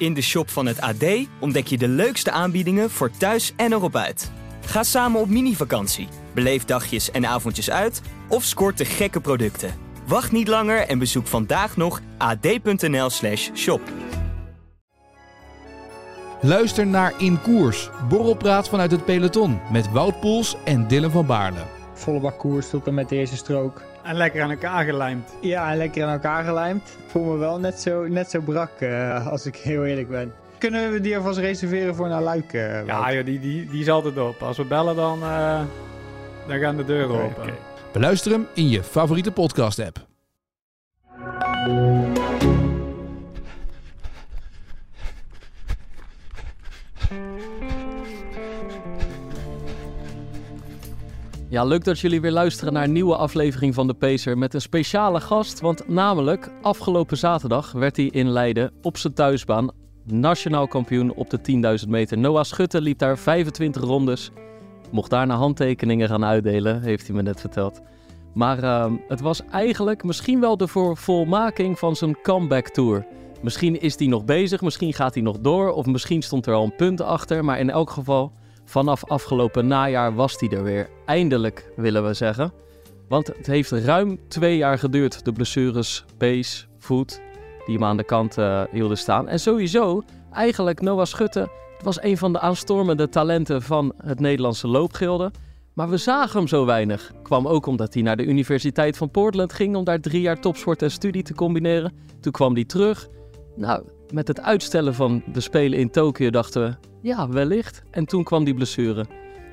[0.00, 1.04] In de shop van het AD
[1.40, 4.30] ontdek je de leukste aanbiedingen voor thuis en erop uit.
[4.64, 9.74] Ga samen op mini-vakantie, beleef dagjes en avondjes uit of scoort de gekke producten.
[10.06, 13.80] Wacht niet langer en bezoek vandaag nog ad.nl/slash shop.
[16.40, 21.66] Luister naar In Koers, borrelpraat vanuit het peloton met Wout Poels en Dylan van Baarle.
[21.94, 23.82] Volle bak koers tot en met de eerste strook.
[24.02, 25.34] En lekker aan elkaar gelijmd.
[25.40, 26.88] Ja, en lekker aan elkaar gelijmd.
[26.88, 30.32] Ik voel me wel net zo, net zo brak, uh, als ik heel eerlijk ben.
[30.58, 32.52] Kunnen we die alvast reserveren voor naar Luik?
[32.52, 34.42] Uh, ja, joh, die, die, die is altijd op.
[34.42, 35.60] Als we bellen, dan, uh,
[36.46, 37.42] dan gaan de deuren okay, open.
[37.42, 37.54] Okay.
[37.92, 40.08] Beluister hem in je favoriete podcast-app.
[51.50, 54.60] Ja, leuk dat jullie weer luisteren naar een nieuwe aflevering van de Pacer met een
[54.60, 55.60] speciale gast.
[55.60, 59.70] Want namelijk, afgelopen zaterdag werd hij in Leiden op zijn thuisbaan
[60.04, 62.18] nationaal kampioen op de 10.000 meter.
[62.18, 64.30] Noah Schutte liep daar 25 rondes.
[64.90, 67.80] Mocht daarna handtekeningen gaan uitdelen, heeft hij me net verteld.
[68.34, 73.06] Maar uh, het was eigenlijk misschien wel de volmaking van zijn comeback tour.
[73.42, 76.64] Misschien is hij nog bezig, misschien gaat hij nog door, of misschien stond er al
[76.64, 77.44] een punt achter.
[77.44, 78.32] Maar in elk geval,
[78.70, 80.88] Vanaf afgelopen najaar was hij er weer.
[81.06, 82.52] Eindelijk, willen we zeggen.
[83.08, 87.20] Want het heeft ruim twee jaar geduurd, de blessures, pees, voet,
[87.66, 89.28] die hem aan de kant uh, hielden staan.
[89.28, 91.50] En sowieso, eigenlijk Noah Schutte
[91.82, 95.30] was een van de aanstormende talenten van het Nederlandse loopgilde.
[95.74, 97.12] Maar we zagen hem zo weinig.
[97.22, 100.82] Kwam ook omdat hij naar de Universiteit van Portland ging om daar drie jaar topsport
[100.82, 101.92] en studie te combineren.
[102.20, 103.08] Toen kwam hij terug.
[103.56, 107.82] Nou, met het uitstellen van de Spelen in Tokio dachten we, ja, wellicht.
[107.90, 109.06] En toen kwam die blessure.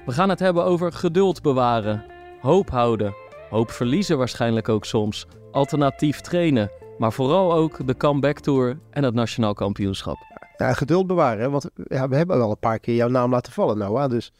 [0.05, 2.05] We gaan het hebben over geduld bewaren,
[2.39, 3.16] hoop houden,
[3.49, 9.14] hoop verliezen waarschijnlijk ook soms, alternatief trainen, maar vooral ook de comeback tour en het
[9.14, 10.17] nationaal kampioenschap.
[10.58, 13.77] Ja, geduld bewaren, want ja, we hebben wel een paar keer jouw naam laten vallen,
[13.77, 14.09] Noah.
[14.09, 14.31] Dus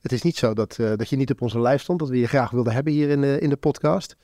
[0.00, 2.18] het is niet zo dat, uh, dat je niet op onze lijst stond, dat we
[2.18, 4.16] je graag wilden hebben hier in in de podcast.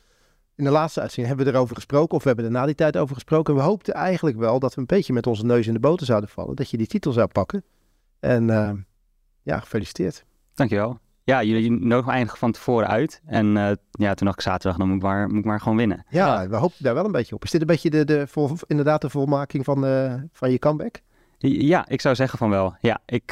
[0.58, 2.96] In de laatste uitzending hebben we erover gesproken, of we hebben er na die tijd
[2.96, 3.54] over gesproken.
[3.54, 6.28] we hoopten eigenlijk wel dat we een beetje met onze neus in de boter zouden
[6.28, 7.64] vallen, dat je die titel zou pakken.
[8.20, 8.70] En uh,
[9.42, 10.24] ja, gefeliciteerd.
[10.54, 10.98] Dankjewel.
[11.24, 13.20] Ja, jullie nodigen me eigenlijk van tevoren uit.
[13.26, 15.76] En uh, ja, toen dacht ik zaterdag, dan moet ik, maar, moet ik maar gewoon
[15.76, 16.04] winnen.
[16.08, 17.44] Ja, we hopen daar wel een beetje op.
[17.44, 21.00] Is dit een beetje de, de vol, inderdaad de volmaking van, uh, van je comeback?
[21.38, 22.76] Ja, ik zou zeggen van wel.
[22.80, 23.30] Ja, ik,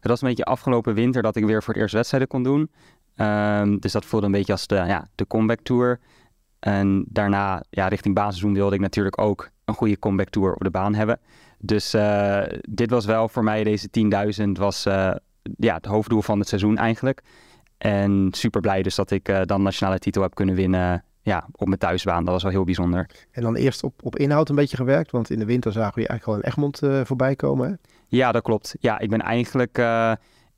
[0.00, 2.70] het was een beetje afgelopen winter dat ik weer voor het eerst wedstrijden kon doen.
[3.16, 6.00] Um, dus dat voelde een beetje als de, ja, de comeback tour.
[6.64, 10.70] En daarna, ja, richting basisseizoen wilde ik natuurlijk ook een goede comeback tour op de
[10.70, 11.20] baan hebben.
[11.58, 13.88] Dus uh, dit was wel voor mij, deze
[14.46, 15.14] 10.000 was uh,
[15.56, 17.22] ja, het hoofddoel van het seizoen eigenlijk.
[17.78, 21.66] En super blij dus dat ik uh, dan nationale titel heb kunnen winnen ja, op
[21.66, 22.24] mijn thuisbaan.
[22.24, 23.10] Dat was wel heel bijzonder.
[23.30, 26.00] En dan eerst op, op inhoud een beetje gewerkt, want in de winter zagen we
[26.00, 27.68] je eigenlijk al in Egmond voorbij komen.
[27.68, 27.74] Hè?
[28.08, 28.74] Ja, dat klopt.
[28.80, 29.78] Ja, ik ben eigenlijk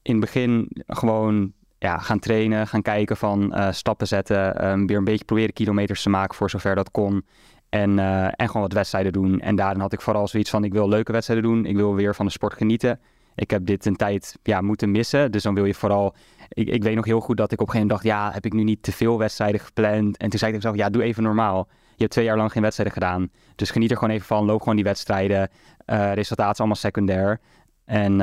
[0.02, 4.68] in het begin gewoon ja, gaan trainen, gaan kijken van stappen zetten.
[4.68, 7.24] Um, weer een beetje proberen kilometers te maken voor zover dat kon.
[7.68, 9.40] En, uh, en gewoon wat wedstrijden doen.
[9.40, 11.64] En daarin had ik vooral zoiets van, ik wil leuke wedstrijden doen.
[11.66, 13.00] Ik wil weer van de sport genieten.
[13.34, 15.32] Ik heb dit een tijd ja, moeten missen.
[15.32, 16.14] Dus dan wil je vooral...
[16.48, 18.20] Ik, ik weet nog heel goed dat ik op een gegeven moment dacht...
[18.20, 20.16] ja, heb ik nu niet te veel wedstrijden gepland?
[20.16, 21.68] En toen zei ik mezelf, ja, doe even normaal.
[21.70, 23.30] Je hebt twee jaar lang geen wedstrijden gedaan.
[23.54, 24.44] Dus geniet er gewoon even van.
[24.44, 25.50] Loop gewoon die wedstrijden.
[25.86, 27.40] Uh, resultaat is allemaal secundair.
[27.84, 28.22] En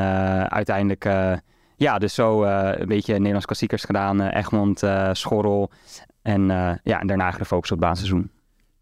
[0.49, 1.05] uiteindelijk...
[1.75, 4.21] ja, dus zo een beetje Nederlands klassiekers gedaan.
[4.21, 5.71] Egmond, Schorrel.
[6.21, 6.47] En,
[6.83, 8.31] ja, en daarna gefocust op het baanseizoen.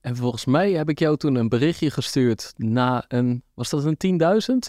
[0.01, 4.19] En volgens mij heb ik jou toen een berichtje gestuurd na een, was dat een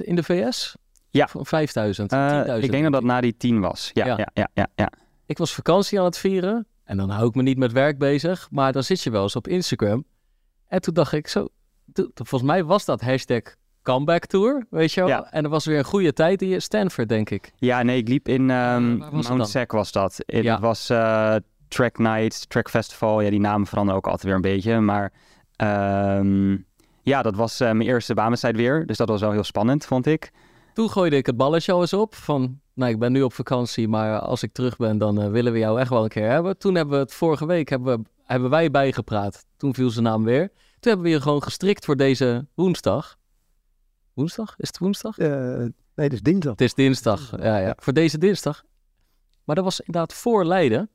[0.02, 0.76] 10.000 in de VS?
[1.10, 1.28] Ja.
[1.32, 2.12] Of 5000?
[2.12, 3.90] Uh, ik denk dat dat na die 10 was.
[3.92, 4.28] Ja, ja.
[4.34, 4.92] Ja, ja, ja,
[5.26, 8.48] Ik was vakantie aan het vieren en dan hou ik me niet met werk bezig,
[8.50, 10.04] maar dan zit je wel eens op Instagram.
[10.66, 11.48] En toen dacht ik zo,
[12.14, 13.42] volgens mij was dat hashtag
[13.82, 15.08] comeback tour, weet je wel?
[15.08, 15.30] Ja.
[15.30, 17.52] En er was weer een goede tijd in Stanford, denk ik.
[17.56, 20.22] Ja, nee, ik liep in um, Mount Sac was dat.
[20.26, 20.60] Het ja.
[20.60, 21.34] was uh,
[21.68, 23.20] Track Night, Track Festival.
[23.20, 24.80] Ja, die namen veranderen ook altijd weer een beetje.
[24.80, 25.12] Maar
[26.18, 26.66] um,
[27.02, 28.86] ja, dat was uh, mijn eerste baanwedstrijd weer.
[28.86, 30.30] Dus dat was wel heel spannend, vond ik.
[30.74, 32.60] Toen gooide ik het balletje al eens op van...
[32.74, 35.58] Nou, ik ben nu op vakantie, maar als ik terug ben, dan uh, willen we
[35.58, 36.58] jou echt wel een keer hebben.
[36.58, 39.44] Toen hebben we het vorige week, hebben, we, hebben wij bijgepraat.
[39.56, 40.48] Toen viel zijn naam weer.
[40.48, 43.16] Toen hebben we je gewoon gestrikt voor deze woensdag.
[44.14, 44.54] Woensdag?
[44.56, 45.18] Is het woensdag?
[45.18, 45.28] Uh,
[45.58, 46.52] nee, het is dinsdag.
[46.52, 47.72] Het is dinsdag, ja, ja.
[47.76, 48.62] Voor deze dinsdag.
[49.44, 50.90] Maar dat was inderdaad voor Leiden.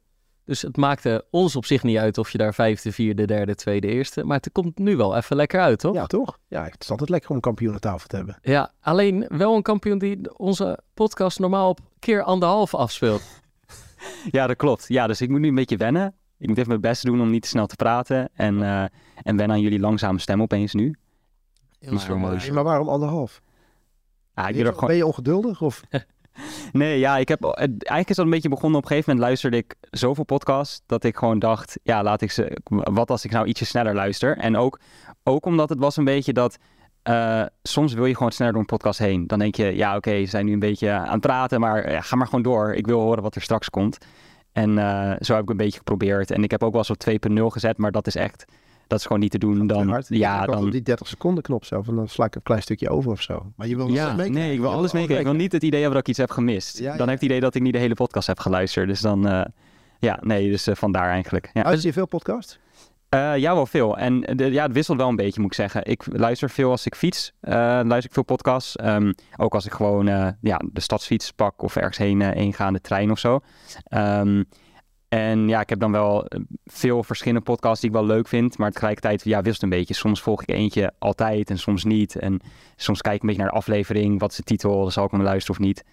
[0.47, 3.87] Dus het maakte ons op zich niet uit of je daar vijfde, vierde, derde, tweede,
[3.87, 4.23] eerste.
[4.23, 5.93] Maar het komt nu wel even lekker uit, toch?
[5.93, 6.39] Ja, toch?
[6.47, 8.37] Ja, het is altijd lekker om een kampioen aan tafel te hebben.
[8.41, 13.21] Ja, alleen wel een kampioen die onze podcast normaal op keer anderhalf afspeelt.
[14.31, 14.85] ja, dat klopt.
[14.87, 16.15] Ja, dus ik moet nu een beetje wennen.
[16.37, 18.29] Ik moet even mijn best doen om niet te snel te praten.
[18.33, 18.81] En, uh,
[19.23, 20.95] en wennen aan jullie langzame stem opeens nu.
[21.89, 23.41] Heel maar, maar waarom anderhalf?
[24.35, 24.87] Ja, ik Ben je, gewoon...
[24.87, 25.61] ben je ongeduldig?
[25.61, 25.81] Of?
[26.71, 27.43] Nee, ja, ik heb...
[27.43, 28.77] Eigenlijk is dat een beetje begonnen.
[28.77, 30.81] Op een gegeven moment luisterde ik zoveel podcasts...
[30.85, 32.57] dat ik gewoon dacht, ja, laat ik ze...
[32.69, 34.37] Wat als ik nou ietsje sneller luister?
[34.37, 34.79] En ook,
[35.23, 36.57] ook omdat het was een beetje dat...
[37.03, 39.27] eh, soms wil je gewoon sneller door een podcast heen.
[39.27, 41.59] Dan denk je, ja, oké, ze zijn nu een beetje aan het praten...
[41.59, 42.73] maar ja, ga maar gewoon door.
[42.73, 43.97] Ik wil horen wat er straks komt.
[44.51, 46.31] En eh, zo heb ik een beetje geprobeerd.
[46.31, 47.77] En ik heb ook wel eens op 2.0 gezet...
[47.77, 48.45] maar dat is echt...
[48.87, 49.67] Dat is gewoon niet te doen.
[49.67, 50.05] Dan, hard?
[50.09, 53.11] ja, dan, die 30 seconden knop zo, van dan sla ik een klein stukje over
[53.11, 53.51] of zo.
[53.55, 54.33] Maar je wil Ja, alles meekrijgen.
[54.33, 55.25] nee, ik wil alles meekrijgen.
[55.25, 56.77] Ik wil niet het idee hebben dat ik iets heb gemist.
[56.79, 56.97] Ja, dan ja.
[56.97, 58.87] heb ik het idee dat ik niet de hele podcast heb geluisterd.
[58.87, 59.41] Dus dan, eh,
[59.99, 61.49] ja, nee, dus eh, vandaar eigenlijk.
[61.53, 61.63] Ja.
[61.63, 62.59] Luister je veel podcast?
[63.09, 63.97] Eh, ja, wel veel.
[63.97, 65.85] En de, ja, het wisselt wel een beetje, moet ik zeggen.
[65.85, 67.33] Ik luister veel als ik fiets.
[67.41, 68.75] luister ik veel podcasts.
[68.75, 70.05] Ehm, ook als ik gewoon
[70.41, 73.39] ja, de stadsfiets pak of ergens heen, heen ga, de trein of zo.
[73.83, 74.43] Ehm,
[75.09, 78.57] en ja, ik heb dan wel eh, veel verschillende podcasts die ik wel leuk vind.
[78.57, 79.93] Maar tegelijkertijd ja, wisselt een beetje.
[79.93, 82.15] Soms volg ik eentje altijd en soms niet.
[82.15, 82.39] En
[82.75, 84.19] soms kijk ik een beetje naar de aflevering.
[84.19, 84.91] Wat is de titel?
[84.91, 85.83] Zal ik hem luisteren of niet.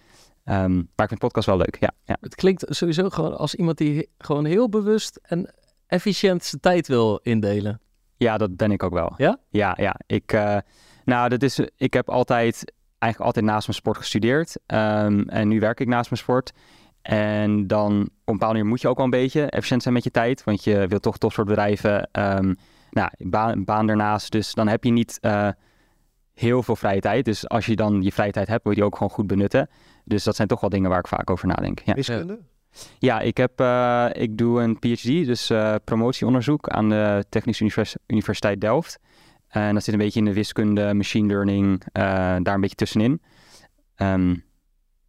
[0.43, 1.91] Ehm, maar ik vind podcast wel leuk, ja.
[2.03, 2.17] ja.
[2.21, 5.53] Het klinkt sowieso gewoon als iemand die gewoon heel bewust en
[5.87, 7.79] efficiënt zijn tijd wil indelen.
[8.17, 9.13] Ja, dat ben ik ook wel.
[9.17, 9.37] Ja?
[9.49, 9.99] Ja, ja.
[10.05, 10.57] Ik, eh,
[11.05, 14.57] nou, dat is, ik heb altijd, eigenlijk altijd naast mijn sport gestudeerd.
[14.65, 16.53] Ehm, en nu werk ik naast mijn sport.
[17.05, 20.03] En dan op een bepaalde manier moet je ook wel een beetje efficiënt zijn met
[20.03, 20.43] je tijd.
[20.43, 22.53] Want je wilt toch topsportbedrijven, ehm
[22.89, 24.31] nou, baan, baan ernaast.
[24.31, 25.49] Dus dan heb je niet eh,
[26.33, 27.25] heel veel vrije tijd.
[27.25, 29.69] Dus als je dan je vrije tijd hebt, wil je die ook gewoon goed benutten.
[30.03, 31.79] Dus dat zijn toch wel dingen waar ik vaak over nadenk.
[31.79, 31.93] Ja.
[31.93, 32.39] Wiskunde?
[32.99, 37.95] Ja, ik, heb, eh, ik doe een PhD, dus eh, promotieonderzoek aan de Technische Univers-
[38.07, 38.99] Universiteit Delft.
[39.47, 43.21] En dat zit een beetje in de wiskunde, machine learning, daar een beetje tussenin.
[43.95, 44.35] Ehm,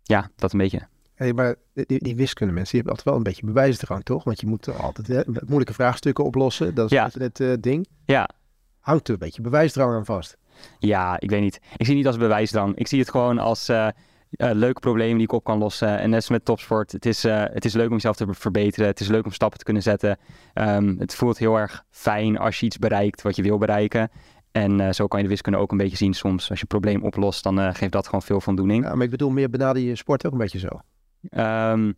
[0.03, 0.89] ja, dat een beetje.
[1.17, 4.25] Hey, maar die, die wiskunde mensen, die hebben altijd wel een beetje bewijsdrang, toch?
[4.25, 6.75] Want je moet altijd hè, moeilijke vraagstukken oplossen.
[6.75, 7.11] Dat is Ja.
[7.19, 7.87] het eh, ding.
[8.05, 8.29] Ja,
[8.81, 10.37] Hangt er een beetje bewijsdrang aan vast.
[10.79, 11.57] ja, ik weet niet.
[11.57, 12.77] Ik zie het niet als bewijsdrang.
[12.77, 15.99] Ik zie het gewoon als eh, eh, leuke problemen die ik op kan lossen.
[15.99, 18.87] En net als met topsport, het is, het is leuk om jezelf te verbeteren.
[18.87, 20.19] Het is leuk om stappen te kunnen zetten.
[20.53, 24.11] Ehm, het voelt heel erg fijn als je iets bereikt wat je wil bereiken.
[24.53, 26.49] En zo kan je de wiskunde ook een beetje zien soms.
[26.51, 28.85] Als je een probleem oplost, dan geeft dat gewoon veel voldoening.
[28.85, 30.69] Ja, maar ik bedoel, meer benader je sport ook een beetje zo.
[31.31, 31.93] Ehm,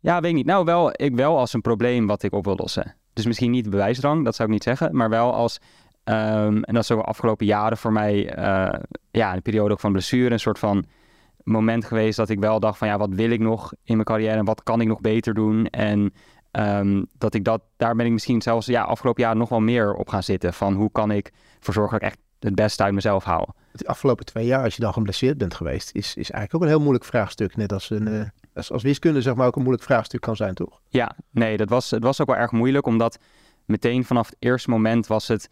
[0.00, 0.46] ja, weet ik niet.
[0.46, 2.96] Nou, wel, ik wel als een probleem wat ik op wil lossen.
[3.12, 4.96] Dus misschien niet bewijsdrang, dat zou ik niet zeggen.
[4.96, 5.58] Maar wel als,
[6.04, 8.80] ehm, en dat is zo de afgelopen jaren voor mij, eh,
[9.10, 10.84] ja, een periode ook van blessure, een soort van
[11.42, 14.36] moment geweest dat ik wel dacht van, ja, wat wil ik nog in mijn carrière
[14.36, 15.66] en wat kan ik nog beter doen?
[15.66, 16.12] En
[16.50, 19.94] ehm, dat ik dat, daar ben ik misschien zelfs, ja, afgelopen jaar nog wel meer
[19.94, 20.54] op gaan zitten.
[20.54, 23.54] Van hoe kan ik ervoor zorgen dat ik echt het beste uit mezelf haal.
[23.72, 26.68] De afgelopen twee jaar, als je dan geblesseerd bent geweest, is, is eigenlijk ook een
[26.68, 27.56] heel moeilijk vraagstuk.
[27.56, 30.54] Net als, een, eh, als, als wiskunde zeg maar ook een moeilijk vraagstuk kan zijn,
[30.54, 30.80] toch?
[30.88, 33.18] Ja, nee, dat was, het was ook wel erg moeilijk, omdat
[33.64, 35.48] meteen vanaf het eerste moment was het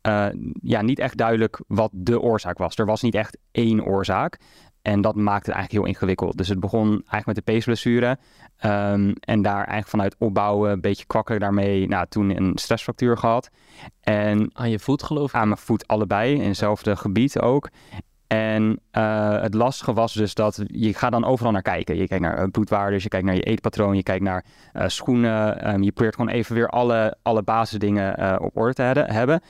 [0.00, 0.26] eh,
[0.62, 2.76] ja, niet echt duidelijk wat de oorzaak was.
[2.76, 4.38] Er was niet echt één oorzaak.
[4.84, 6.36] En dat maakte het eigenlijk heel ingewikkeld.
[6.36, 8.18] Dus het begon eigenlijk met de peesblessure.
[8.56, 11.88] ehm, en daar eigenlijk vanuit opbouwen, een beetje kwakkelijk daarmee.
[11.88, 13.50] Nou, toen een stressfractuur gehad.
[14.00, 15.34] En Aan je voet geloof ik.
[15.34, 17.68] aan mijn voet allebei, in hetzelfde gebied ook.
[18.34, 21.96] En eh, het lastige was dus dat je gaat dan overal naar kijken.
[21.96, 25.60] Je kijkt naar eh, bloedwaardes, je kijkt naar je eetpatroon, je kijkt naar eh, schoenen.
[25.62, 29.40] Ehm, je probeert gewoon even weer alle, alle basisdingen op orde te hebben-.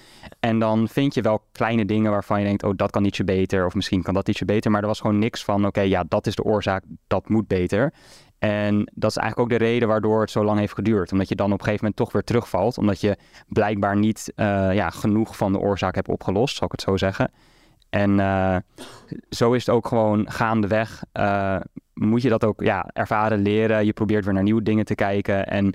[0.40, 3.66] En dan vind je wel kleine dingen waarvan je denkt, oh dat kan ietsje beter.
[3.66, 4.70] Of misschien kan dat ietsje beter.
[4.70, 7.92] Maar er was gewoon niks van, oké, ja dat is de oorzaak, dat moet beter.
[8.38, 11.12] En dat is eigenlijk ook de reden waardoor het zo lang heeft geduurd.
[11.12, 12.78] Omdat je dan op een gegeven moment toch weer terugvalt.
[12.78, 13.16] Omdat je
[13.48, 14.32] blijkbaar niet
[14.72, 17.30] ja, genoeg van de oorzaak hebt opgelost, zal ik het zo zeggen.
[17.94, 18.56] En eh,
[19.30, 21.04] zo is het ook gewoon gaandeweg.
[21.12, 21.56] eh
[21.94, 23.86] moet je dat ook ja, ervaren, leren.
[23.86, 25.46] Je probeert weer naar nieuwe dingen te kijken.
[25.46, 25.74] En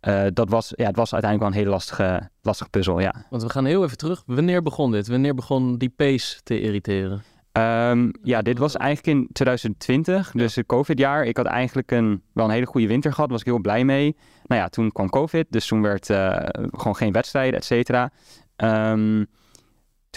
[0.00, 3.14] eh, dat was, ja, het was uiteindelijk wel een hele lastige, lastige puzzel, ja.
[3.30, 4.22] Want we gaan heel even terug.
[4.26, 5.08] Wanneer begon dit?
[5.08, 7.22] Wanneer begon die pace te irriteren?
[7.52, 11.24] Ehm, ja, dit was eigenlijk in 2020, dus het COVID-jaar.
[11.24, 14.16] Ik had eigenlijk een, wel een hele goede winter gehad, was ik heel blij mee.
[14.46, 16.06] Nou ja, toen kwam COVID, dus toen werd
[16.72, 18.10] gewoon geen wedstrijden, et cetera.
[18.56, 19.24] Ehm,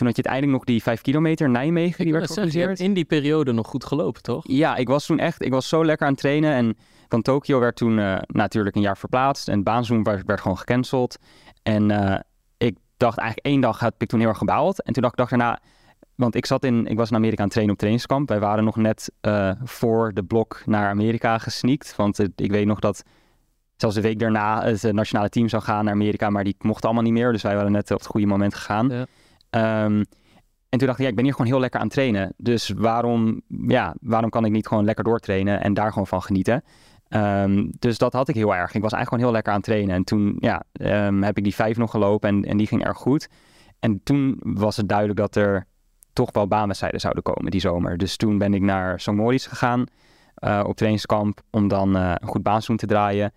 [0.01, 2.87] toen had je uiteindelijk nog die 5 kilometer Nijmegen, die Ik werd je hebt georganiseerd.
[2.87, 4.43] in die periode nog goed gelopen, toch?
[4.47, 6.53] Ja, ik was toen echt, ik was zo lekker aan het trainen.
[6.53, 6.77] En
[7.09, 9.47] van Tokio werd toen eh, natuurlijk een jaar verplaatst.
[9.47, 11.17] En Baanzoom werd, werd gewoon gecanceld.
[11.63, 12.19] En eh,
[12.57, 14.83] ik dacht eigenlijk één dag had ik toen heel erg gebaald.
[14.83, 15.59] En toen dacht ik dag daarna,
[16.15, 18.29] want ik zat in, ik was in Amerika aan het trainen op trainingskamp.
[18.29, 21.95] Wij waren nog net eh, voor de blok naar Amerika gesneakt.
[21.95, 23.03] Want ik weet nog dat
[23.77, 26.29] zelfs de week daarna het nationale team zou gaan naar Amerika.
[26.29, 27.31] Maar die mochten allemaal niet meer.
[27.31, 28.89] Dus wij waren net op het goede moment gegaan.
[28.89, 29.05] Ja.
[29.51, 30.03] Ehm,
[30.69, 32.33] en toen dacht ik, ja, ik ben hier gewoon heel lekker aan trainen.
[32.37, 36.63] Dus waarom, ja, waarom kan ik niet gewoon lekker doortrainen en daar gewoon van genieten?
[37.07, 38.73] Ehm, dus dat had ik heel erg.
[38.73, 39.95] Ik was eigenlijk gewoon heel lekker aan trainen.
[39.95, 42.97] En toen ja, ehm, heb ik die vijf nog gelopen en, en die ging erg
[42.97, 43.29] goed.
[43.79, 45.67] En toen was het duidelijk dat er
[46.13, 47.97] toch wel baanwedstrijden zouden komen die zomer.
[47.97, 49.11] Dus toen ben ik naar St.
[49.11, 49.85] Moritz gegaan
[50.43, 53.33] uh, op trainingskamp om dan uh, een goed baanseizoen te draaien.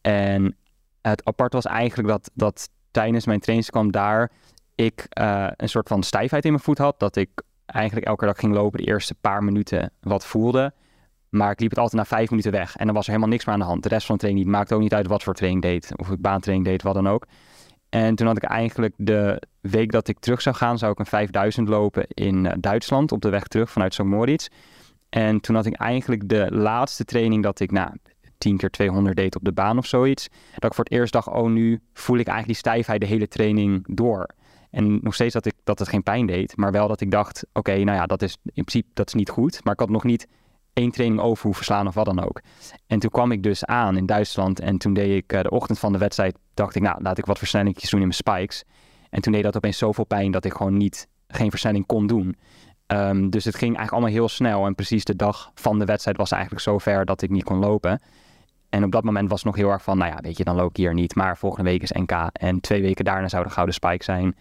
[0.00, 0.56] En
[1.02, 4.30] het apart was eigenlijk dat, dat tijdens mijn trainingskamp daar
[4.74, 7.00] ik uh, een soort van stijfheid in mijn voet had.
[7.00, 7.30] Dat ik
[7.66, 10.72] eigenlijk elke dag ging lopen de eerste paar minuten wat voelde.
[11.28, 12.76] Maar ik liep het altijd na vijf minuten weg.
[12.76, 13.82] En dan was er helemaal niks meer aan de hand.
[13.82, 14.46] De rest van de training.
[14.46, 15.92] Maakte ook niet uit wat voor training deed.
[15.96, 17.26] Of ik baantraining deed, wat dan ook.
[17.88, 21.06] En toen had ik eigenlijk de week dat ik terug zou gaan, zou ik een
[21.06, 24.02] 5000 lopen in Duitsland op de weg terug vanuit St.
[24.02, 24.46] Moritz.
[25.08, 27.90] En toen had ik eigenlijk de laatste training dat ik, nou,
[28.38, 30.28] 10 keer 200 deed op de baan of zoiets.
[30.54, 33.28] Dat ik voor het eerst dacht, oh nu voel ik eigenlijk die stijfheid de hele
[33.28, 34.28] training door.
[34.74, 37.46] En nog steeds dat, ik, dat het geen pijn deed, maar wel dat ik dacht,
[37.52, 39.64] oké, nou ja, dat is in principe dat is niet goed.
[39.64, 40.26] Maar ik had nog niet
[40.72, 42.40] één training over hoeven slaan of wat dan ook.
[42.86, 45.78] En toen kwam ik dus aan in Duitsland en toen deed ik uh, de ochtend
[45.78, 48.64] van de wedstrijd, dacht ik, nou, laat ik wat versnellingjes doen in mijn spikes.
[49.10, 52.36] En toen deed dat opeens zoveel pijn dat ik gewoon niet, geen versnelling kon doen.
[52.86, 54.66] Um, dus het ging eigenlijk allemaal heel snel.
[54.66, 57.58] En precies de dag van de wedstrijd was eigenlijk zo ver dat ik niet kon
[57.58, 58.00] lopen.
[58.68, 60.56] En op dat moment was het nog heel erg van, nou ja, weet je, dan
[60.56, 61.14] loop ik hier niet.
[61.14, 62.12] Maar volgende week is NK.
[62.32, 64.36] En twee weken daarna zou de Gouden Spike zijn.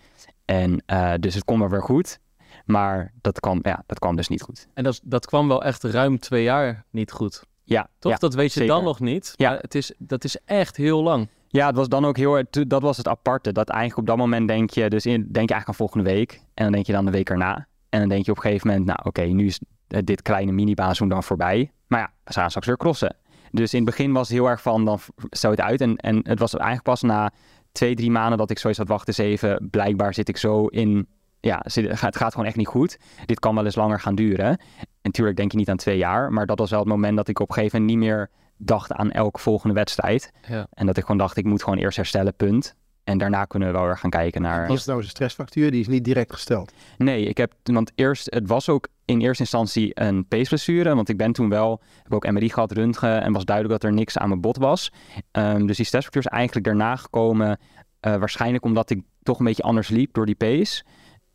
[0.46, 2.20] En uh, dus het kon wel weer goed.
[2.66, 4.68] Maar dat kwam, ja, dat kwam dus niet goed.
[4.74, 7.44] En dat, dat kwam wel echt ruim twee jaar niet goed.
[7.64, 7.88] Ja.
[8.00, 8.12] Toch?
[8.12, 8.76] Ja, dat weet je zeker.
[8.76, 9.34] dan nog niet.
[9.36, 9.50] Ja.
[9.50, 11.30] Maar het is, dat is echt heel lang.
[11.48, 13.52] Ja, het was dan ook heel dat was het aparte.
[13.52, 16.42] Dat eigenlijk op dat moment denk je, dus in, denk je eigenlijk aan volgende week.
[16.54, 17.68] En dan denk je dan de week erna.
[17.90, 21.10] En dan denk je op een gegeven moment, nou oké, nu is dit kleine minibaanzoen
[21.10, 21.72] dan voorbij.
[21.88, 23.16] Maar ja, we gaan straks weer crossen.
[23.52, 25.82] Dus in het begin was het heel erg van, dan stel het uit.
[25.82, 27.32] En, en het was eigenlijk pas na
[27.74, 29.68] twee, drie maanden dat ik zoiets had, wacht eens even.
[29.72, 31.08] Blijkbaar zit ik zo in,
[31.40, 32.98] ja, het gaat gewoon echt niet goed.
[33.26, 34.46] Dit kan wel eens langer gaan duren.
[34.48, 34.58] En
[35.02, 36.32] natuurlijk denk je niet aan twee jaar.
[36.32, 38.92] Maar dat was wel het moment dat ik op een gegeven moment niet meer dacht
[38.92, 40.32] aan elke volgende wedstrijd.
[40.48, 40.68] Ja.
[40.72, 42.76] En dat ik gewoon dacht, ik moet gewoon eerst herstellen, punt.
[43.04, 44.68] En daarna kunnen we wel weer gaan kijken naar...
[44.68, 45.72] Was het nou een stressfactuur?
[45.72, 46.74] Die is niet direct gesteld.
[46.98, 51.18] Nee, ik heb, want eerst, het was ook in eerste instantie een peesblessure, want ik
[51.18, 54.28] ben toen wel, heb ook MRI gehad, röntgen en was duidelijk dat er niks aan
[54.28, 54.92] mijn bot was.
[55.32, 59.64] Um, dus die stressfactuur is eigenlijk daarna gekomen, uh, waarschijnlijk omdat ik toch een beetje
[59.64, 60.86] anders liep door die pees.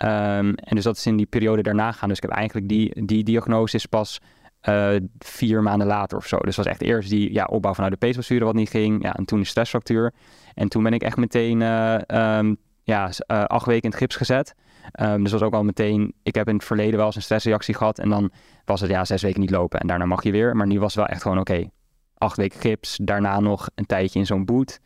[0.03, 2.09] Um, en dus dat is in die periode daarna gaan.
[2.09, 4.21] Dus ik heb eigenlijk die, die diagnose pas
[4.69, 6.39] uh, vier maanden later of zo.
[6.39, 9.03] Dus was echt eerst die ja, opbouw vanuit de peesblessure wat niet ging.
[9.03, 10.13] Ja, en toen de stressfactuur.
[10.55, 11.99] En toen ben ik echt meteen uh,
[12.39, 14.55] um, ja, acht weken in het gips gezet.
[15.01, 17.75] Um, dus was ook al meteen, ik heb in het verleden wel eens een stressreactie
[17.75, 17.99] gehad.
[17.99, 18.31] En dan
[18.65, 19.81] was het ja, zes weken niet lopen.
[19.81, 20.57] En daarna mag je weer.
[20.57, 21.53] Maar nu was het wel echt gewoon oké.
[21.53, 21.71] Okay,
[22.15, 22.99] acht weken gips.
[23.03, 24.81] Daarna nog een tijdje in zo'n boot.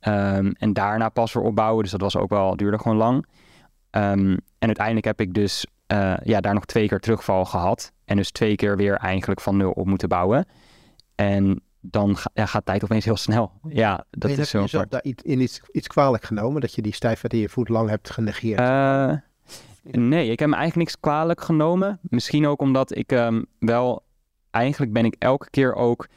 [0.00, 1.82] Um, en daarna pas weer opbouwen.
[1.82, 3.26] Dus dat was ook wel, duurde gewoon lang.
[3.90, 7.92] Um, en uiteindelijk heb ik dus uh, ja, daar nog twee keer terugval gehad.
[8.04, 10.46] En dus twee keer weer eigenlijk van nul op moeten bouwen.
[11.14, 13.52] En dan ga, ja, gaat tijd opeens heel snel.
[13.68, 14.60] Ja, dat en is zo.
[14.60, 16.60] Heb je daar iets, in iets, iets kwalijk genomen?
[16.60, 18.60] Dat je die stijfheid in je voet lang hebt genegeerd?
[18.60, 19.12] Uh,
[19.90, 21.98] nee, ik heb me eigenlijk niks kwalijk genomen.
[22.02, 24.06] Misschien ook omdat ik um, wel...
[24.50, 26.08] Eigenlijk ben ik elke keer ook...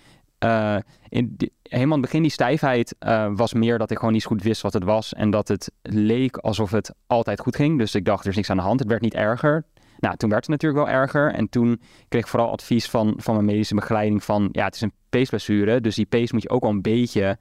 [0.43, 0.77] Uh,
[1.09, 4.43] in helemaal in het begin die stijfheid uh, was meer dat ik gewoon niet goed
[4.43, 5.13] wist wat het was.
[5.13, 7.77] En dat het leek alsof het altijd goed ging.
[7.77, 8.79] Dus ik dacht, er is niks aan de hand.
[8.79, 9.65] Het werd niet erger.
[9.99, 11.33] Nou, toen werd het natuurlijk wel erger.
[11.33, 14.49] En toen kreeg ik vooral advies van, van mijn medische begeleiding van...
[14.51, 17.37] ja, het is een peesblessure, dus die pees moet je ook wel een beetje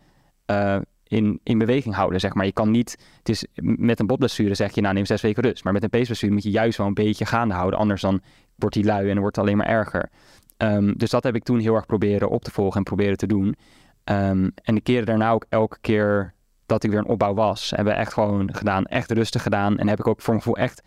[0.51, 0.77] uh,
[1.11, 2.45] in, in beweging houden, zeg maar.
[2.45, 2.99] Je kan niet...
[3.19, 5.65] Het is, met een botblessure zeg je, nou, neem zes weken rust.
[5.65, 7.79] Maar met een peesblessure moet je juist wel een beetje gaande houden.
[7.79, 8.21] Anders dan
[8.55, 10.11] wordt die lui en wordt het alleen maar erger.
[10.57, 13.27] Um, dus dat heb ik toen heel erg proberen op te volgen en proberen te
[13.27, 13.57] doen.
[14.05, 16.35] Um, en de keren daarna ook elke keer
[16.67, 17.71] dat ik weer een opbouw was...
[17.71, 19.79] hebben we echt gewoon gedaan, echt rustig gedaan.
[19.79, 20.83] En heb ik ook voor mijn gevoel echt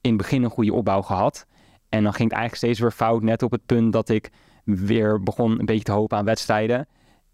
[0.00, 1.46] in het begin een goede opbouw gehad.
[1.88, 4.30] En dan ging het eigenlijk steeds weer fout, net op het punt dat ik
[4.64, 6.86] weer begon een beetje te hopen aan wedstrijden.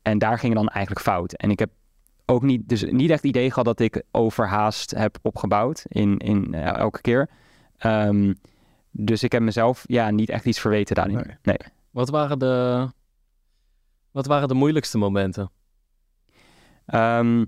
[0.02, 1.32] En daar ging het dan eigenlijk fout.
[1.32, 1.70] En ik heb
[2.26, 6.54] ook niet, dus niet echt het idee gehad dat ik overhaast heb opgebouwd in, in
[6.54, 7.30] uh, elke keer.
[7.86, 8.34] Um,
[8.90, 11.14] dus ik heb mezelf ja, niet echt iets verweten daarin.
[11.14, 11.36] Nee.
[11.42, 11.58] nee.
[11.90, 12.88] Wat, waren de,
[14.10, 15.50] wat waren de moeilijkste momenten?
[16.94, 17.46] Um,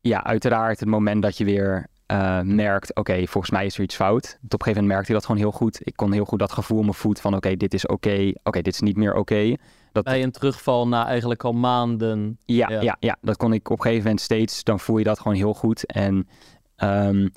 [0.00, 3.82] ja, uiteraard het moment dat je weer uh, merkt, oké, okay, volgens mij is er
[3.82, 4.24] iets fout.
[4.24, 5.86] Op een gegeven moment merkte ik dat gewoon heel goed.
[5.86, 7.94] Ik kon heel goed dat gevoel in mijn voet van, oké, okay, dit is oké,
[7.94, 9.54] okay, oké, okay, dit is niet meer oké.
[9.92, 10.04] Dat...
[10.04, 12.38] Bij een terugval na eigenlijk al maanden.
[12.44, 15.04] Ja, ja, ja, ja, dat kon ik op een gegeven moment steeds, dan voel je
[15.04, 15.86] dat gewoon heel goed.
[15.86, 16.28] En,
[16.76, 17.30] um,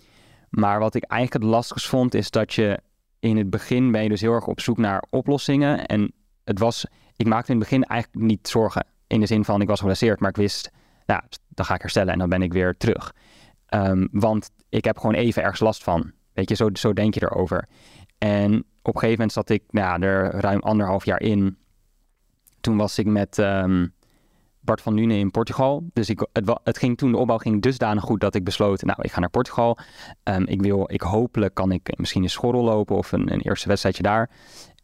[0.50, 2.79] maar wat ik eigenlijk het lastigst vond, is dat je
[3.20, 5.86] in het begin ben je dus heel erg op zoek naar oplossingen.
[5.86, 8.86] En het was, ik maakte in het begin eigenlijk niet zorgen.
[9.08, 10.72] In de zin van, ik was geblesseerd, maar ik wist,
[11.05, 13.13] nou, dan ga ik herstellen en dan ben ik weer terug.
[13.74, 16.12] Um, want ik heb gewoon even ergens last van.
[16.34, 17.67] Weet je, zo, zo denk je erover.
[18.17, 21.58] En op een gegeven moment zat ik nou, er ruim anderhalf jaar in.
[22.62, 23.94] Toen was ik met, um,
[24.62, 25.84] Bart van Nune in Portugal.
[25.94, 26.27] Dus ik,
[26.63, 29.30] het, ging toen, de opbouw ging dusdanig goed dat ik besloot, nou, ik ga naar
[29.30, 29.77] Portugal.
[30.24, 33.68] Ehm, ik wil, ik hopelijk kan ik misschien een schorrel lopen of een, een eerste
[33.68, 34.30] wedstrijdje daar.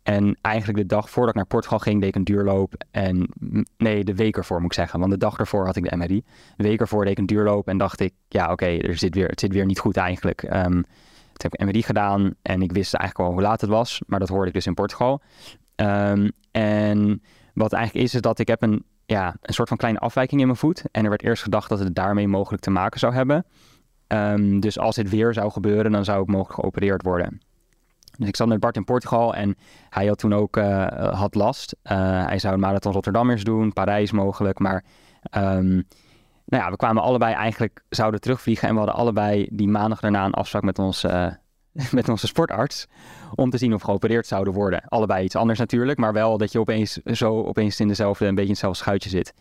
[0.04, 2.74] En eigenlijk de dag voordat ik naar Portugal ging, deed ik een duurloop.
[2.92, 3.30] En
[3.78, 5.00] nee, de week ervoor moet ik zeggen.
[5.00, 6.24] Want de dag ervoor had ik de MRI.
[6.56, 9.28] De week ervoor deed ik een duurloop en dacht ik, ja oké, er zit weer,
[9.28, 10.44] het zit weer niet goed eigenlijk.
[10.44, 14.02] Ehm, toen heb ik MRI gedaan en ik wist eigenlijk al hoe laat het was.
[14.06, 15.22] Maar dat hoorde ik dus in Portugal.
[15.76, 17.22] Ehm, en
[17.58, 20.48] wat eigenlijk is, is dat ik heb een, ja, een soort van kleine afwijking in
[20.48, 20.84] mijn voet.
[20.92, 23.46] En er werd eerst gedacht dat het daarmee mogelijk te maken zou hebben.
[24.08, 27.42] Ehm, dus als dit weer zou gebeuren, dan zou ik mogelijk geopereerd worden.
[28.18, 29.56] Dus ik zat met Bart in Portugal en
[29.90, 31.76] hij had toen ook eh, had last.
[31.82, 34.60] Eh, hij zou een marathon Rotterdam eerst doen, Parijs mogelijk.
[34.60, 34.84] Maar
[35.22, 35.74] ehm,
[36.46, 38.68] nou ja, we kwamen allebei eigenlijk, zouden terugvliegen.
[38.68, 41.06] En we hadden allebei die maandag daarna een afspraak met, ons,
[41.92, 42.88] met onze sportarts.
[43.36, 44.82] Om te zien of geopereerd zouden worden.
[44.88, 48.44] Allebei iets anders natuurlijk, maar wel dat je opeens zo opeens in dezelfde, een beetje
[48.44, 49.34] in hetzelfde schuitje zit.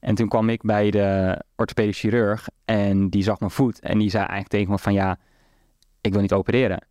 [0.00, 3.80] En toen kwam ik bij de orthopedisch chirurg en die zag mijn voet.
[3.80, 5.18] En die zei eigenlijk tegen me van ja,
[6.00, 6.86] ik wil niet opereren.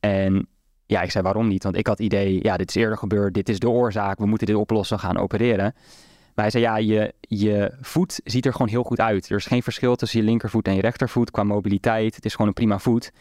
[0.00, 0.48] En
[0.86, 1.62] ja, ik zei waarom niet?
[1.62, 4.26] Want ik had het idee, ja, dit is eerder gebeurd, dit is de oorzaak, we
[4.26, 5.74] moeten dit oplossen, gaan opereren.
[6.34, 9.30] Maar hij zei, ja, je, je voet ziet er gewoon heel goed uit.
[9.30, 12.14] Er is geen verschil tussen je linkervoet en je rechtervoet qua mobiliteit.
[12.14, 13.12] Het is gewoon een prima voet.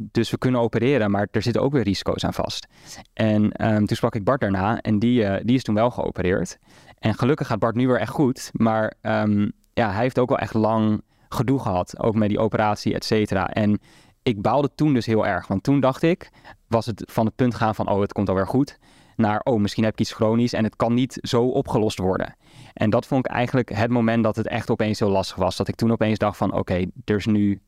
[0.00, 2.66] Dus we kunnen opereren, maar er zitten ook weer risico's aan vast.
[3.12, 6.58] En ehm, toen sprak ik Bart daarna en die, eh, die is toen wel geopereerd.
[6.98, 8.50] En gelukkig gaat Bart nu weer echt goed.
[8.52, 12.94] Maar ehm, ja, hij heeft ook wel echt lang gedoe gehad, ook met die operatie,
[12.94, 13.48] et cetera.
[13.48, 13.80] En
[14.22, 16.30] ik baalde toen dus heel erg, want toen dacht ik,
[16.66, 18.78] was het van het punt gaan van, oh, het komt alweer goed,
[19.16, 22.36] naar, oh, misschien heb ik iets chronisch en het kan niet zo opgelost worden.
[22.74, 25.56] En dat vond ik eigenlijk het moment dat het echt opeens heel lastig was.
[25.56, 27.60] Dat ik toen opeens dacht van, oké, er is nu,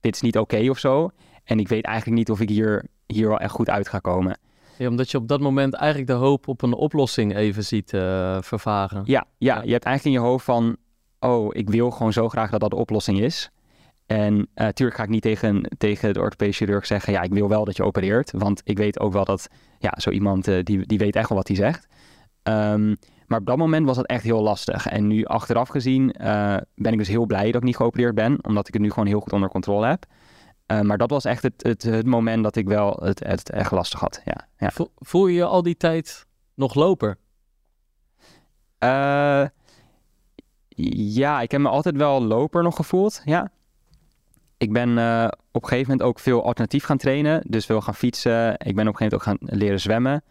[0.00, 1.10] dit is niet oké of zo.
[1.50, 4.38] En ik weet eigenlijk niet of ik hier, hier wel echt goed uit ga komen.
[4.78, 8.36] Ja, omdat je op dat moment eigenlijk de hoop op een oplossing even ziet eh,
[8.40, 9.02] vervagen.
[9.04, 9.62] Ja, ja, Ja.
[9.64, 10.76] je hebt eigenlijk in je hoofd van,
[11.20, 13.50] oh, ik wil gewoon zo graag dat dat de oplossing is.
[14.06, 17.64] En natuurlijk ga ik niet tegen, tegen de orthopedische chirurg zeggen, ja, ik wil wel
[17.64, 18.32] dat je opereert.
[18.36, 21.38] Want ik weet ook wel dat, ja, zo iemand, eh, die, die weet echt wel
[21.38, 21.86] wat hij zegt.
[22.42, 22.94] Ehm,
[23.26, 24.86] maar op dat moment was dat echt heel lastig.
[24.86, 28.38] En nu achteraf gezien eh, ben ik dus heel blij dat ik niet geopereerd ben.
[28.44, 30.04] Omdat ik het nu gewoon heel goed onder controle heb.
[30.70, 33.70] Eh, maar dat was echt het, het, het moment dat ik wel het, het echt
[33.70, 34.20] lastig had.
[34.24, 34.70] Ja, ja.
[34.70, 37.18] Vo- Voel je je al die tijd nog loper?
[38.78, 39.44] Eh,
[41.14, 43.22] ja, ik heb me altijd wel loper nog gevoeld.
[43.24, 43.50] Ja.
[44.56, 47.42] Ik ben eh, op een gegeven moment ook veel alternatief gaan trainen.
[47.48, 48.52] Dus veel gaan fietsen.
[48.52, 50.22] Ik ben op een gegeven moment ook gaan leren zwemmen.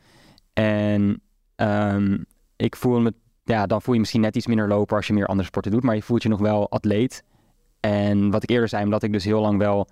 [0.54, 1.22] En
[1.56, 2.18] ehm,
[2.56, 5.28] ik voel me, ja, dan voel je misschien net iets minder loper als je meer
[5.28, 5.84] andere sporten doet.
[5.84, 7.24] Maar je voelt je nog wel atleet.
[7.80, 9.88] En wat ik eerder zei, omdat ik dus heel lang wel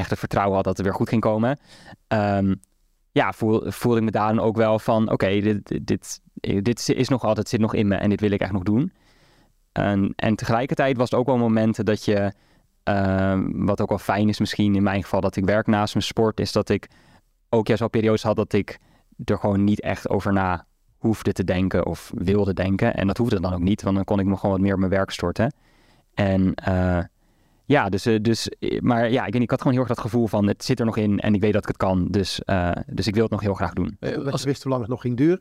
[0.00, 1.58] echt het vertrouwen had dat het weer goed ging komen.
[2.08, 2.54] ehm,
[3.12, 6.20] ja, voel, voelde ik me daar dan ook wel van, oké, dit, dit,
[6.62, 8.92] dit, is nog altijd, zit nog in me en dit wil ik echt nog doen.
[9.72, 12.32] En, en tegelijkertijd was het ook wel momenten dat je,
[12.82, 16.06] ehm, wat ook wel fijn is misschien in mijn geval, dat ik werk naast mijn
[16.06, 16.88] sport, is dat ik
[17.48, 18.78] ook juist wel periodes had dat ik
[19.24, 20.66] er gewoon niet echt over na
[20.98, 22.94] hoefde te denken of wilde denken.
[22.94, 24.78] En dat hoefde dan ook niet, want dan kon ik me gewoon wat meer op
[24.78, 25.54] mijn werk storten.
[26.14, 26.98] En eh,
[27.70, 29.94] ja, dus, eh, dus, eh, maar ja, ik, weet niet, ik had gewoon heel erg
[29.94, 32.06] dat gevoel van het zit er nog in en ik weet dat ik het kan.
[32.08, 33.96] Dus, eh, dus ik wil het nog heel graag doen.
[34.30, 35.40] Als- je wist hoe lang het nog ging duren.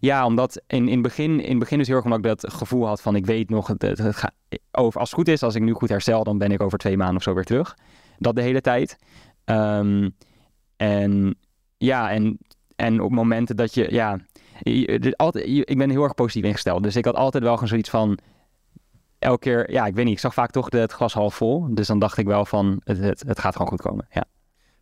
[0.00, 2.52] Ja, omdat in, in, het begin, in het begin is heel erg omdat ik dat
[2.52, 4.30] gevoel had van ik weet nog, het, het, het ga-
[4.72, 6.96] over, als het goed is, als ik nu goed herstel, dan ben ik over twee
[6.96, 7.76] maanden of zo weer terug.
[8.18, 8.96] Dat de hele tijd.
[9.44, 10.08] Ehm,
[10.76, 11.36] en
[11.76, 12.38] ja, en,
[12.76, 14.18] en op momenten dat je, ja,
[14.60, 16.82] je- altijd, je- ik ben heel erg positief ingesteld.
[16.82, 18.18] Dus ik had altijd wel gewoon zoiets van,
[19.20, 21.74] elke keer, ja, ik weet niet, ik zag vaak toch de, het glas half vol.
[21.74, 24.06] Dus dan dacht ik wel van, het, het, het gaat gewoon goed komen.
[24.10, 24.24] Ja.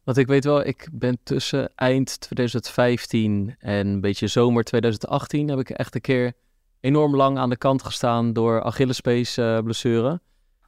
[0.05, 5.59] Want ik weet wel, ik ben tussen eind 2015 en een beetje zomer 2018 heb
[5.59, 6.33] ik echt een keer
[6.81, 10.21] enorm lang aan de kant gestaan door Achillespees eh, blessure.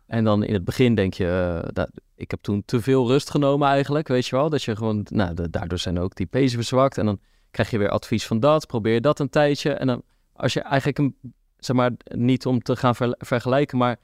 [0.06, 3.30] En dan in het begin denk je, eh, dat, ik heb toen te veel rust
[3.30, 4.50] genomen eigenlijk, weet je wel.
[4.50, 6.98] Dat je gewoon, nou, de- daardoor zijn ook die pezen verzwakt.
[6.98, 9.72] En dan krijg je weer advies van dat, probeer dat een tijdje.
[9.72, 10.02] En dan,
[10.32, 11.16] als je eigenlijk, een,
[11.60, 13.96] zeg maar, niet om te gaan ver- vergelijken, maar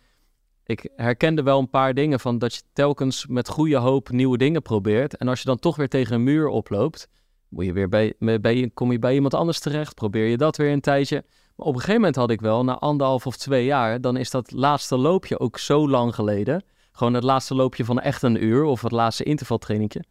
[0.64, 4.62] ik herkende wel een paar dingen van dat je telkens met goede hoop nieuwe dingen
[4.62, 5.16] probeert.
[5.16, 7.08] En als je dan toch weer tegen een muur oploopt,
[7.48, 10.72] moet je weer bij, bij, kom je bij iemand anders terecht, probeer je dat weer
[10.72, 11.24] een tijdje.
[11.56, 14.30] Maar op een gegeven moment had ik wel, na anderhalf of twee jaar, dan is
[14.30, 16.64] dat laatste loopje ook zo lang geleden.
[16.92, 20.04] Gewoon het laatste loopje van echt een uur of het laatste intervaltrainingje.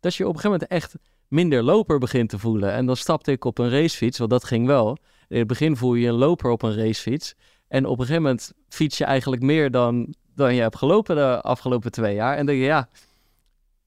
[0.00, 0.94] Dat je op een gegeven moment echt
[1.28, 2.72] minder loper begint te voelen.
[2.72, 4.96] En dan stapte ik op een racefiets, want dat ging wel.
[5.32, 7.34] In het begin voel je je een loper op een racefiets.
[7.68, 11.40] En op een gegeven moment fiets je eigenlijk meer dan, dan je hebt gelopen de
[11.40, 12.36] afgelopen twee jaar.
[12.36, 12.88] En denk je, ja,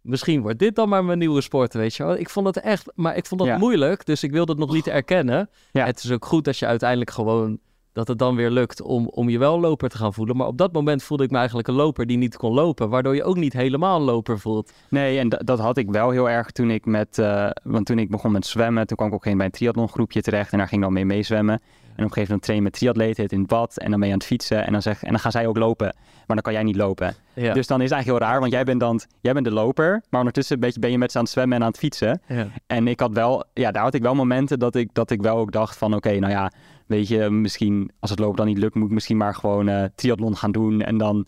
[0.01, 2.15] misschien wordt dit dan maar mijn nieuwe sport, weet je wel.
[2.17, 3.57] Ik vond het echt, maar ik vond dat Ja.
[3.57, 5.49] moeilijk, dus ik wilde het nog niet erkennen.
[5.71, 5.85] Ja.
[5.85, 7.59] Het is ook goed dat je uiteindelijk gewoon
[7.95, 10.37] dat het dan weer lukt om, om je wel loper te gaan voelen.
[10.37, 12.89] Maar op dat moment voelde ik me eigenlijk een loper die niet kon lopen.
[12.89, 14.71] Waardoor je ook niet helemaal loper voelt.
[14.89, 17.17] Nee, en dat had ik wel heel erg toen ik met...
[17.17, 20.21] Uh, want toen ik begon met zwemmen, toen kwam ik ook geen bij een triathlongroepje
[20.21, 20.51] terecht.
[20.51, 21.61] En daar ging dan mee meezwemmen.
[21.95, 23.77] En op een gegeven moment train je met triatleten het in het bad.
[23.77, 24.65] En dan ben je aan het fietsen.
[24.65, 25.95] En dan, zeg, en dan gaan zij ook lopen.
[25.95, 27.15] Maar dan kan jij niet lopen.
[27.33, 27.53] Ja.
[27.53, 28.39] Dus dan is het eigenlijk heel raar.
[28.39, 30.03] Want jij bent dan jij bent de loper.
[30.09, 32.21] Maar ondertussen ben je, ben je met ze aan het zwemmen en aan het fietsen.
[32.27, 32.47] Ja.
[32.67, 33.43] En ik had wel...
[33.53, 35.93] Ja, daar had ik wel momenten dat ik, dat ik wel ook dacht van...
[35.93, 36.51] Oké, nou ja,
[36.85, 38.75] weet je, misschien als het lopen dan niet lukt...
[38.75, 40.81] moet ik misschien maar gewoon uh, triathlon gaan doen.
[40.81, 41.25] En dan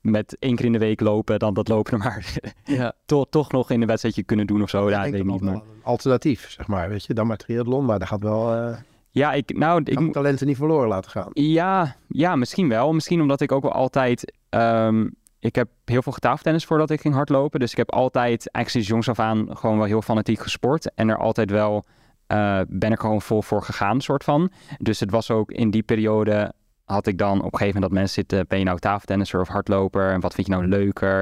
[0.00, 2.92] met één keer in de week lopen, dan dat lopen er maar Ja.
[3.06, 4.90] toch, toch nog in een wedstrijdje kunnen doen of zo.
[4.90, 5.50] Ja, ik ik denk weet dat niet.
[5.50, 5.62] Maar...
[5.74, 6.88] een alternatief, zeg maar.
[6.88, 8.54] Weet je, dan maar triathlon, maar daar gaat wel...
[8.54, 8.76] eh
[9.18, 11.30] Ja, ik, nou, ik, moet talenten niet verloren laten gaan.
[11.32, 12.92] Ja, ja, misschien wel.
[12.92, 14.32] Misschien omdat ik ook wel altijd...
[14.48, 15.06] ehm,
[15.40, 17.60] ik heb heel veel getafeltennis voordat ik ging hardlopen.
[17.60, 20.94] Dus ik heb altijd, eigenlijk sinds jongs af aan, gewoon wel heel fanatiek gesport.
[20.94, 21.84] En er altijd wel,
[22.26, 24.50] eh, ben ik gewoon vol voor gegaan, soort van.
[24.78, 26.52] Dus het was ook in die periode,
[26.84, 28.46] had ik dan op een gegeven moment dat mensen zitten...
[28.48, 30.12] Ben je nou tafeltennisser of hardloper?
[30.12, 31.20] En wat vind je nou leuker?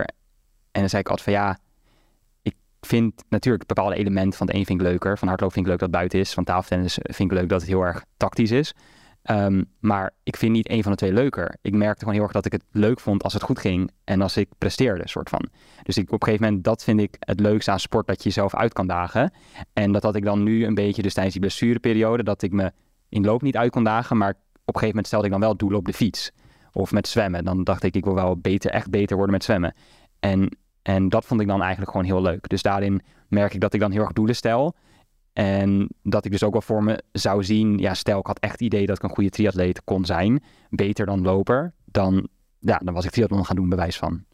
[0.72, 1.58] En dan zei ik altijd van ja,
[2.80, 5.18] vind natuurlijk bepaalde elementen van het een vind ik leuker.
[5.18, 6.32] Van hardlopen vind ik leuk dat het buiten is.
[6.32, 8.74] Van tafeltennis vind ik leuk dat het heel erg tactisch is.
[9.26, 11.56] Ehm, maar ik vind niet één van de twee leuker.
[11.62, 14.22] Ik merkte gewoon heel erg dat ik het leuk vond als het goed ging en
[14.22, 15.48] als ik presteerde, soort van.
[15.82, 18.28] Dus ik, op een gegeven moment, dat vind ik het leukste aan sport, dat je
[18.28, 19.32] jezelf uit kan dagen.
[19.72, 22.72] En dat had ik dan nu een beetje, dus tijdens die blessureperiode, dat ik me
[23.08, 24.36] in loop niet uit kon dagen, maar op
[24.74, 26.30] een gegeven moment stelde ik dan wel doelen op de fiets.
[26.72, 27.44] Of met zwemmen.
[27.44, 29.74] Dan dacht ik, ik wil wel beter, echt beter worden met zwemmen.
[30.20, 32.48] En, en dat vond ik dan eigenlijk gewoon heel leuk.
[32.48, 34.74] Dus daarin merk ik dat ik dan heel erg doelen stel.
[35.32, 38.52] En dat ik dus ook wel voor me zou zien, ja, stel ik had echt
[38.52, 42.94] het idee dat ik een goede triatleet kon zijn, beter dan loper, dan, ja, dan
[42.94, 44.24] was ik triathlon gaan doen, bewijs van.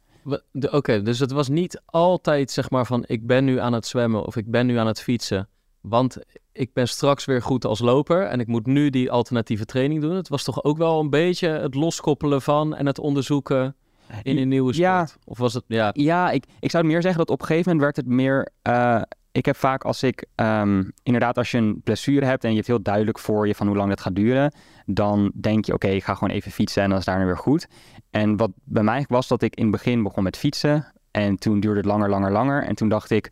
[0.71, 4.25] Oké, dus het was niet altijd zeg maar van ik ben nu aan het zwemmen
[4.25, 5.49] of ik ben nu aan het fietsen.
[5.81, 6.19] Want
[6.53, 10.15] ik ben straks weer goed als loper en ik moet nu die alternatieve training doen.
[10.15, 13.77] Het was toch ook wel een beetje het loskoppelen van en het onderzoeken
[14.23, 14.89] in een nieuwe sport.
[14.89, 15.07] Ja.
[15.25, 17.85] Of was het, ja, Ja, ik, ik zou meer zeggen dat op een gegeven moment
[17.95, 18.49] werd het meer.
[18.63, 22.57] eh, ik heb vaak als ik ehm, inderdaad, als je een blessure hebt en je
[22.57, 24.55] hebt heel duidelijk voor je van hoe lang dat gaat duren,
[24.87, 27.67] dan denk je, oké, ik ga gewoon even fietsen en dan is daarna weer goed.
[28.11, 31.61] En wat bij mij was dat ik in het begin begon met fietsen en toen
[31.61, 32.63] duurde het langer, langer, langer.
[32.65, 33.31] En toen dacht ik,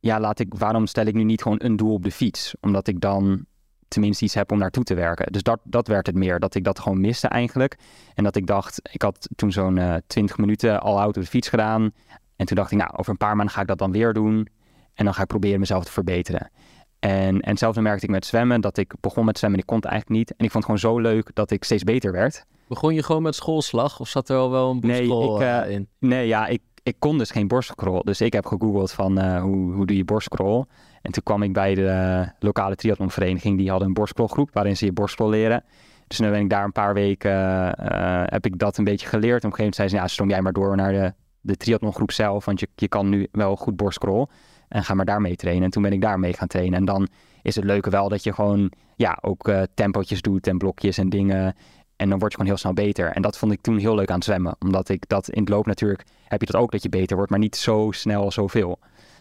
[0.00, 2.54] ja, laat ik, waarom stel ik nu niet gewoon een doel op de fiets?
[2.60, 3.44] Omdat ik dan
[3.92, 5.32] tenminste iets heb om naartoe te werken.
[5.32, 7.78] Dus dat, dat werd het meer, dat ik dat gewoon miste eigenlijk.
[8.14, 11.28] En dat ik dacht, ik had toen zo'n eh 20 minuten al out op de
[11.28, 11.92] fiets gedaan.
[12.36, 14.48] En toen dacht ik, nou, over een paar maanden ga ik dat dan weer doen.
[14.94, 16.50] En dan ga ik proberen mezelf te verbeteren.
[16.98, 19.80] En, en hetzelfde merkte ik met zwemmen, dat ik begon met zwemmen en ik kon
[19.80, 20.30] het eigenlijk niet.
[20.36, 22.44] En ik vond het gewoon zo leuk dat ik steeds beter werd.
[22.68, 25.70] begon je gewoon met schoolslag of zat er al wel een Nee, boestrol ik, eh,
[25.70, 25.88] in?
[25.98, 28.02] Nee, ja, ik, ik kon dus geen borstcrawl.
[28.02, 30.64] Dus ik heb gegoogeld van eh, hoe, hoe doe je borstcrawl.
[31.02, 33.58] En toen kwam ik bij de lokale triathlonvereniging.
[33.58, 35.64] Die hadden een borstcrawlgroep waarin ze je borstcrawl leren.
[36.06, 39.44] Dus nu ben ik daar een paar weken, eh, heb ik dat een beetje geleerd.
[39.44, 42.12] Op een gegeven moment zei ze, ja, stroom jij maar door naar de, de triathlongroep
[42.12, 42.44] zelf.
[42.44, 44.26] Want je, je kan nu wel goed borstcrawl.
[44.68, 45.64] En ga maar daarmee trainen.
[45.64, 46.78] En toen ben ik daarmee gaan trainen.
[46.78, 47.08] En dan
[47.42, 51.54] is het leuke wel dat je gewoon, ja, ook tempootjes doet en blokjes en dingen.
[51.96, 53.12] En dan word je gewoon heel snel beter.
[53.12, 54.56] En dat vond ik toen heel leuk aan het zwemmen.
[54.58, 57.30] Omdat ik dat in het loop natuurlijk heb je dat ook dat je beter wordt,
[57.30, 58.78] maar niet zo snel zoveel.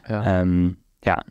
[0.07, 0.23] Ja.
[0.23, 1.23] Ehm, ja.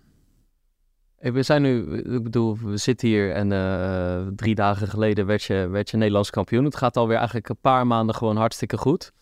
[1.20, 5.68] We zijn nu, ik bedoel, we zitten hier en eh, drie dagen geleden werd je,
[5.68, 6.64] werd je Nederlands kampioen.
[6.64, 9.12] Het gaat alweer eigenlijk een paar maanden gewoon hartstikke goed.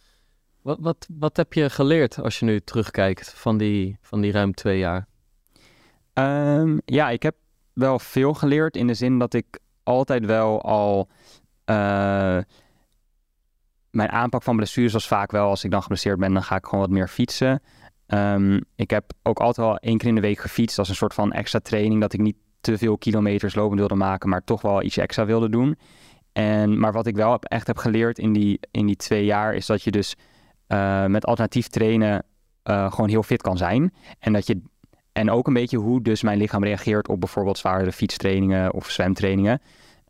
[0.63, 4.55] Wat, wat, wat heb je geleerd als je nu terugkijkt van die, van die ruim
[4.55, 5.07] twee jaar?
[6.13, 7.35] Ehm, ja, ik heb
[7.73, 11.09] wel veel geleerd in de zin dat ik altijd wel al.
[11.65, 12.39] eh,
[13.91, 16.65] mijn aanpak van blessures was vaak wel, als ik dan geblesseerd ben, dan ga ik
[16.65, 17.63] gewoon wat meer fietsen.
[18.09, 21.15] Ehm, ik heb ook altijd wel één keer in de week gefietst als een soort
[21.15, 22.01] van extra training.
[22.01, 25.49] Dat ik niet te veel kilometers lopend wilde maken, maar toch wel iets extra wilde
[25.49, 25.79] doen.
[26.33, 29.67] En, maar wat ik wel echt heb geleerd in die, in die twee jaar, is
[29.67, 30.15] dat je dus
[30.67, 32.25] eh, met alternatief trainen
[32.63, 33.95] eh, gewoon heel fit kan zijn.
[34.19, 34.61] En dat je
[35.13, 39.61] en ook een beetje hoe dus mijn lichaam reageert op bijvoorbeeld zwaardere fietstrainingen of zwemtrainingen.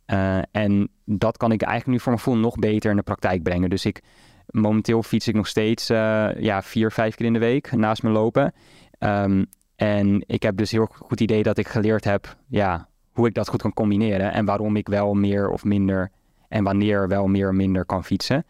[0.04, 3.42] Eh, en dat kan ik eigenlijk nu voor mijn gevoel nog beter in de praktijk
[3.42, 3.70] brengen.
[3.70, 4.02] Dus ik,
[4.50, 8.10] momenteel fiets ik nog steeds eh, ja, vier, vijf keer in de week naast me
[8.10, 8.52] lopen.
[8.98, 9.44] Ehm,
[9.76, 13.48] en ik heb dus heel goed idee dat ik geleerd heb ja, hoe ik dat
[13.48, 14.32] goed kan combineren.
[14.32, 16.12] En waarom ik wel meer of minder
[16.48, 18.46] en wanneer wel meer of minder kan fietsen.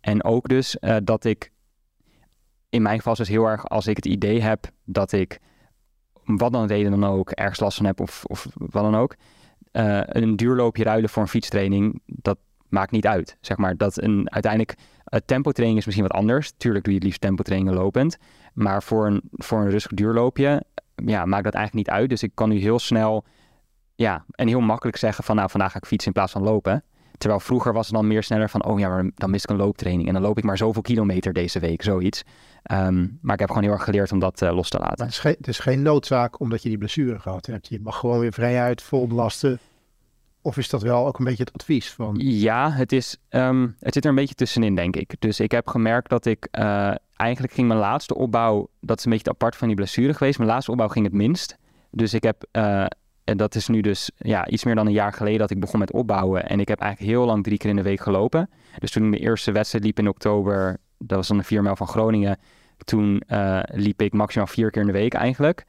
[0.00, 1.52] En ook dus eh, dat ik
[2.70, 5.38] in mijn geval is heel erg als ik het idee heb dat ik
[6.24, 9.14] wat dan reden dan ook, ergens last van heb of, of wat dan ook.
[9.70, 13.36] eh, een duurloopje ruilen voor een fietstraining, dat maakt niet uit.
[13.40, 16.52] Zeg maar dat een uiteindelijk uh, tempotraining is misschien wat anders.
[16.56, 18.18] Tuurlijk doe je het liefst tempotrainingen lopend.
[18.52, 20.62] Maar voor een, voor een rustig duurloopje
[21.04, 22.08] ja, maakt dat eigenlijk niet uit.
[22.08, 23.24] Dus ik kan nu heel snel
[23.94, 26.84] ja, en heel makkelijk zeggen van nou vandaag ga ik fietsen in plaats van lopen.
[27.18, 29.56] terwijl vroeger was het dan meer sneller van, oh ja, maar dan mis ik een
[29.56, 30.08] looptraining.
[30.08, 32.22] En dan loop ik maar zoveel kilometer deze week, zoiets.
[32.62, 35.04] Ehm, maar ik heb gewoon heel erg geleerd om dat eh, los te laten.
[35.04, 37.68] het is, het is geen noodzaak omdat je die blessure gehad hebt.
[37.68, 39.58] Je mag gewoon weer vrijuit, vol belasten.
[40.48, 42.16] Of is dat wel ook een beetje het advies van...
[42.18, 45.14] Ja, het, is, ehm, het zit er een beetje tussenin, denk ik.
[45.18, 49.10] Dus ik heb gemerkt dat ik eh, eigenlijk ging mijn laatste opbouw, dat is een
[49.10, 50.38] beetje apart van die blessure geweest.
[50.38, 51.56] Mijn laatste opbouw ging het minst.
[51.90, 52.84] Dus ik heb, eh,
[53.24, 55.78] en dat is nu dus ja, iets meer dan een jaar geleden dat ik begon
[55.78, 56.48] met opbouwen.
[56.48, 58.50] En ik heb eigenlijk heel lang drie keer in de week gelopen.
[58.78, 61.76] Dus toen ik mijn eerste wedstrijd liep in oktober, dat was dan de 4 mijl
[61.76, 62.38] van Groningen.
[62.84, 65.64] Toen eh, liep ik maximaal vier keer in de week eigenlijk.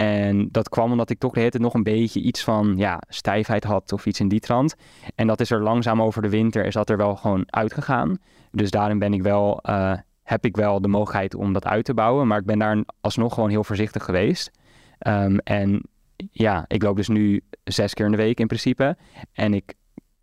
[0.00, 3.02] En dat kwam omdat ik toch de hele tijd nog een beetje iets van ja,
[3.08, 4.74] stijfheid had of iets in die trant.
[5.14, 8.18] En dat is er langzaam over de winter, is dat er wel gewoon uitgegaan.
[8.50, 11.94] Dus daarin ben ik wel, eh, heb ik wel de mogelijkheid om dat uit te
[11.94, 12.26] bouwen.
[12.26, 14.50] Maar ik ben daar alsnog gewoon heel voorzichtig geweest.
[14.98, 15.82] Ehm, en
[16.30, 18.96] ja, ik loop dus nu zes keer in de week in principe.
[19.32, 19.74] En ik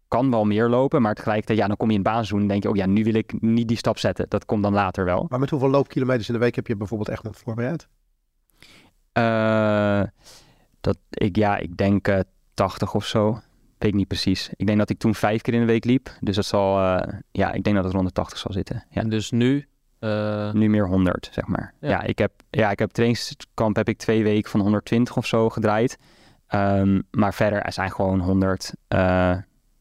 [0.07, 2.63] kan wel meer lopen, maar tegelijkertijd, ja, dan kom je in het baanseizoen en denk
[2.63, 4.25] je, oh ja, nu wil ik niet die stap zetten.
[4.29, 5.25] Dat komt dan later wel.
[5.29, 7.87] Maar met hoeveel loopkilometers in de week heb je bijvoorbeeld echt nog voorbereid?
[9.17, 10.01] Eh,
[10.81, 12.19] dat ik, ja, ik denk eh
[12.53, 13.31] 80 of zo.
[13.77, 14.49] Weet ik niet precies.
[14.55, 16.09] Ik denk dat ik toen vijf keer in de week liep.
[16.19, 18.85] Dus dat zal, eh, ja, ik denk dat het rond de 80 zal zitten.
[18.89, 19.01] Ja.
[19.01, 19.67] En dus nu...
[19.99, 21.73] eh, Nu meer 100, zeg maar.
[21.79, 21.89] Ja.
[21.89, 25.49] Ja, ik heb, ja, ik heb trainingskamp heb ik twee weken van 120 of zo
[25.49, 25.97] gedraaid.
[26.47, 28.97] Ehm, maar verder er zijn gewoon 100, eh,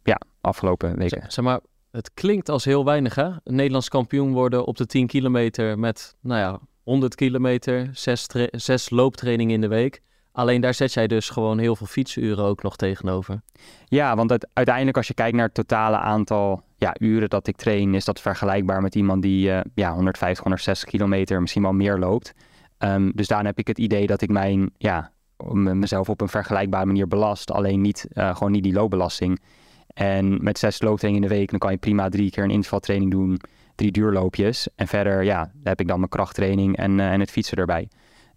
[0.03, 1.23] ja, afgelopen weken.
[1.29, 3.25] zeg maar, het klinkt als heel weinig, hè?
[3.25, 8.49] Een Nederlands kampioen worden op de 10 kilometer met, nou ja, 100 kilometer, zes, tra-
[8.51, 10.03] zes looptrainingen in de week.
[10.33, 13.41] Alleen daar zet jij dus gewoon heel veel fietsuren ook nog tegenover.
[13.85, 17.95] Ja, want uiteindelijk als je kijkt naar het totale aantal ja, uren dat ik train,
[17.95, 22.33] is dat vergelijkbaar met iemand die eh, ja, 150, 160 kilometer, misschien wel meer loopt.
[22.79, 25.13] Ehm, dus daarom heb ik het idee dat ik mijn, ja,
[25.45, 29.41] m- mezelf op een vergelijkbare manier belast, alleen niet, eh, gewoon niet die loopbelasting.
[29.87, 33.11] En met zes looptrainingen in de week, dan kan je prima drie keer een intervaltraining
[33.11, 33.41] doen,
[33.77, 34.69] drie duurloopjes.
[34.75, 37.89] En verder, ja, heb ik dan mijn krachttraining en, eh, en het fietsen erbij.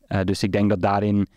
[0.07, 1.27] Eh, dus ik denk dat daarin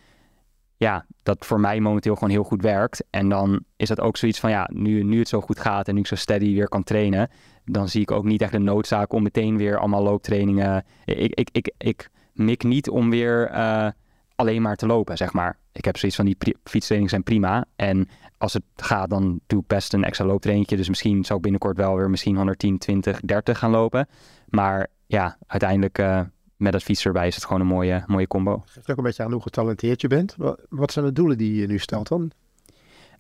[0.77, 3.05] ja, dat voor mij momenteel gewoon heel goed werkt.
[3.11, 5.95] En dan is dat ook zoiets van, ja, nu, nu het zo goed gaat en
[5.95, 7.31] nu ik zo steady weer kan trainen,
[7.65, 10.85] dan zie ik ook niet echt de noodzaak om meteen weer allemaal looptrainingen.
[11.05, 13.89] Ik, ik, ik, ik mik niet om weer eh,
[14.35, 15.59] alleen maar te lopen, zeg maar.
[15.73, 17.65] Ik heb zoiets van, die fietstrainingen zijn prima.
[17.77, 18.09] En
[18.43, 20.77] als het gaat, dan doe ik best een extra looptrainingje.
[20.77, 24.07] Dus misschien zou ik binnenkort wel weer misschien 110, 20, 30 gaan lopen.
[24.49, 26.21] Maar ja, uiteindelijk eh,
[26.57, 28.63] met fietsen erbij is het gewoon een mooie, mooie combo.
[28.67, 30.35] Geeft ook een beetje aan hoe getalenteerd je bent.
[30.37, 32.31] Wa- Wat zijn de doelen die je nu stelt dan?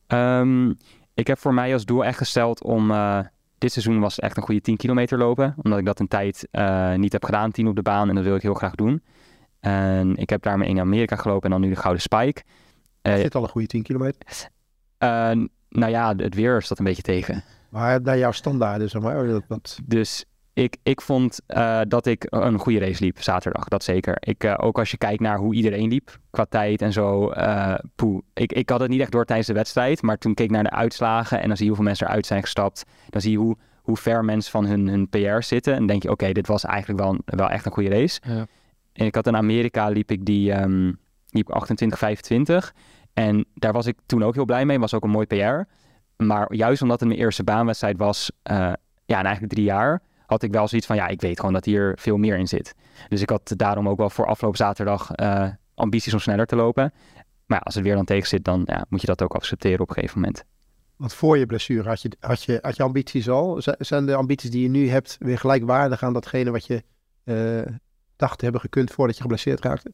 [0.07, 0.71] Ehm,
[1.15, 2.91] ik heb voor mij als doel echt gesteld om.
[2.91, 3.19] eh,
[3.59, 5.55] dit seizoen was echt een goede 10 kilometer lopen.
[5.63, 8.09] Omdat ik dat een tijd eh, niet heb gedaan, 10 op de baan.
[8.09, 9.03] En dat wil ik heel graag doen.
[9.61, 12.43] En ik heb daarmee in Amerika gelopen en dan nu de Gouden Spike.
[13.03, 14.51] Eh, Zit al een goede 10 kilometer.
[15.03, 17.45] Eh, nou ja, het weer is dat een beetje tegen.
[17.69, 19.27] Maar naar jouw standaarden, zeg maar.
[19.27, 23.85] Dat, dat, Dus ik, ik vond eh, dat ik een goede race liep zaterdag, dat
[23.85, 24.17] zeker.
[24.21, 27.31] Ik, eh, ook als je kijkt naar hoe iedereen liep, qua tijd en zo.
[27.31, 28.23] eh poeh.
[28.35, 30.63] Ik, ik had het niet echt door tijdens de wedstrijd, maar toen keek ik naar
[30.63, 32.85] de uitslagen en dan zie je hoeveel mensen eruit zijn gestapt.
[33.11, 35.75] Dan zie je hoe, hoe ver mensen van hun, hun PR zitten.
[35.75, 38.21] En denk je, oké, dit was eigenlijk wel, wel echt een goede race.
[38.27, 38.47] Ja.
[38.93, 40.93] En ik had in Amerika, liep ik die ehm,
[41.31, 42.73] liep 28, 25.
[43.15, 44.79] En daar was ik toen ook heel blij mee.
[44.79, 45.71] Was ook een mooi PR.
[46.17, 48.57] Maar juist omdat het mijn eerste baanwedstrijd was, eh,
[49.05, 51.65] ja, en eigenlijk drie jaar, had ik wel zoiets van, ja, ik weet gewoon dat
[51.65, 52.75] hier veel meer in zit.
[53.09, 56.93] Dus ik had daarom ook wel voor afgelopen zaterdag eh, ambities om sneller te lopen.
[57.47, 59.81] Maar ja, als het weer dan tegen zit, dan ja, moet je dat ook accepteren
[59.81, 60.45] op een gegeven moment.
[60.97, 63.63] want voor je blessure had je, had, je, had je ambities al.
[63.79, 66.83] Zijn de ambities die je nu hebt weer gelijkwaardig aan datgene wat je
[67.25, 67.75] eh,
[68.17, 69.93] dacht te hebben gekund voordat je geblesseerd raakte?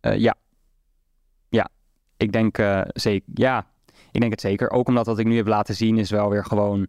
[0.00, 0.36] Ja.
[2.18, 3.28] Ik denk eh, zeker.
[3.34, 3.66] Ja,
[4.12, 4.70] ik denk het zeker.
[4.70, 6.86] Ook omdat wat ik nu heb laten zien is wel weer gewoon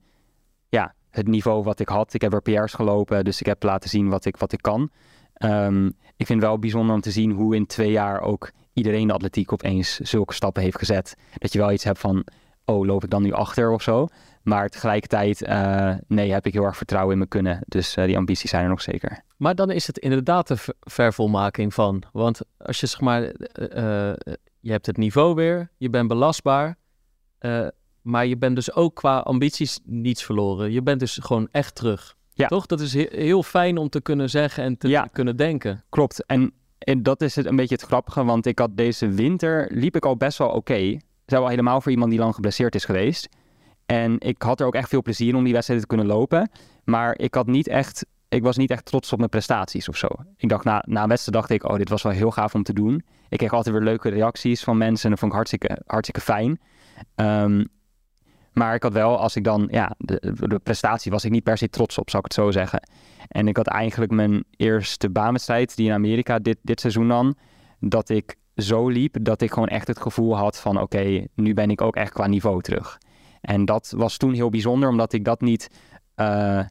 [0.69, 2.13] ja, het niveau wat ik had.
[2.13, 4.89] Ik heb er PR's gelopen, dus ik heb laten zien wat ik, wat ik kan.
[5.33, 9.07] Ehm, ik vind het wel bijzonder om te zien hoe in twee jaar ook iedereen
[9.07, 11.15] de atletiek opeens zulke stappen heeft gezet.
[11.37, 12.23] Dat je wel iets hebt van,
[12.65, 14.07] oh, loop ik dan nu achter of zo?
[14.43, 17.59] Maar tegelijkertijd, eh, nee, heb ik heel erg vertrouwen in me kunnen.
[17.67, 19.23] Dus eh, die ambities zijn er nog zeker.
[19.37, 22.03] Maar dan is het inderdaad de ver- vervolmaking van.
[22.11, 23.21] Want als je zeg maar,
[24.60, 26.78] je hebt het niveau weer, je bent belastbaar,
[27.38, 27.67] eh,
[28.02, 30.72] maar je bent dus ook qua ambities niets verloren.
[30.72, 32.15] Je bent dus gewoon echt terug.
[32.34, 32.48] Ja.
[32.48, 32.65] Toch?
[32.65, 35.08] Dat is he- heel fijn om te kunnen zeggen en te Ja.
[35.12, 35.84] kunnen denken.
[35.89, 36.26] Klopt.
[36.26, 39.95] En, en dat is het een beetje het grappige, want ik had deze winter, liep
[39.95, 40.98] ik al best wel oké.
[41.26, 43.30] Zou wel helemaal voor iemand die lang geblesseerd is geweest.
[43.86, 46.50] En ik had er ook echt veel plezier in om die wedstrijden te kunnen lopen.
[46.84, 50.07] Maar ik had niet echt, ik was niet echt trots op mijn prestaties of zo.
[50.37, 52.63] Ik dacht, na, na een wedstrijd dacht ik, oh, dit was wel heel gaaf om
[52.63, 53.03] te doen.
[53.29, 56.59] Ik kreeg altijd weer leuke reacties van mensen en dat vond ik hartstikke, hartstikke fijn.
[57.15, 57.63] Ehm,
[58.53, 61.69] Maar ik had wel, als ik dan, ja, de, prestatie was ik niet per se
[61.69, 62.89] trots op, zal ik het zo zeggen.
[63.27, 67.35] En ik had eigenlijk mijn eerste baanwedstrijd, die in Amerika dit, dit seizoen dan,
[67.79, 71.69] dat ik zo liep dat ik gewoon echt het gevoel had van oké, nu ben
[71.69, 72.97] ik ook echt qua niveau terug.
[73.41, 75.69] En dat was toen heel bijzonder, omdat ik dat niet,
[76.15, 76.61] uh,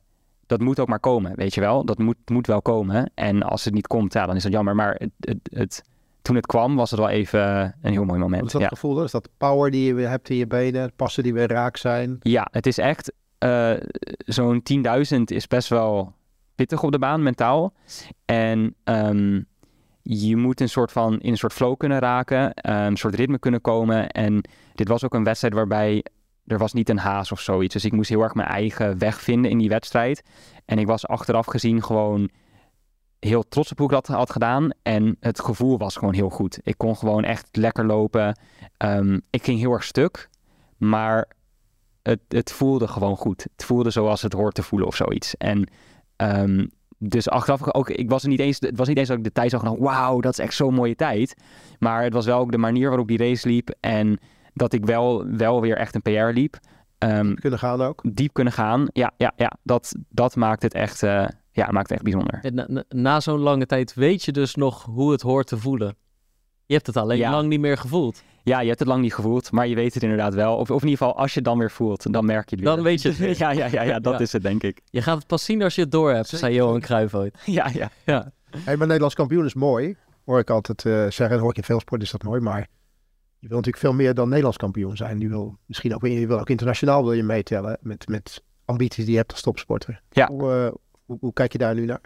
[0.48, 1.84] dat moet ook maar komen, weet je wel.
[1.84, 3.10] Dat moet, moet wel komen.
[3.14, 4.74] En als het niet komt, ja, dan is dat jammer.
[4.74, 5.82] Maar het, het, het
[6.22, 8.40] toen het kwam, was het wel even een heel mooi moment.
[8.40, 8.68] Wat is dat ja.
[8.68, 9.02] gevoel?
[9.02, 12.16] Is dat power die je hebt in je benen, passen die weer raak zijn?
[12.20, 13.12] Ja, het is echt,
[13.44, 13.72] uh,
[14.18, 14.62] zo'n
[15.14, 16.14] 10.000 is best wel
[16.54, 17.72] pittig op de baan, mentaal.
[18.24, 19.46] En um,
[20.02, 23.60] je moet een soort van in een soort flow kunnen raken, een soort ritme kunnen
[23.60, 24.08] komen.
[24.08, 26.04] En dit was ook een wedstrijd waarbij
[26.48, 27.72] er was niet een haas of zoiets.
[27.72, 30.22] Dus ik moest heel erg mijn eigen weg vinden in die wedstrijd.
[30.64, 32.30] En ik was achteraf gezien gewoon
[33.18, 34.70] heel trots op hoe ik dat had gedaan.
[34.82, 36.60] En het gevoel was gewoon heel goed.
[36.62, 38.38] Ik kon gewoon echt lekker lopen.
[38.84, 40.28] Um, ik ging heel erg stuk.
[40.76, 41.28] Maar
[42.02, 43.46] het, het voelde gewoon goed.
[43.52, 45.36] Het voelde zoals het hoort te voelen of zoiets.
[45.36, 45.70] En
[46.16, 49.24] um, dus achteraf ook, ik was er niet eens, het was niet eens dat ik
[49.24, 51.36] de tijd zag wauw, dat is echt zo'n mooie tijd.
[51.78, 54.18] Maar het was wel ook de manier waarop die race liep en
[54.58, 56.58] dat ik wel, wel weer echt een PR liep.
[56.98, 58.02] Um, diep kunnen gaan ook?
[58.12, 59.52] Diep kunnen gaan, ja, ja, ja.
[59.62, 62.40] Dat, dat maakt het echt, uh, ja, maakt het echt bijzonder.
[62.52, 65.96] Na, na, na zo'n lange tijd weet je dus nog hoe het hoort te voelen.
[66.66, 67.30] Je hebt het alleen ja.
[67.30, 68.22] lang niet meer gevoeld.
[68.42, 70.56] Ja, je hebt het lang niet gevoeld, maar je weet het inderdaad wel.
[70.56, 72.64] Of, of in ieder geval, als je het dan weer voelt, dan merk je het
[72.64, 72.74] weer.
[72.74, 73.38] Dan weet je het.
[73.38, 74.18] ja, ja, ja, ja, dat ja.
[74.18, 74.80] is het, denk ik.
[74.90, 77.38] Je gaat het pas zien als je het door hebt, zei Johan Cruijff ooit.
[77.44, 77.90] Ja, ja.
[78.04, 78.32] ja.
[78.50, 79.96] Hey, maar Nederlands kampioen is mooi.
[80.24, 82.40] Hoor ik altijd uh, zeggen, hoor ik in veel sport is dat mooi.
[82.40, 82.66] Maar
[83.38, 85.20] je wil natuurlijk veel meer dan Nederlands kampioen zijn.
[85.20, 89.12] Je wil misschien ook, je wil ook internationaal wil je meetellen met, met ambities die
[89.12, 90.02] je hebt als topsporter.
[90.10, 90.28] Ja.
[90.28, 90.70] Hoe, uh,
[91.04, 92.00] hoe, hoe kijk je daar nu naar?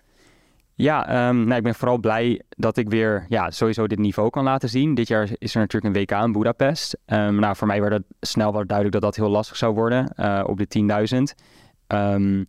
[0.74, 4.44] Ja, um, nou, ik ben vooral blij dat ik weer ja, sowieso dit niveau kan
[4.44, 4.94] laten zien.
[4.94, 6.96] Dit jaar is er natuurlijk een WK in Budapest.
[7.06, 10.12] Um, nou, voor mij werd het snel wel duidelijk dat dat heel lastig zou worden
[10.16, 11.38] uh, op de 10.000.
[11.86, 12.46] Um,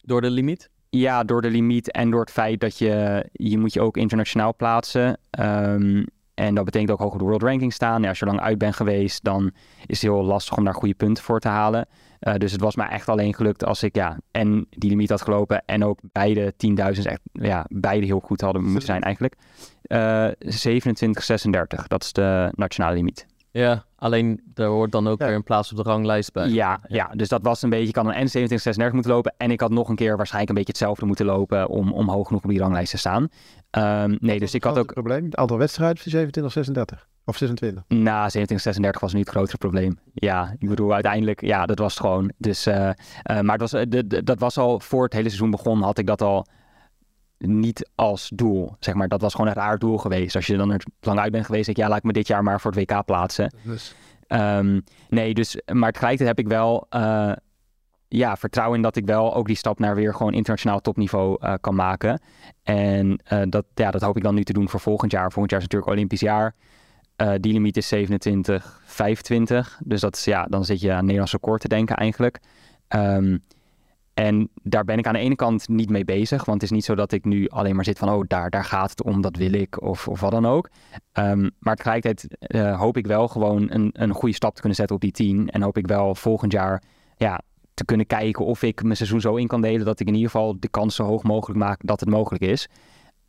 [0.00, 0.70] door de limiet?
[0.90, 4.54] Ja, door de limiet en door het feit dat je, je moet je ook internationaal
[4.56, 5.18] plaatsen.
[6.36, 8.02] En dat betekent ook hoog op de world ranking staan.
[8.02, 9.50] Ja, als je lang uit bent geweest, dan
[9.86, 11.86] is het heel lastig om daar goede punten voor te halen.
[12.20, 15.22] Uh, dus het was mij echt alleen gelukt als ik ja, en die limiet had
[15.22, 16.54] gelopen en ook beide
[16.96, 19.34] 10.000 echt, ja, beide heel goed hadden moeten zijn eigenlijk.
[19.86, 23.26] Uh, 27, 36, dat is de nationale limiet.
[23.50, 25.26] Ja, alleen daar hoort dan ook ja.
[25.26, 26.48] weer een plaats op de ranglijst bij.
[26.48, 26.78] Ja, ja.
[26.88, 29.50] ja, dus dat was een beetje, ik had een N 27, 36 moeten lopen en
[29.50, 32.42] ik had nog een keer waarschijnlijk een beetje hetzelfde moeten lopen om, om hoog genoeg
[32.42, 33.28] op die ranglijst te staan.
[33.70, 34.84] Um, nee, dus ik had ook...
[34.84, 37.08] Het probleem, het aantal wedstrijden voor 27, 36.
[37.24, 37.84] Of 26?
[37.88, 39.98] Nou, 27, 36 was nu het grotere probleem.
[40.14, 42.32] Ja, ik bedoel, uiteindelijk, ja, dat was het gewoon.
[42.38, 42.90] Dus, uh, uh,
[43.24, 46.06] maar het was, de, de, dat was al voor het hele seizoen begon, had ik
[46.06, 46.46] dat al
[47.38, 48.76] niet als doel.
[48.78, 50.36] Zeg maar, dat was gewoon een raar doel geweest.
[50.36, 52.42] Als je dan er lang uit bent geweest, denk ja, laat ik me dit jaar
[52.42, 53.54] maar voor het WK plaatsen.
[53.62, 53.94] Dus.
[54.28, 57.32] Um, nee, dus, maar tegelijkertijd heb ik wel, uh,
[58.08, 61.54] ja, vertrouwen in dat ik wel ook die stap naar weer gewoon internationaal topniveau uh,
[61.60, 62.20] kan maken.
[62.62, 65.32] En uh, dat, ja, dat hoop ik dan nu te doen voor volgend jaar.
[65.32, 66.54] Volgend jaar is natuurlijk Olympisch jaar.
[67.40, 69.80] Die limiet is 27, 25.
[69.84, 72.40] Dus dat is, ja, dan zit je aan Nederlands record te denken eigenlijk.
[72.88, 73.42] Um,
[74.16, 76.44] en daar ben ik aan de ene kant niet mee bezig.
[76.44, 78.08] Want het is niet zo dat ik nu alleen maar zit van...
[78.08, 80.68] oh, daar, daar gaat het om, dat wil ik of, of wat dan ook.
[81.12, 84.96] Um, maar tegelijkertijd uh, hoop ik wel gewoon een, een goede stap te kunnen zetten
[84.96, 85.50] op die 10.
[85.50, 86.82] En hoop ik wel volgend jaar
[87.16, 87.40] ja,
[87.74, 89.86] te kunnen kijken of ik mijn seizoen zo in kan delen...
[89.86, 92.68] dat ik in ieder geval de kans zo hoog mogelijk maak dat het mogelijk is.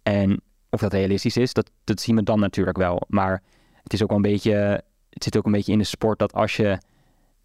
[0.04, 3.02] En of dat realistisch is, dat, dat zien we dan natuurlijk wel.
[3.08, 3.43] Maar
[3.84, 6.56] het is ook een beetje, het zit ook een beetje in de sport dat als
[6.56, 6.78] je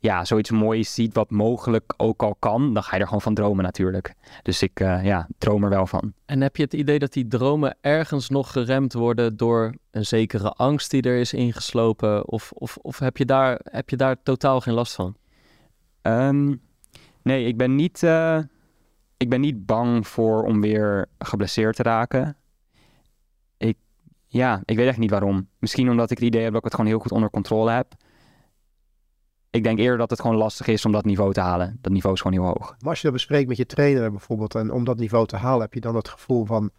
[0.03, 3.35] ja, zoiets moois ziet wat mogelijk ook al kan, dan ga je er gewoon van
[3.35, 4.15] dromen natuurlijk.
[4.43, 6.13] Dus ik uh, ja, droom er wel van.
[6.27, 10.51] En heb je het idee dat die dromen ergens nog geremd worden door een zekere
[10.51, 12.29] angst die er is ingeslopen?
[12.29, 15.17] Of, of, of heb, je daar, heb je daar totaal geen last van?
[16.03, 16.61] Um,
[17.23, 18.39] nee, ik ben niet, uh,
[19.17, 22.37] ik ben niet bang voor om weer geblesseerd te raken.
[23.57, 23.77] Ik,
[24.27, 25.49] ja, ik weet echt niet waarom.
[25.59, 27.95] Misschien omdat ik het idee heb dat ik het gewoon heel goed onder controle heb.
[29.53, 31.79] Ik denk eerder dat het gewoon lastig is om dat niveau te halen.
[31.81, 32.75] Dat niveau is gewoon heel hoog.
[32.79, 35.61] Maar als je dat bespreekt met je trainer bijvoorbeeld, en om dat niveau te halen,
[35.61, 36.71] heb je dan het gevoel van,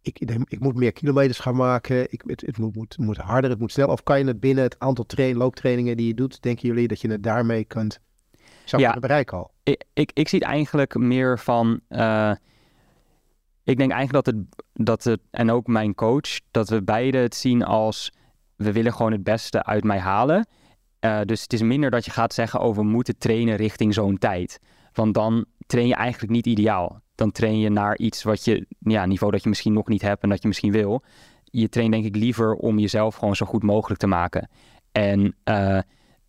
[0.00, 3.58] ik, ik moet meer kilometers gaan maken, ik, het, het moet, moet, moet harder, het
[3.58, 3.92] moet sneller.
[3.92, 7.00] Of kan je het binnen het aantal train, looptrainingen die je doet, denken jullie dat
[7.00, 8.00] je het daarmee kunt,
[8.64, 8.98] zou Ja.
[9.00, 9.50] bereiken al?
[9.62, 11.80] Ik, ik, ik zie het eigenlijk meer van.
[11.88, 12.32] eh,
[13.64, 17.34] ik denk eigenlijk dat het, dat het, en ook mijn coach, dat we beide het
[17.34, 18.12] zien als.
[18.56, 20.46] We willen gewoon het beste uit mij halen.
[21.06, 24.18] Eh, dus het is minder dat je gaat zeggen over we moeten trainen richting zo'n
[24.18, 24.60] tijd.
[24.92, 27.00] Want dan train je eigenlijk niet ideaal.
[27.14, 30.22] Dan train je naar iets wat je, ja, niveau dat je misschien nog niet hebt
[30.22, 31.02] en dat je misschien wil.
[31.44, 34.48] Je traint denk ik liever om jezelf gewoon zo goed mogelijk te maken.
[34.92, 35.78] En uh,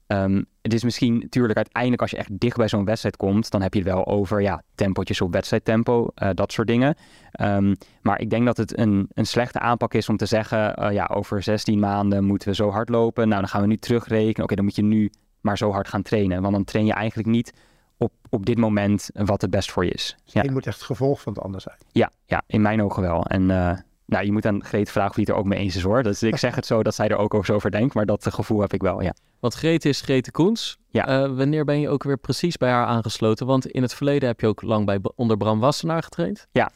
[0.07, 3.61] Ehm, het is misschien natuurlijk uiteindelijk als je echt dicht bij zo'n wedstrijd komt, dan
[3.61, 6.95] heb je het wel over ja, tempotjes op wedstrijdtempo, uh, dat soort dingen.
[7.31, 10.91] Ehm, maar ik denk dat het een, een slechte aanpak is om te zeggen, uh,
[10.91, 13.27] ja, over 16 maanden moeten we zo hard lopen.
[13.27, 14.43] Nou, dan gaan we nu terugrekenen.
[14.43, 16.41] Oké, dan moet je nu maar zo hard gaan trainen.
[16.41, 17.53] Want dan train je eigenlijk niet
[17.97, 20.15] op, op dit moment wat het best voor je is.
[20.23, 20.43] Ja.
[20.43, 21.77] Je moet echt het gevolg van het ander zijn.
[21.91, 23.25] Ja, ja in mijn ogen wel.
[23.25, 23.73] En uh,
[24.07, 26.03] nou, je moet aan Greet vragen of hij het er ook mee eens is hoor.
[26.03, 28.73] Dus ik zeg het zo dat zij er ook over denkt, maar dat gevoel heb
[28.73, 29.13] ik wel, ja.
[29.39, 30.77] Want Greet is Grete Koens.
[30.89, 31.23] Ja.
[31.23, 33.45] Uh, wanneer ben je ook weer precies bij haar aangesloten?
[33.45, 36.47] Want in het verleden heb je ook lang bij onder Bram Wassenaar getraind.
[36.51, 36.71] Ja.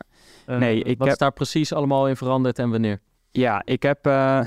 [0.47, 1.07] Uh, nee, ik wat heb...
[1.07, 3.01] is daar precies allemaal in veranderd en wanneer?
[3.31, 4.41] Ja, ik heb uh,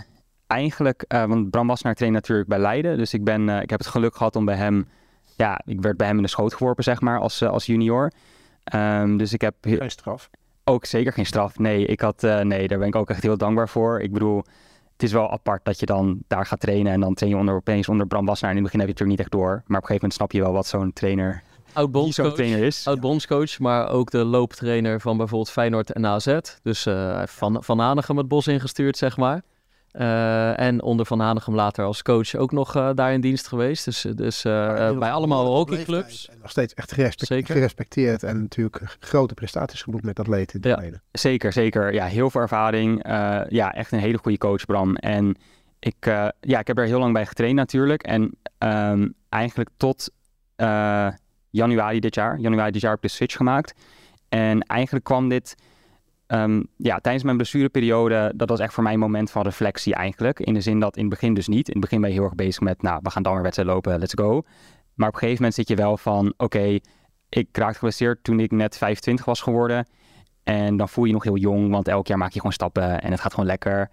[0.47, 2.97] eigenlijk, want Bram Wassenaar traint natuurlijk bij Leiden.
[2.97, 4.89] Dus ik, ben, ik heb het geluk gehad om bij hem,
[5.37, 8.13] ja, ik werd bij hem in de schoot geworpen, zeg maar, als, als junior.
[8.75, 9.55] Um, dus ik heb...
[9.61, 10.31] Geen straf.
[10.65, 11.59] Ook zeker geen straf.
[11.59, 14.01] Nee, ik had, uh, nee, daar ben ik ook echt heel dankbaar voor.
[14.01, 14.45] Ik bedoel,
[14.93, 17.55] het is wel apart dat je dan daar gaat trainen en dan train je onder,
[17.55, 18.55] opeens onder Bram Wassenaar.
[18.55, 20.15] In het begin heb je het natuurlijk niet echt door, maar op een gegeven moment
[20.15, 21.43] snap je wel wat zo'n trainer,
[21.73, 22.87] oud bondscoach, trainer is.
[22.87, 26.39] Oud bondscoach, maar ook de looptrainer van bijvoorbeeld Feyenoord en AZ.
[26.63, 29.43] Dus uh, van, van Hanegem het bos ingestuurd, zeg maar.
[29.99, 33.85] Uh, en onder Van Hanegem later als coach ook nog uh, daar in dienst geweest.
[33.85, 36.29] Dus, dus uh, bij allemaal hockeyclubs.
[36.29, 40.61] En nog steeds echt gerespecteerd, gerespecteerd en natuurlijk grote prestaties geboekt met atleten.
[40.63, 40.83] Ja,
[41.13, 41.93] zeker, zeker.
[41.93, 43.05] Ja, heel veel ervaring.
[43.49, 44.97] ja, echt een hele goede coach, Bram.
[44.97, 45.37] En
[45.79, 46.05] ik,
[46.41, 48.03] ja, ik heb er heel lang bij getraind natuurlijk.
[48.03, 50.11] En um, eigenlijk tot
[51.51, 52.39] januari dit jaar.
[52.39, 53.75] Januari dit jaar heb ik de switch gemaakt.
[54.29, 55.55] En eigenlijk kwam dit...
[56.35, 60.41] Um, ja, tijdens mijn blessureperiode, dat was echt voor mij een moment van reflectie eigenlijk.
[60.41, 61.67] In de zin dat in het begin dus niet.
[61.67, 63.69] In het begin ben je heel erg bezig met, nou, we gaan dan weer wedstrijd
[63.69, 64.43] lopen, let's go.
[64.95, 66.79] Maar op een gegeven moment zit je wel van, oké,
[67.29, 69.87] ik raakte geblesseerd toen ik net 25 was geworden.
[70.43, 73.01] En dan voel je je nog heel jong, want elk jaar maak je gewoon stappen
[73.01, 73.91] en het gaat gewoon lekker.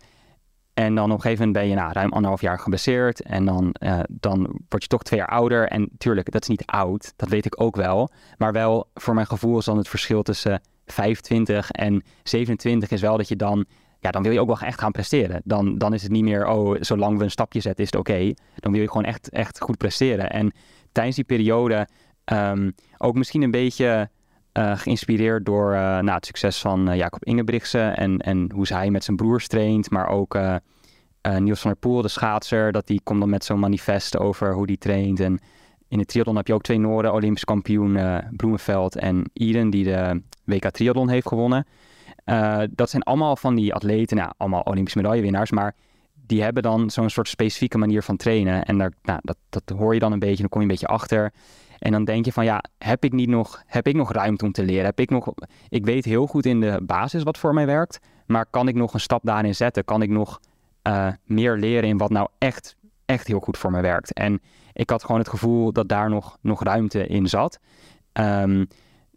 [0.74, 3.22] En dan op een gegeven moment ben je nou, ruim anderhalf jaar geblesseerd.
[3.22, 4.39] En dan, uh, dan
[4.70, 5.68] word je toch twee jaar ouder.
[5.68, 8.10] En tuurlijk, dat is niet oud, dat weet ik ook wel.
[8.38, 10.62] Maar wel, voor mijn gevoel is dan het verschil tussen
[10.92, 13.66] 25 en 27 is wel dat je dan,
[14.00, 15.42] ja, dan wil je ook wel echt gaan presteren.
[15.44, 18.34] Dan, dan is het niet meer, oh, zolang we een stapje zetten is het oké.
[18.56, 20.30] Dan wil je gewoon echt, echt goed presteren.
[20.30, 20.52] En
[20.92, 21.88] tijdens die periode
[22.26, 24.10] um, ook misschien een beetje
[24.58, 28.89] uh, geïnspireerd door uh, nou, het succes van uh, Jacob Ingebrigtsen en, en hoe hij
[28.89, 30.39] met zijn broers traint, maar ook
[31.38, 34.68] Niels van der Poel, de schaatser, dat die komt dan met zo'n manifest over hoe
[34.68, 35.39] die traint en
[35.92, 39.84] in de triathlon heb je ook twee Noorden, Olympisch kampioen uh, Bloemenveld en Iden, die
[39.84, 41.68] de WK Triathlon heeft gewonnen.
[42.26, 45.76] Uh, dat zijn allemaal van die atleten, nou, allemaal Olympische medaillewinnaars, maar
[46.14, 48.66] die hebben dan zo'n soort specifieke manier van trainen.
[48.66, 50.88] En daar, nou, dat, dat hoor je dan een beetje, dan kom je een beetje
[50.88, 51.34] achter.
[51.80, 54.52] En dan denk je van, ja, heb ik niet nog, heb ik nog ruimte om
[54.52, 54.86] te leren?
[54.86, 55.34] Heb ik nog,
[55.70, 58.94] ik weet heel goed in de basis wat voor mij werkt, maar kan ik nog
[58.94, 59.86] een stap daarin zetten?
[59.86, 60.39] Kan ik nog
[60.88, 62.76] uh, meer leren in wat nou echt,
[63.06, 64.14] echt heel goed voor mij werkt?
[64.14, 64.42] En
[64.82, 67.59] ik had gewoon het gevoel dat daar nog, nog ruimte in zat.
[68.13, 68.67] Um,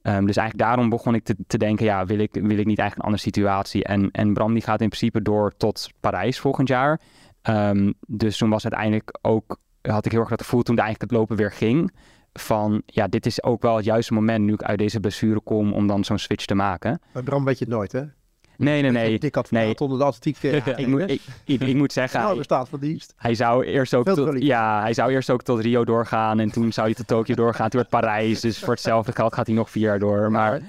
[0.02, 2.78] um, dus eigenlijk daarom begon ik te, te denken, ja, wil ik, wil ik niet
[2.78, 3.84] eigenlijk een andere situatie?
[3.84, 7.00] En, en Bram die gaat in principe door tot Parijs volgend jaar.
[7.42, 11.20] Um, dus toen was uiteindelijk ook, had ik heel erg dat gevoel toen eigenlijk het
[11.20, 11.92] lopen weer ging.
[12.32, 15.72] Van, ja, dit is ook wel het juiste moment nu ik uit deze blessure kom
[15.72, 17.00] om dan zo'n switch te maken.
[17.12, 18.02] Maar Bram weet je het nooit, hè?
[18.56, 19.18] Nee, nee, nee.
[19.18, 19.78] Dik had nee.
[19.78, 20.32] onder de atletiek.
[20.54, 22.20] Uh, ik, moet, ik, ik, ik, moet zeggen...
[22.20, 23.14] Nou, staat van dienst.
[23.16, 26.72] Hij zou, eerst ook tot, ja, hij zou eerst ook tot Rio doorgaan en toen
[26.72, 27.68] zou hij tot Tokio doorgaan.
[27.68, 30.30] Toen werd Parijs, dus voor hetzelfde geld gaat hij nog vier jaar door.
[30.30, 30.60] Maar,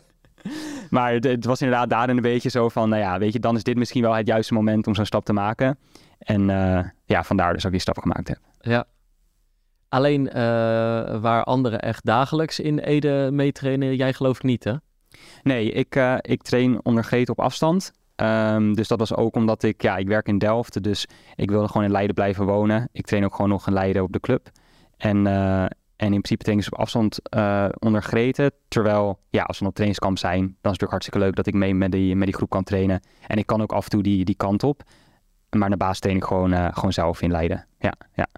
[0.90, 3.56] maar het, het, was inderdaad daarin een beetje zo van, nou ja, weet je, dan
[3.56, 5.78] is dit misschien wel het juiste moment om zo'n stap te maken.
[6.18, 8.38] En uh, ja, vandaar dus ook die stap gemaakt heb.
[8.60, 8.84] Ja.
[9.88, 10.32] Alleen uh,
[11.20, 14.74] waar anderen echt dagelijks in Ede meetrainen, jij geloof ik niet, hè?
[15.42, 17.92] Nee, ik, uh, ik train onder Geet op afstand.
[18.16, 21.68] Um, dus dat was ook omdat ik, ja, ik werk in Delft, dus ik wilde
[21.68, 22.88] gewoon in Leiden blijven wonen.
[22.92, 24.50] Ik train ook gewoon nog in Leiden op de club.
[24.96, 28.52] En, uh, en in principe trainen ze op afstand uh, onder.
[28.68, 31.54] Terwijl, ja, als we op trainingskamp zijn, dan is het natuurlijk hartstikke leuk dat ik
[31.54, 33.00] mee met die, met die groep kan trainen.
[33.26, 34.82] En ik kan ook af en toe die, die kant op.
[35.50, 37.66] Maar de baas train ik gewoon, gewoon zelf in Leiden.
[37.78, 38.28] Ja, ja.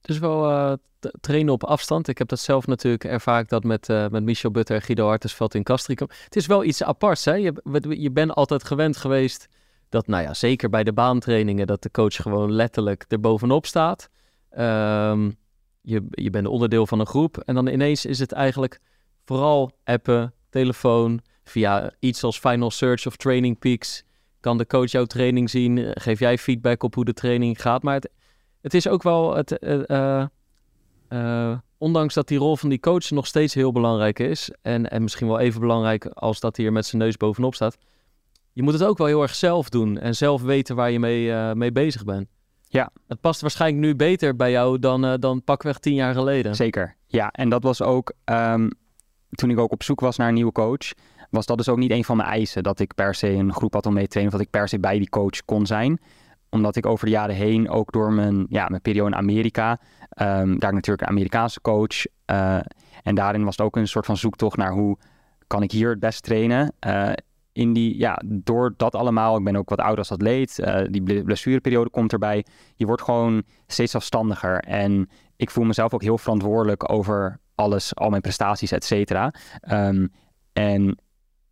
[0.00, 0.72] Dus wel uh,
[1.20, 2.08] trainen op afstand.
[2.08, 5.06] Ik heb dat zelf natuurlijk ervaar ik dat met, uh, met Michel Butter en Guido
[5.06, 6.08] Hartensveld in Castricum.
[6.24, 7.34] Het is wel iets aparts, hè?
[7.34, 7.54] Je,
[7.88, 9.48] je bent altijd gewend geweest
[9.88, 14.10] dat, nou ja, zeker bij de baantrainingen, dat de coach gewoon letterlijk er bovenop staat.
[14.58, 15.36] Um,
[15.80, 18.80] je, je bent onderdeel van een groep en dan ineens is het eigenlijk
[19.24, 24.04] vooral appen, telefoon, via iets als Final Search of Training Peaks.
[24.40, 25.90] Kan de coach jouw training zien?
[25.94, 27.82] Geef jij feedback op hoe de training gaat?
[27.82, 28.10] Maar het,
[28.60, 29.58] het is ook wel het.
[29.60, 30.24] Uh,
[31.14, 34.50] uh, uh, ondanks dat die rol van die coach nog steeds heel belangrijk is.
[34.62, 37.76] En, en misschien wel even belangrijk als dat hij er met zijn neus bovenop staat.
[38.52, 39.98] Je moet het ook wel heel erg zelf doen.
[39.98, 42.28] En zelf weten waar je mee, mee bezig bent.
[42.74, 42.90] Ja.
[43.06, 46.54] Het past waarschijnlijk nu beter bij jou dan, uh, dan pakweg tien jaar geleden.
[46.54, 47.30] Zeker, ja.
[47.30, 48.70] En dat was ook, um,
[49.30, 50.92] toen ik ook op zoek was naar een nieuwe coach,
[51.30, 52.62] was dat dus ook niet een van mijn eisen.
[52.62, 54.68] Dat ik per se een groep had om mee te trainen, of dat ik per
[54.68, 56.00] se bij die coach kon zijn
[56.54, 59.70] omdat ik over de jaren heen, ook door mijn, ja, mijn periode in Amerika,
[60.20, 62.06] um, daar natuurlijk een Amerikaanse coach.
[62.30, 62.58] Uh,
[63.02, 64.98] en daarin was het ook een soort van zoektocht naar hoe
[65.46, 66.74] kan ik hier het best trainen.
[66.86, 67.12] Uh,
[67.52, 71.22] in die, ja, door dat allemaal, ik ben ook wat ouder als atleet, uh, die
[71.24, 72.44] blessureperiode komt erbij.
[72.74, 74.58] Je wordt gewoon steeds zelfstandiger.
[74.58, 79.34] En ik voel mezelf ook heel verantwoordelijk over alles, al mijn prestaties, et cetera.
[79.70, 80.12] Um,
[80.52, 80.98] en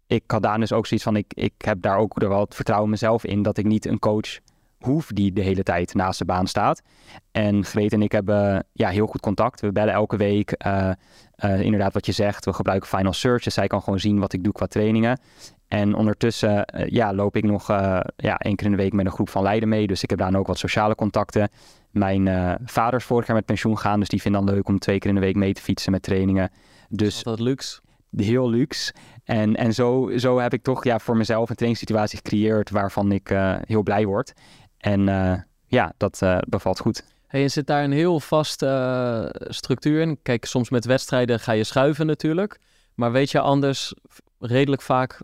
[0.06, 2.88] ik had daar dus ook zoiets van, ik, ik heb daar ook wel het vertrouwen
[2.88, 4.38] in mezelf in, dat ik niet een coach
[4.84, 6.82] hoef die de hele tijd naast de baan staat.
[7.30, 9.60] En Greet en ik hebben ja, heel goed contact.
[9.60, 10.54] We bellen elke week.
[10.66, 10.90] Uh,
[11.44, 13.42] uh, inderdaad, wat je zegt, we gebruiken Final Search.
[13.42, 15.20] Dus zij kan gewoon zien wat ik doe qua trainingen.
[15.68, 17.68] En ondertussen uh, ja, loop ik nog
[18.16, 19.86] ja, één keer in de week met een groep van Leiden mee.
[19.86, 21.48] Dus ik heb daar ook wat sociale contacten.
[21.90, 23.98] Mijn vader is vorig jaar met pensioen gaan.
[23.98, 26.02] Dus die vinden dan leuk om twee keer in de week mee te fietsen met
[26.02, 26.50] trainingen.
[26.88, 27.80] Dus dat luxe.
[28.16, 28.94] Heel luxe.
[29.24, 33.34] En, en zo, zo heb ik toch ja, voor mezelf een trainingssituatie gecreëerd waarvan ik
[33.66, 34.32] heel blij word.
[34.82, 35.34] En uh,
[35.66, 37.04] ja, dat uh, bevalt goed.
[37.26, 40.18] Hey, je zit daar een heel vaste uh, structuur in.
[40.22, 42.58] Kijk, soms met wedstrijden ga je schuiven natuurlijk.
[42.94, 43.94] Maar weet je anders
[44.38, 45.20] redelijk vaak...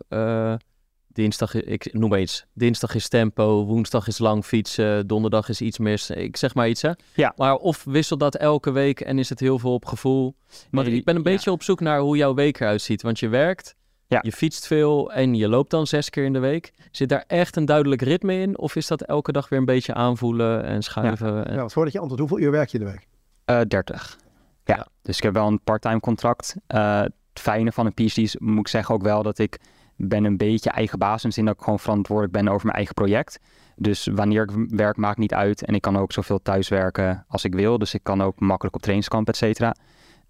[1.07, 2.45] dinsdag, ik noem maar iets.
[2.53, 6.09] Dinsdag is tempo, woensdag is lang fietsen, donderdag is iets mis.
[6.09, 6.91] Ik zeg maar iets, hè?
[7.13, 7.33] Ja.
[7.35, 10.35] Maar of wisselt dat elke week en is het heel veel op gevoel?
[10.71, 11.29] Maar nee, ik ben een ja.
[11.29, 13.01] beetje op zoek naar hoe jouw week eruit ziet.
[13.01, 13.75] Want je werkt,
[14.09, 14.19] ja.
[14.21, 16.73] Je fietst veel en je loopt dan zes keer in de week.
[16.91, 18.57] Zit daar echt een duidelijk ritme in?
[18.57, 21.35] Of is dat elke dag weer een beetje aanvoelen en schuiven?
[21.35, 21.55] Ja, en...
[21.55, 23.07] ja voordat je antwoordt, hoeveel uur werk je in de week?
[23.45, 24.17] Uh, 30.
[24.63, 24.75] Ja.
[24.75, 24.87] ja.
[25.01, 26.55] dus ik heb wel een parttime contract.
[26.67, 29.59] Uh, het fijne van een PhD moet ik zeggen ook wel dat ik
[29.95, 31.23] ben een beetje eigen baas.
[31.23, 33.39] In de zin dat ik gewoon verantwoordelijk ben over mijn eigen project.
[33.75, 35.65] Dus wanneer ik werk maakt niet uit.
[35.65, 37.77] En ik kan ook zoveel thuiswerken als ik wil.
[37.77, 39.75] Dus ik kan ook makkelijk op trainingskamp, et cetera.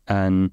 [0.03, 0.51] En,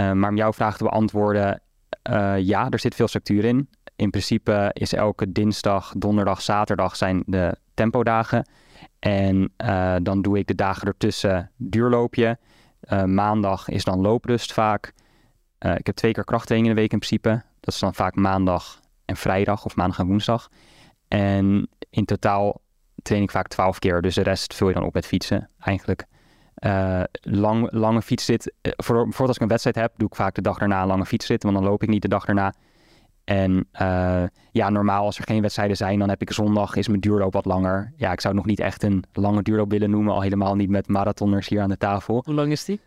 [0.00, 1.62] uh, maar om jouw vraag te beantwoorden
[2.10, 3.68] uh, ja, er zit veel structuur in.
[3.96, 8.48] In principe is elke dinsdag, donderdag, zaterdag zijn de tempodagen.
[8.98, 12.38] En uh, dan doe ik de dagen ertussen duurloopje.
[12.92, 14.92] Uh, maandag is dan looprust vaak.
[15.58, 17.42] ik heb twee keer krachttraining in de week in principe.
[17.60, 20.48] Dat is dan vaak maandag en vrijdag of maandag en woensdag.
[21.08, 22.60] En in totaal
[23.02, 24.02] train ik vaak twaalf keer.
[24.02, 26.06] Dus de rest vul je dan op met fietsen eigenlijk.
[26.66, 28.52] Uh, lang, lange fietsrit.
[28.62, 30.86] Uh, voor, bijvoorbeeld als ik een wedstrijd heb, doe ik vaak de dag daarna een
[30.86, 31.42] lange fietsrit.
[31.42, 32.54] Want dan loop ik niet de dag daarna.
[33.24, 37.00] En uh, ja, normaal als er geen wedstrijden zijn, dan heb ik zondag, is mijn
[37.00, 37.92] duurloop wat langer.
[37.96, 40.14] Ja, ik zou het nog niet echt een lange duurloop willen noemen.
[40.14, 42.22] Al helemaal niet met marathonners hier aan de tafel.
[42.24, 42.80] Hoe lang is die?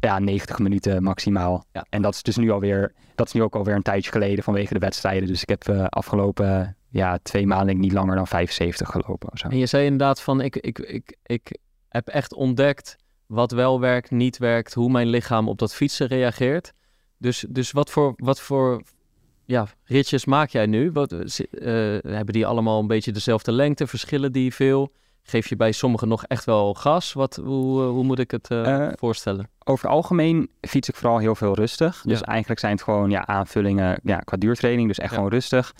[0.00, 1.64] Ja, 90 minuten maximaal.
[1.72, 1.86] Ja.
[1.88, 4.72] En dat is dus nu alweer, dat is nu ook alweer een tijdje geleden vanwege
[4.72, 5.28] de wedstrijden.
[5.28, 9.32] Dus ik heb afgelopen ja, twee maanden niet langer dan 75 gelopen.
[9.32, 9.48] Of zo.
[9.48, 12.96] En je zei inderdaad van, ik, ik, ik, ik heb echt ontdekt
[13.28, 16.72] wat wel werkt, niet werkt, hoe mijn lichaam op dat fietsen reageert.
[17.18, 18.82] Dus, dus wat voor, wat voor
[19.44, 20.92] ja, ritjes maak jij nu?
[20.92, 21.18] Wat, uh,
[22.02, 23.86] hebben die allemaal een beetje dezelfde lengte?
[23.86, 24.92] Verschillen die veel?
[25.22, 27.12] Geef je bij sommigen nog echt wel gas?
[27.12, 29.50] Wat, hoe, uh, hoe moet ik het uh, voorstellen?
[29.64, 32.02] Over het algemeen fiets ik vooral heel veel rustig.
[32.06, 34.88] Dus eigenlijk zijn het gewoon ja, aanvullingen ja, qua duurtraining.
[34.88, 35.16] Dus echt ja.
[35.16, 35.74] gewoon rustig.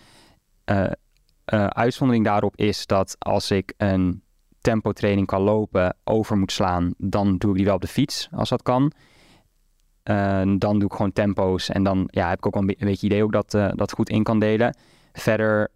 [1.68, 4.22] uitzondering daarop is dat als ik een
[4.60, 8.28] tempo training kan lopen, over moet slaan, dan doe ik die wel op de fiets,
[8.32, 8.92] als dat kan.
[10.04, 12.76] Uh, dan doe ik gewoon tempo's en dan ja, heb ik ook wel een, be
[12.78, 14.76] een beetje idee ook dat uh, dat goed in kan delen.
[15.12, 15.68] Verder,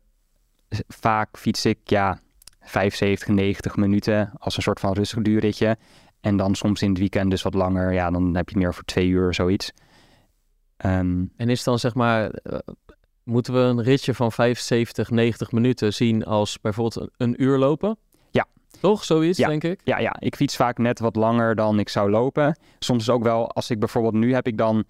[0.88, 2.18] vaak fiets ik ja,
[2.60, 5.76] 75, 90 minuten als een soort van rustig duurritje.
[6.20, 8.84] En dan soms in het weekend dus wat langer, ja, dan heb je meer voor
[8.84, 9.72] twee uur zoiets.
[10.84, 12.58] Um, en is dan zeg maar, uh,
[13.22, 17.98] moeten we een ritje van 75, 90 minuten zien als bijvoorbeeld een uur lopen?
[18.82, 19.48] Toch, zoiets, ja.
[19.48, 19.80] denk ik?
[19.84, 22.58] Ja, ja, ik fiets vaak net wat langer dan ik zou lopen.
[22.78, 24.84] Soms ook wel, als ik bijvoorbeeld nu heb ik dan...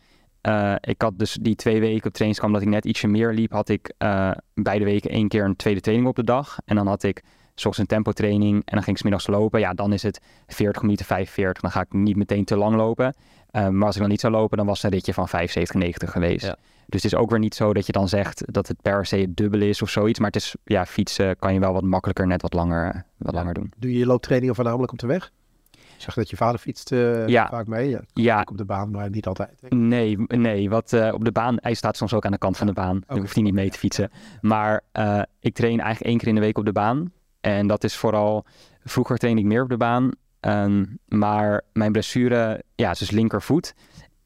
[0.48, 3.52] Uh, ik had dus die twee weken op trainingskamp dat ik net ietsje meer liep...
[3.52, 6.58] had ik uh, beide weken één keer een tweede training op de dag.
[6.64, 7.22] En dan had ik
[7.54, 9.60] zoals een tempotraining en dan ging ik smiddags lopen.
[9.60, 11.62] Ja, dan is het 40 minuten, 45.
[11.62, 13.14] Dan ga ik niet meteen te lang lopen.
[13.52, 15.74] Uh, maar als ik dan niet zou lopen, dan was het een ritje van 75,
[15.74, 16.46] 90 geweest.
[16.46, 16.56] Ja.
[16.86, 19.16] Dus het is ook weer niet zo dat je dan zegt dat het per se
[19.16, 20.18] het dubbele is of zoiets.
[20.18, 23.38] Maar het is, ja, fietsen kan je wel wat makkelijker, net wat langer, wat ja.
[23.38, 23.72] langer doen.
[23.76, 25.30] Doe je looptrainingen voornamelijk op de weg?
[25.70, 27.48] Ik zag dat je vader fietst uh, ja.
[27.48, 27.88] vaak mee.
[27.88, 28.40] Ja, ja.
[28.40, 29.62] Ook op de baan, maar niet altijd.
[29.68, 32.66] Nee, nee wat uh, op de baan, hij staat soms ook aan de kant van
[32.66, 33.02] de baan.
[33.06, 34.10] Dan hoeft hij niet mee te fietsen.
[34.40, 37.12] Maar uh, ik train eigenlijk één keer in de week op de baan.
[37.40, 38.44] En dat is vooral,
[38.84, 40.10] vroeger trainde ik meer op de baan.
[40.40, 43.74] Um, maar mijn blessure, ja, is dus linkervoet.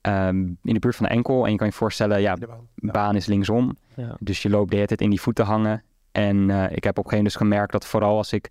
[0.07, 1.44] Um, in de buurt van de enkel.
[1.44, 2.90] En je kan je voorstellen, ja, de baan, ja.
[2.90, 3.76] baan is linksom.
[3.96, 4.16] Ja.
[4.20, 5.82] Dus je loopt de hele tijd in die voeten hangen.
[6.12, 8.50] En uh, ik heb op een gegeven moment dus gemerkt dat vooral als ik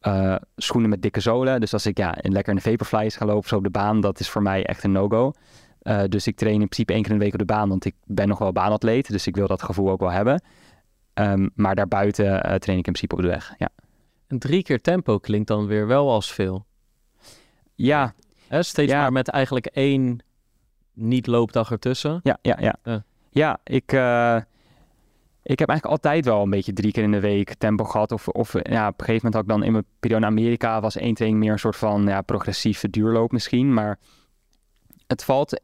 [0.00, 1.60] eh, schoenen met dikke zolen.
[1.60, 4.20] Dus als ik ja, lekker in de Vaporflies ga lopen zo op de baan, dat
[4.20, 5.32] is voor mij echt een no-go.
[5.82, 7.84] Uh, dus ik train in principe één keer in de week op de baan, want
[7.84, 9.10] ik ben nog wel baanatleet.
[9.10, 10.42] Dus ik wil dat gevoel ook wel hebben.
[11.14, 13.68] Um, maar daarbuiten uh, train ik in principe op de weg, ja.
[14.26, 16.66] En drie keer tempo klinkt dan weer wel als veel.
[17.74, 18.14] Ja.
[18.48, 19.00] Hè, steeds Ja.
[19.00, 20.22] maar met eigenlijk één
[20.94, 22.20] niet-loopdag ertussen.
[22.22, 22.76] Ja, ja, ja.
[22.84, 23.04] Ja.
[23.30, 24.36] Ja, ik, eh,
[25.42, 28.12] ik heb eigenlijk altijd wel een beetje drie keer in de week tempo gehad.
[28.12, 30.80] Of, of ja, op een gegeven moment had ik dan in mijn periode in Amerika...
[30.80, 33.74] was één training meer een soort van ja, progressieve duurloop misschien.
[33.74, 33.98] Maar
[35.06, 35.60] het valt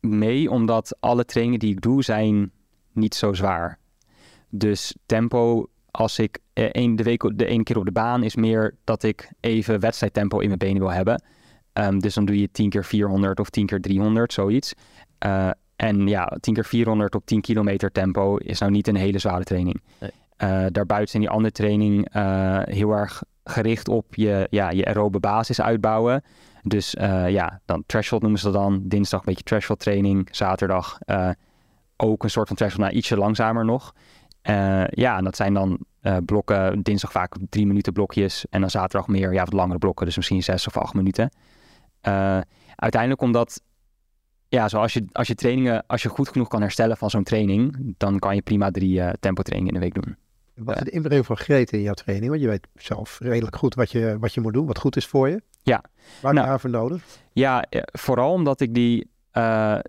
[0.00, 2.50] mee omdat alle trainingen die ik doe zijn
[2.92, 3.78] niet zo zwaar.
[4.48, 8.22] Dus tempo, als ik eh, één de week de ene keer op de baan...
[8.22, 11.22] is meer dat ik even wedstrijdtempo in mijn benen wil hebben...
[11.74, 14.74] Ehm, dus dan doe je 10 keer 400 of 10 keer 300, zoiets.
[15.18, 19.18] Eh, en ja, 10 keer 400 op 10 kilometer tempo is nou niet een hele
[19.18, 19.82] zware training.
[20.00, 20.10] Nee.
[20.36, 25.20] Eh, daarbuiten zijn die andere training eh, heel erg gericht op je, ja, je aerobe
[25.20, 26.22] basis uitbouwen.
[26.62, 26.90] Dus
[27.28, 28.82] ja, dan threshold noemen ze dat dan.
[28.84, 30.28] Dinsdag een beetje threshold training.
[30.30, 30.98] Zaterdag
[31.96, 33.94] ook een soort van threshold, maar ietsje langzamer nog.
[34.90, 35.78] Ja, en dat zijn dan
[36.24, 36.82] blokken.
[36.82, 38.44] Dinsdag vaak drie minuten blokjes.
[38.50, 40.06] En dan zaterdag meer, ja, wat langere blokken.
[40.06, 41.30] Dus misschien zes of acht minuten.
[42.04, 42.38] Eh,
[42.76, 43.62] uiteindelijk omdat,
[44.48, 47.94] ja, zoals je, als je trainingen, als je goed genoeg kan herstellen van zo'n training,
[47.96, 50.16] dan kan je prima drie eh tempo trainingen in de week doen.
[50.54, 52.28] Wat is de inbreng van Grete in jouw training?
[52.30, 55.06] Want je weet zelf redelijk goed wat je, wat je moet doen, wat goed is
[55.06, 55.42] voor je.
[55.62, 55.82] Ja.
[56.22, 56.44] Waar Nou.
[56.44, 57.04] je haar voor nodig?
[57.32, 59.10] Ja, eh, vooral omdat ik die,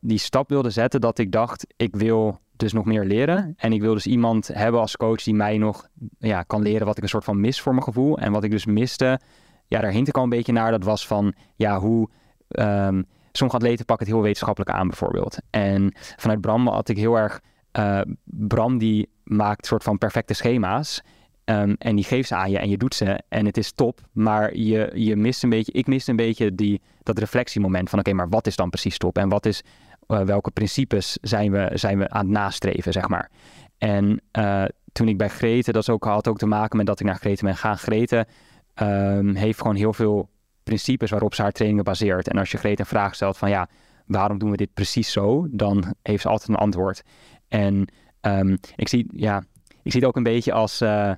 [0.01, 3.53] die stap wilde zetten dat ik dacht, ik wil dus nog meer leren.
[3.57, 5.87] En ik wil dus iemand hebben als coach die mij nog
[6.19, 8.17] ja, kan leren wat ik een soort van mis voor mijn gevoel.
[8.17, 9.19] En wat ik dus miste,
[9.67, 10.71] ja, daar hint ik al een beetje naar.
[10.71, 12.09] Dat was van, ja, hoe...
[12.47, 13.01] ehm,
[13.31, 15.37] sommige atleten pakken het heel wetenschappelijk aan bijvoorbeeld.
[15.49, 17.41] En vanuit Bram had ik heel erg...
[17.71, 21.01] eh, Bram die maakt soort van perfecte schema's.
[21.45, 23.21] Ehm, en die geeft ze aan je en je doet ze.
[23.29, 23.99] En het is top.
[24.11, 25.71] Maar je, je mist een beetje...
[25.71, 27.99] Ik miste een beetje die, dat reflectiemoment van...
[27.99, 29.17] Oké, maar wat is dan precies top?
[29.17, 29.63] En wat is...
[30.07, 33.29] eh, welke principes zijn we, zijn we aan het nastreven, zeg maar.
[33.77, 35.71] En eh, toen ik bij Grete...
[35.71, 37.77] Dat is ook, had ook te maken met dat ik naar Grete ben gaan.
[37.77, 38.27] Grete
[38.75, 40.29] ehm, heeft gewoon heel veel
[40.63, 42.27] principes waarop ze haar trainingen baseert.
[42.27, 43.49] En als je Grete een vraag stelt van...
[43.49, 43.69] Ja,
[44.05, 45.47] waarom doen we dit precies zo?
[45.51, 47.03] Dan heeft ze altijd een antwoord.
[47.47, 47.87] En
[48.21, 49.43] ehm, ik, zie, ja,
[49.83, 50.81] ik zie het ook een beetje als...
[50.81, 51.11] eh,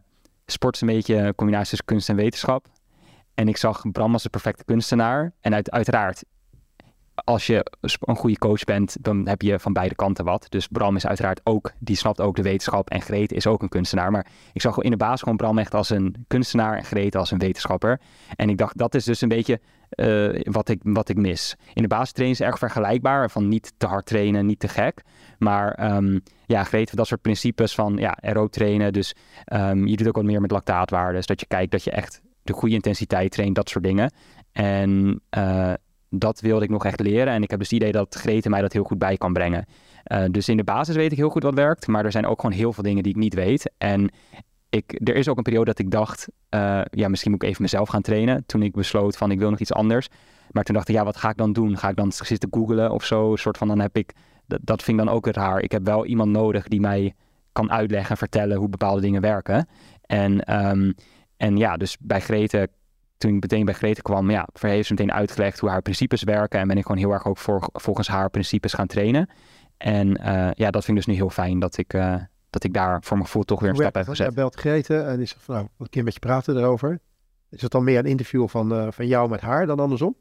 [0.45, 2.67] sport is een beetje een combinatie tussen kunst en wetenschap.
[3.33, 5.33] En ik zag Bram als de perfecte kunstenaar.
[5.41, 6.23] En uit, uiteraard,
[7.23, 7.65] als je
[7.99, 10.45] een goede coach bent, dan heb je van beide kanten wat.
[10.49, 12.89] Dus Bram is uiteraard ook, die snapt ook de wetenschap.
[12.89, 14.11] En Grete is ook een kunstenaar.
[14.11, 17.31] Maar ik zag in de basis gewoon Bram echt als een kunstenaar en Grete als
[17.31, 17.99] een wetenschapper.
[18.35, 19.59] En ik dacht, dat is dus een beetje
[19.89, 21.55] eh, wat, ik, wat ik mis.
[21.73, 23.29] In de basis trainen is erg vergelijkbaar.
[23.29, 25.01] Van niet te hard trainen, niet te gek.
[25.37, 28.93] Maar ehm, ja, Grete heeft dat soort principes van ja, aerob trainen.
[28.93, 29.15] Dus
[29.45, 31.15] ehm, je doet ook wat meer met lactaatwaarden.
[31.15, 34.11] Dus dat je kijkt dat je echt de goede intensiteit traint, dat soort dingen.
[34.51, 35.73] En eh,
[36.09, 37.33] dat wilde ik nog echt leren.
[37.33, 39.65] En ik heb dus het idee dat Grete mij dat heel goed bij kan brengen.
[40.03, 41.87] Eh, dus in de basis weet ik heel goed wat werkt.
[41.87, 43.71] Maar er zijn ook gewoon heel veel dingen die ik niet weet.
[43.77, 44.09] En
[44.69, 47.61] ik, er is ook een periode dat ik dacht, eh, ja, misschien moet ik even
[47.61, 48.45] mezelf gaan trainen.
[48.45, 50.07] Toen ik besloot van ik wil nog iets anders.
[50.51, 51.77] Maar toen dacht ik, ja, wat ga ik dan doen?
[51.77, 53.31] Ga ik dan zitten googlen of zo?
[53.31, 54.13] Een soort van, dan heb ik,
[54.45, 55.59] dat, dat vind ik dan ook raar.
[55.59, 57.13] Ik heb wel iemand nodig die mij
[57.51, 59.67] kan uitleggen en vertellen hoe bepaalde dingen werken.
[60.01, 60.91] En, ehm,
[61.37, 62.69] en ja, dus bij Grete,
[63.17, 66.59] toen ik meteen bij Grete kwam, ja, heeft ze meteen uitgelegd hoe haar principes werken.
[66.59, 69.29] En ben ik gewoon heel erg ook voor, volgens haar principes gaan trainen.
[69.77, 72.15] En eh, ja, dat vind ik dus nu heel fijn dat ik, eh,
[72.49, 74.25] dat ik daar voor mijn gevoel toch weer een stap heb gezet.
[74.25, 76.99] Jij belt Grete en zegt van nou, een keer met je praten erover.
[77.49, 80.15] Is het dan meer een interview van, eh, van jou met haar dan andersom?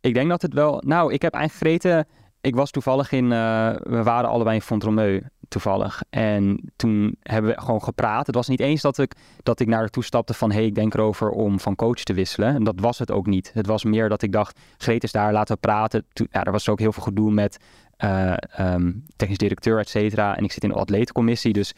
[0.00, 0.82] Ik denk dat het wel.
[0.86, 2.06] Nou, ik heb eigenlijk Grete.
[2.40, 3.28] Ik was toevallig in.
[3.28, 6.02] we waren allebei in Fontromeu toevallig.
[6.10, 8.26] En toen hebben we gewoon gepraat.
[8.26, 10.50] Het was niet eens dat ik, dat ik naar haar toe stapte van...
[10.50, 12.54] hé, hey, ik denk erover om van coach te wisselen.
[12.54, 13.50] En dat was het ook niet.
[13.54, 16.06] Het was meer dat ik dacht, Grete is daar, laten we praten.
[16.12, 17.58] Ja, er was ook heel veel gedoe met
[17.96, 20.36] eh, ehm, technisch directeur, et cetera.
[20.36, 21.74] En ik zit in de atletencommissie, dus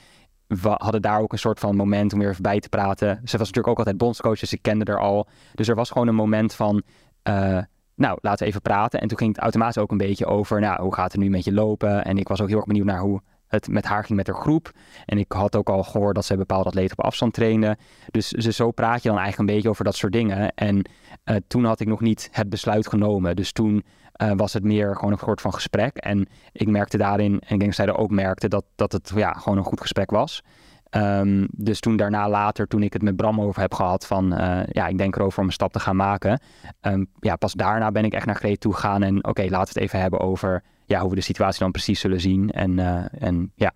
[0.47, 3.09] we hadden daar ook een soort van moment om weer even bij te praten.
[3.09, 5.29] Ze was natuurlijk ook altijd bondscoach, dus ik kende haar al.
[5.55, 6.83] Dus er was gewoon een moment van...
[7.23, 7.59] eh,
[7.95, 9.01] nou, laten we even praten.
[9.01, 11.45] En toen ging het automatisch ook een beetje over, nou, hoe gaat het nu met
[11.45, 12.05] je lopen?
[12.05, 14.36] En ik was ook heel erg benieuwd naar hoe het met haar ging met haar
[14.36, 14.70] groep.
[15.05, 17.76] En ik had ook al gehoord dat ze bepaalde atleten op afstand trainde.
[18.11, 20.55] Dus, zo praat je dan eigenlijk een beetje over dat soort dingen.
[20.55, 20.82] En
[21.24, 23.36] eh, toen had ik nog niet het besluit genomen.
[23.36, 25.96] Dus toen eh, was het meer gewoon een soort van gesprek.
[25.96, 29.12] En ik merkte daarin, en ik denk dat zij er ook merkte, dat, dat het
[29.14, 30.42] ja, gewoon een goed gesprek was.
[30.90, 34.61] Ehm, dus toen daarna later, toen ik het met Bram over heb gehad van, eh,
[34.66, 36.40] ja, ik denk erover om een stap te gaan maken.
[36.80, 39.59] Ehm, ja, pas daarna ben ik echt naar Grete toe gegaan en oké, laten we
[39.59, 42.51] het even hebben over ja, hoe we de situatie dan precies zullen zien.
[42.51, 43.72] En, eh, en ja,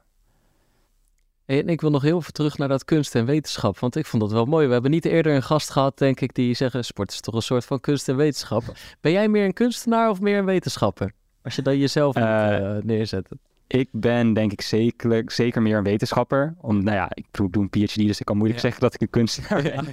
[1.44, 4.22] En ik wil nog heel even terug naar dat kunst en wetenschap, want ik vond
[4.22, 4.66] dat wel mooi.
[4.66, 7.42] We hebben niet eerder een gast gehad, denk ik, die zeggen sport is toch een
[7.42, 8.62] soort van kunst en wetenschap.
[9.00, 11.12] Ben jij meer een kunstenaar of meer een wetenschapper?
[11.42, 13.28] Als je dan jezelf moet, Eh, eh, neerzet.
[13.72, 16.54] Ik ben denk ik zeker, zeker meer een wetenschapper.
[16.60, 18.66] Om, nou ja, ik doe een PhD, dus ik kan moeilijk Ja.
[18.68, 19.84] zeggen dat ik een kunstenaar ben.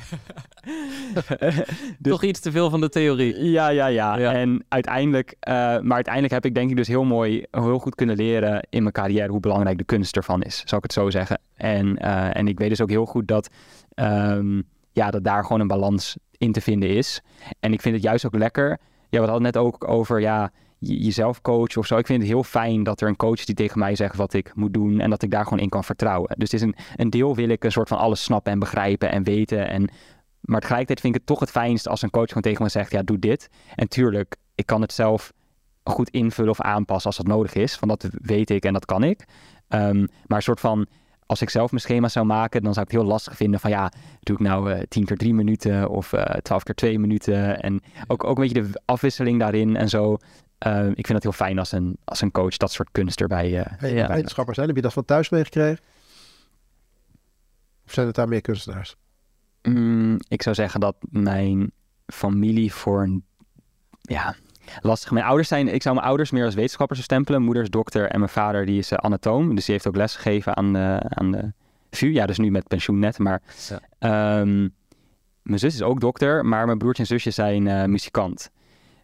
[1.42, 1.62] Dus-
[2.12, 3.44] Toch iets te veel van de theorie.
[3.44, 4.18] Ja, ja, ja.
[4.18, 4.34] Ja.
[4.34, 8.16] En uiteindelijk, eh, maar uiteindelijk heb ik denk ik dus heel mooi, heel goed kunnen
[8.16, 11.40] leren in mijn carrière hoe belangrijk de kunst ervan is, zou ik het zo zeggen.
[11.56, 13.50] En, eh, en ik weet dus ook heel goed dat,
[13.94, 14.62] ehm,
[14.92, 17.22] ja, dat daar gewoon een balans in te vinden is.
[17.60, 18.70] En ik vind het juist ook lekker.
[19.10, 21.98] Ja, we hadden het net ook over, ja, je- jezelf coachen of zo.
[21.98, 24.34] Ik vind het heel fijn dat er een coach is die tegen mij zegt wat
[24.34, 26.36] ik moet doen en dat ik daar gewoon in kan vertrouwen.
[26.38, 29.12] Dus het is een, een deel wil ik een soort van alles snappen en begrijpen
[29.12, 29.90] en weten en
[30.42, 32.92] maar tegelijkertijd vind ik het toch het fijnst als een coach gewoon tegen me zegt,
[32.92, 33.50] ja, doe dit.
[33.76, 35.34] En tuurlijk, ik kan het zelf
[35.84, 37.76] goed invullen of aanpassen als dat nodig is.
[37.76, 39.26] Van dat weet ik en dat kan ik.
[39.68, 40.88] Ehm, maar een soort van,
[41.26, 43.70] als ik zelf mijn schema zou maken, dan zou ik het heel lastig vinden van
[43.70, 47.62] ja, doe ik nou eh 10 keer 3 minuten of eh 12 keer 2 minuten.
[47.62, 50.18] En ook, ook een beetje de afwisseling daarin en zo.
[50.60, 53.60] Ehm, ik vind het heel fijn als een, als een coach dat soort kunst erbij.
[53.60, 54.08] eh, Hey, Ja.
[54.08, 55.80] Wetenschappers zijn, heb je dat van thuis meegekregen?
[57.86, 58.96] Of zijn het daar meer kunstenaars?
[59.62, 61.72] Mm, ik zou zeggen dat mijn
[62.06, 63.24] familie voor een.
[64.02, 64.36] Ja,
[64.82, 65.12] lastig.
[65.12, 65.68] Mijn ouders zijn.
[65.74, 67.32] Ik zou mijn ouders meer als wetenschappers stempelen.
[67.34, 69.56] Mijn moeder is dokter en mijn vader die is eh, anatoom.
[69.56, 71.52] Dus die heeft ook les gegeven aan de, aan de
[71.92, 72.08] VU.
[72.14, 73.18] Ja, dus nu met pensioen net.
[73.20, 73.42] Maar.
[73.70, 73.80] Ja.
[74.00, 74.68] ehm,
[75.42, 78.50] mijn zus is ook dokter, maar mijn broertje en zusje zijn eh, muzikant.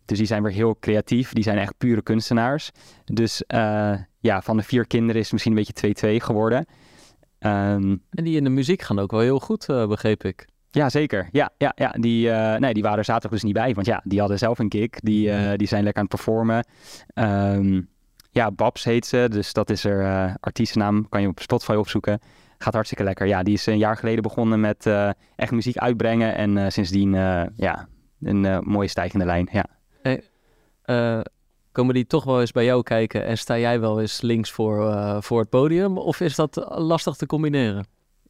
[0.05, 1.33] Dus die zijn weer heel creatief.
[1.33, 2.71] Die zijn echt pure kunstenaars.
[3.05, 6.65] Dus eh, ja, van de vier kinderen is het misschien een beetje 2-2 geworden.
[7.39, 10.47] Ehm, En die in de muziek gaan ook wel heel goed, eh, begreep ik.
[10.71, 11.29] ja, zeker.
[11.31, 11.89] Ja, ja, ja.
[11.99, 13.73] Die, eh, nee, die waren er zaterdag dus niet bij.
[13.73, 14.89] Want ja, die hadden zelf een gig.
[14.89, 16.65] Die, eh, die zijn lekker aan het performen.
[17.07, 17.81] Ehm,
[18.31, 19.27] ja, Babs heet ze.
[19.31, 21.09] Dus dat is er eh artiestennaam.
[21.09, 22.19] Kan je op Spotify opzoeken.
[22.57, 23.27] Gaat hartstikke lekker.
[23.27, 24.85] Ja, die is een jaar geleden begonnen met
[25.35, 26.35] echt muziek uitbrengen.
[26.35, 27.11] En sindsdien,
[27.55, 27.87] ja,
[28.21, 29.49] een mooie stijgende lijn.
[29.51, 29.65] Ja.
[30.81, 31.19] Eh,
[31.71, 34.89] komen die toch wel eens bij jou kijken en sta jij wel eens links voor,
[34.89, 35.97] eh, voor het podium?
[35.97, 37.85] Of is dat eh, lastig te combineren?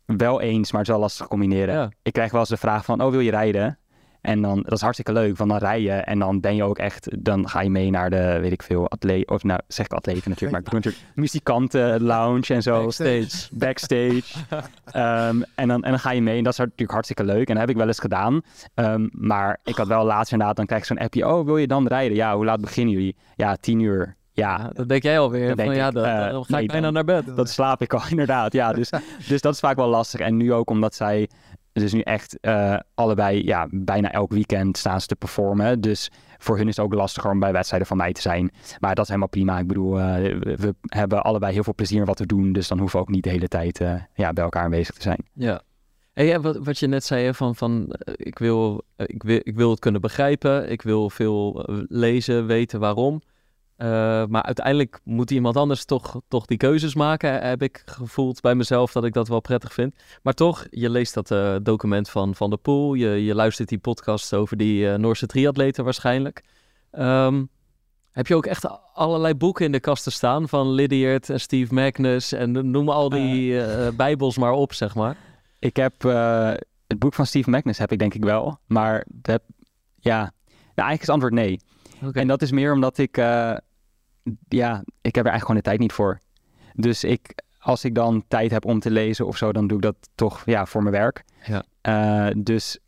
[0.06, 1.76] Wel eens, maar het is wel lastig te combineren.
[1.76, 1.92] Ja.
[2.02, 3.80] Ik krijg wel eens de vraag van, oh, wil je rijden?
[4.26, 6.78] En dan, dat is hartstikke leuk, want dan rij je en dan ben je ook
[6.78, 9.94] echt, dan ga je mee naar de, weet ik veel, atleet, of nou, zeg ik
[9.94, 12.82] atleten natuurlijk, maar ik bedoel natuurlijk muzikanten, lounge en zo.
[12.84, 13.48] Backstage.
[13.52, 14.24] Backstage.
[14.86, 17.48] Ehm, en, dan, en dan ga je mee en dat is natuurlijk hartstikke leuk.
[17.48, 18.42] En dat heb ik wel eens gedaan.
[18.74, 21.68] Ehm, maar ik had wel laatst inderdaad, dan krijg ik zo'n appje, oh, wil je
[21.68, 22.18] dan rijden?
[22.18, 23.16] Ja, hoe laat beginnen jullie?
[23.36, 24.16] Ja, tien uur.
[24.32, 25.48] Ja, Ja, dat denk jij alweer.
[25.48, 27.36] Dat Van, denk ja, dan, Eh, dan ga nee, ik bijna naar bed.
[27.36, 28.54] dat slaap ik al inderdaad.
[28.54, 28.90] Ja, dus,
[29.28, 30.20] dus dat is vaak wel lastig.
[30.20, 31.30] En nu ook omdat zij
[31.82, 35.82] dus nu echt eh, allebei, ja, bijna elk weekend staan ze te performen.
[35.82, 38.52] Dus voor hun is het ook lastiger om bij wedstrijden van mij te zijn.
[38.80, 39.60] Maar dat is helemaal prima.
[39.60, 42.54] Ik bedoel, eh, we, hebben allebei heel veel plezier in wat we doen.
[42.54, 45.02] Dus dan hoeven we ook niet de hele tijd eh, ja, bij elkaar aanwezig te
[45.02, 45.26] zijn.
[45.34, 45.62] Ja.
[46.14, 49.70] Hey, ja, wat, wat je net zei, van, van ik, wil, ik, wil, ik wil
[49.70, 53.22] het kunnen begrijpen, ik wil veel lezen, weten waarom.
[53.76, 53.88] Eh,
[54.26, 58.92] maar uiteindelijk moet iemand anders toch, toch die keuzes maken, heb ik gevoeld bij mezelf
[58.92, 59.96] dat ik dat wel prettig vind.
[60.24, 63.78] Maar toch, je leest dat eh, document van Van der Poel, je, je luistert die
[63.78, 66.44] podcast over die eh, Noorse triatleten waarschijnlijk.
[66.92, 67.44] Ehm,
[68.16, 72.32] heb je ook echt allerlei boeken in de kasten staan van Lydiard en Steve Magnus
[72.32, 75.18] en noem al die eh, bijbels maar op, zeg maar.
[75.60, 76.52] Ik heb eh,
[76.88, 78.60] het boek van Steve Magnus heb ik denk ik wel.
[78.66, 79.42] Maar dat,
[80.00, 80.32] ja, nou,
[80.88, 81.60] eigenlijk is het antwoord nee.
[82.12, 83.56] En dat is meer omdat ik, eh,
[84.50, 86.20] ja, ik heb er eigenlijk gewoon de tijd niet voor.
[86.74, 89.84] Dus ik, als ik dan tijd heb om te lezen of zo, dan doe ik
[89.84, 91.24] dat toch ja, voor mijn werk.
[91.46, 91.64] Ja.
[91.82, 92.80] Eh, dus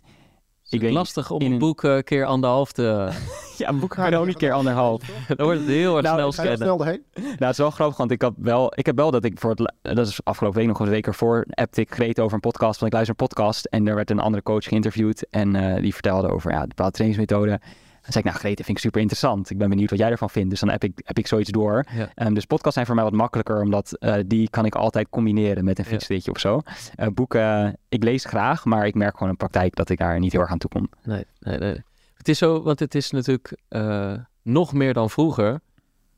[0.69, 3.09] ik weet lastig om in een een- boek eh, keer anderhalf te...
[3.57, 5.01] ja, een boek kan ook niet keer anderhalf.
[5.27, 6.57] Dan wordt het heel erg Nou, snel scannen.
[6.57, 7.03] snel doorheen?
[7.13, 9.49] Nou, het is wel grappig, want ik, had wel, ik heb wel dat ik voor
[9.49, 12.79] het, dat is afgelopen week nog een week ervoor, appte ik Greet over een podcast,
[12.79, 15.93] want ik luister een podcast en er werd een andere coach geïnterviewd en eh, die
[15.93, 17.59] vertelde over ja, de bepaalde trainingsmethode.
[18.07, 19.49] Dan zei ik, nou Greet, dat vind ik super interessant.
[19.49, 20.49] Ik ben benieuwd wat jij ervan vindt.
[20.49, 21.85] Dus dan heb ik, heb ik zoiets door.
[21.93, 22.11] Ja.
[22.15, 25.63] Ehm, dus podcasts zijn voor mij wat makkelijker, omdat eh, die kan ik altijd combineren
[25.63, 25.89] met een Ja.
[25.91, 26.61] fietsritje of zo.
[26.95, 30.19] Eh, boeken, ik lees graag, maar ik merk gewoon in de praktijk dat ik daar
[30.19, 30.89] niet heel erg aan toe kom.
[31.03, 31.83] Nee, nee, nee.
[32.13, 35.59] Het is zo, want het is natuurlijk eh, nog meer dan vroeger.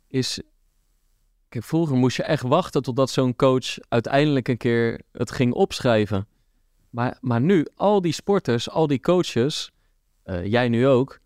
[0.07, 0.41] Is,
[1.49, 6.27] kijk, vroeger moest je echt wachten totdat zo'n coach uiteindelijk een keer het ging opschrijven.
[6.89, 9.71] Maar, maar nu, al die sporters, al die coaches,
[10.43, 11.19] jij nu ook,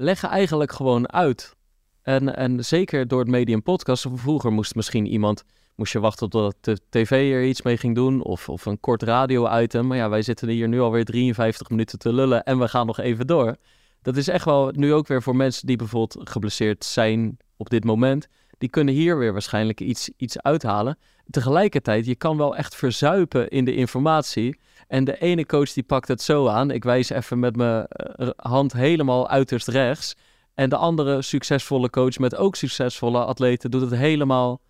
[0.00, 1.56] leggen eigenlijk gewoon uit.
[2.02, 5.44] En, en zeker door het medium podcast, vroeger moest misschien iemand,
[5.74, 9.02] moest je wachten totdat de tv er iets mee ging doen, of, of een kort
[9.02, 9.86] radio-item.
[9.86, 12.98] Maar ja, wij zitten hier nu alweer 53 minuten te lullen en we gaan nog
[12.98, 13.56] even door.
[14.02, 17.84] Dat is echt wel nu ook weer voor mensen die bijvoorbeeld geblesseerd zijn op dit
[17.84, 18.28] moment.
[18.58, 20.98] die kunnen hier weer waarschijnlijk iets, iets uithalen.
[21.30, 24.58] Tegelijkertijd, je kan wel echt verzuipen in de informatie.
[24.90, 26.70] En de ene coach die pakt het zo aan.
[26.70, 30.14] Ik wijs even met mijn eh, hand helemaal uiterst rechts.
[30.54, 34.60] En de andere succesvolle coach met ook succesvolle atleten doet het helemaal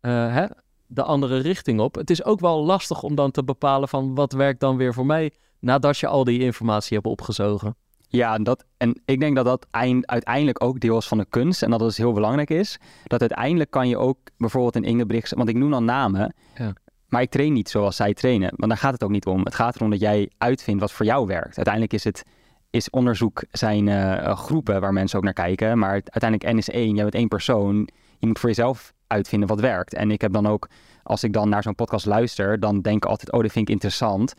[0.00, 0.46] eh, hè,
[0.86, 1.94] de andere richting op.
[1.94, 5.06] Het is ook wel lastig om dan te bepalen van wat werkt dan weer voor
[5.06, 7.76] mij nadat je al die informatie hebt opgezogen.
[8.08, 11.62] Ja, dat, en ik denk dat dat eind, uiteindelijk ook deel is van de kunst.
[11.62, 12.78] En dat het dus heel belangrijk is.
[13.04, 15.36] Dat uiteindelijk kan je ook bijvoorbeeld in Ingebrigtse...
[15.36, 16.34] Want ik noem dan namen.
[16.54, 16.72] Ja.
[17.08, 18.52] Maar ik train niet zoals zij trainen.
[18.56, 19.44] Want daar gaat het ook niet om.
[19.44, 21.56] Het gaat erom dat jij uitvindt wat voor jou werkt.
[21.56, 22.22] Uiteindelijk is het...
[22.70, 25.78] Is onderzoek zijn eh, groepen waar mensen ook naar kijken.
[25.78, 26.94] Maar uiteindelijk N is één.
[26.94, 27.88] Jij bent één persoon.
[28.18, 29.94] Je moet voor jezelf uitvinden wat werkt.
[29.94, 30.68] En ik heb dan ook...
[31.02, 32.60] Als ik dan naar zo'n podcast luister...
[32.60, 33.32] Dan denk ik altijd...
[33.32, 34.34] Oh, dit vind ik interessant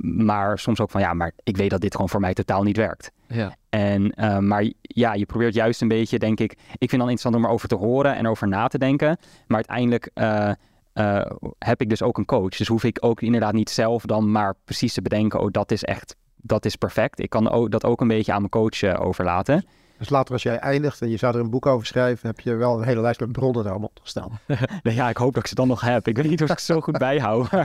[0.00, 2.76] maar soms ook van ja, maar ik weet dat dit gewoon voor mij totaal niet
[2.76, 3.10] werkt.
[3.26, 3.56] Ja.
[3.68, 7.34] En, uh, maar ja, je probeert juist een beetje, denk ik, ik vind dan interessant
[7.34, 9.16] om erover te horen en over na te denken.
[9.46, 10.50] Maar uiteindelijk uh,
[10.94, 11.26] uh,
[11.58, 12.56] heb ik dus ook een coach.
[12.56, 15.84] Dus hoef ik ook inderdaad niet zelf dan maar precies te bedenken, oh dat is
[15.84, 17.20] echt, dat is perfect.
[17.20, 19.64] Ik kan ook, dat ook een beetje aan mijn coach overlaten.
[19.98, 22.54] Dus later als jij eindigt en je zou er een boek over schrijven, heb je
[22.54, 24.40] wel een hele lijst met bronnen daar allemaal staan.
[24.82, 26.08] nee, ja, ik hoop dat ik ze dan nog heb.
[26.08, 27.48] Ik weet niet of ik ze zo goed bijhoud.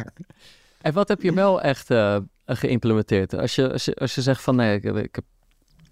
[0.82, 3.34] En wat heb je wel echt uh, geïmplementeerd?
[3.34, 5.24] Als je, als, je, als je zegt van nee, ik, ik heb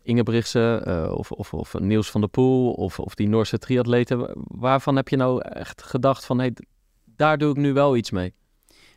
[0.04, 4.30] Ingebrigtse uh, of, of, of Niels van der Poel of, of die Noorse triatleten.
[4.48, 6.54] Waarvan heb je nou echt gedacht van hey,
[7.16, 8.34] daar doe ik nu wel iets mee?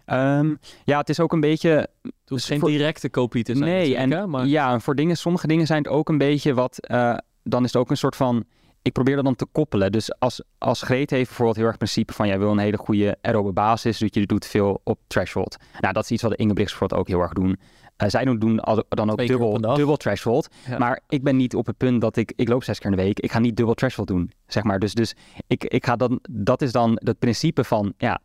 [0.07, 1.71] Um, ja, het is ook een beetje.
[2.03, 2.69] Het hoeft geen voor...
[2.69, 3.71] directe kopie te zijn.
[3.71, 4.47] Nee, en hè, maar...
[4.47, 6.89] ja, voor dingen, sommige dingen zijn het ook een beetje wat.
[6.91, 8.45] Uh, dan is het ook een soort van
[8.83, 9.93] ik probeer dat dan te koppelen.
[9.93, 12.27] Dus als, als Greet heeft bijvoorbeeld heel erg het principe van...
[12.27, 15.57] jij wil een hele goede aerobe basis, dus je doet veel op threshold.
[15.81, 17.59] Nou, dat is iets wat de Ingebrigts bijvoorbeeld ook heel erg doen.
[18.03, 20.49] Uh, zij doen, doen dan ook dubbel, dubbel threshold.
[20.69, 20.79] Ja.
[20.79, 22.33] Maar ik ben niet op het punt dat ik...
[22.37, 23.21] Ik loop zes keer in de week.
[23.21, 24.79] Ik ga niet dubbel threshold doen, zeg maar.
[24.79, 26.21] Dus, dus ik, ik ga dan...
[26.31, 27.93] Dat is dan het principe van...
[27.97, 28.21] Ja,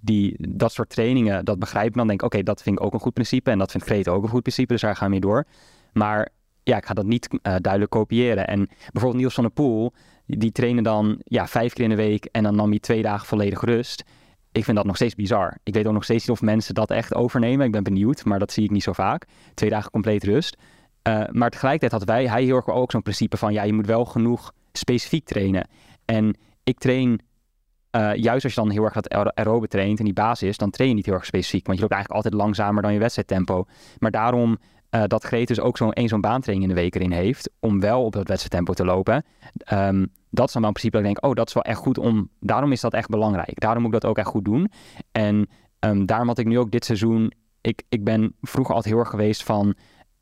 [0.00, 2.06] die, dat soort trainingen, dat begrijp ik dan.
[2.06, 3.50] denk ik, oké, okay, dat vind ik ook een goed principe.
[3.50, 4.72] En dat vindt Greet ook een goed principe.
[4.72, 5.44] Dus daar gaan we mee door.
[5.92, 6.28] Maar
[6.62, 8.46] ja, ik ga dat niet uh, duidelijk kopiëren.
[8.46, 9.92] En bijvoorbeeld Niels van der Poel,
[10.26, 13.26] die trainen dan ja, vijf keer in de week en dan nam hij twee dagen
[13.26, 14.04] volledig rust.
[14.56, 15.58] Ik vind dat nog steeds bizar.
[15.62, 17.66] Ik weet ook nog steeds niet of mensen dat echt overnemen.
[17.66, 19.26] Ik ben benieuwd, maar dat zie ik niet zo vaak.
[19.54, 20.56] Twee dagen compleet rust.
[21.08, 24.04] Uh, maar tegelijkertijd had wij, hij heel ook zo'n principe van, ja, je moet wel
[24.04, 25.68] genoeg specifiek trainen.
[26.04, 27.20] En ik train,
[27.96, 30.88] uh, juist als je dan heel erg dat aerobe traint en die basis, dan train
[30.88, 31.66] je niet heel erg specifiek.
[31.66, 33.64] Want je loopt eigenlijk altijd langzamer dan je wedstrijdtempo.
[33.98, 34.58] Maar daarom
[34.90, 37.50] uh, dat Greet dus ook zo'n één zo'n baantraining in de week erin heeft.
[37.60, 39.24] Om wel op dat wedstrijdtempo te lopen.
[39.72, 41.78] Um, dat is dan wel in principe dat ik denk, oh, dat is wel echt
[41.78, 42.28] goed om...
[42.40, 43.60] Daarom is dat echt belangrijk.
[43.60, 44.70] Daarom moet ik dat ook echt goed doen.
[45.12, 45.48] En
[45.80, 47.32] um, daarom had ik nu ook dit seizoen...
[47.60, 49.74] Ik, ik ben vroeger altijd heel erg geweest van...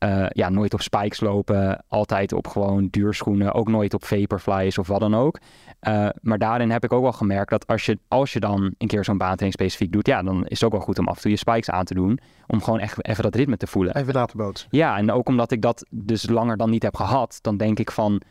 [0.03, 1.83] Uh, ja, nooit op spikes lopen.
[1.87, 3.53] Altijd op gewoon duurschoenen.
[3.53, 5.39] Ook nooit op vaporflies of wat dan ook.
[5.87, 8.87] Uh, maar daarin heb ik ook wel gemerkt dat als je, als je dan een
[8.87, 11.21] keer zo'n baantraining specifiek doet, ja, dan is het ook wel goed om af en
[11.21, 12.19] toe je spikes aan te doen.
[12.47, 13.95] Om gewoon echt even dat ritme te voelen.
[13.95, 14.67] Even na te bootsen.
[14.71, 17.91] Ja, en ook omdat ik dat dus langer dan niet heb gehad, dan denk ik
[17.91, 18.21] van,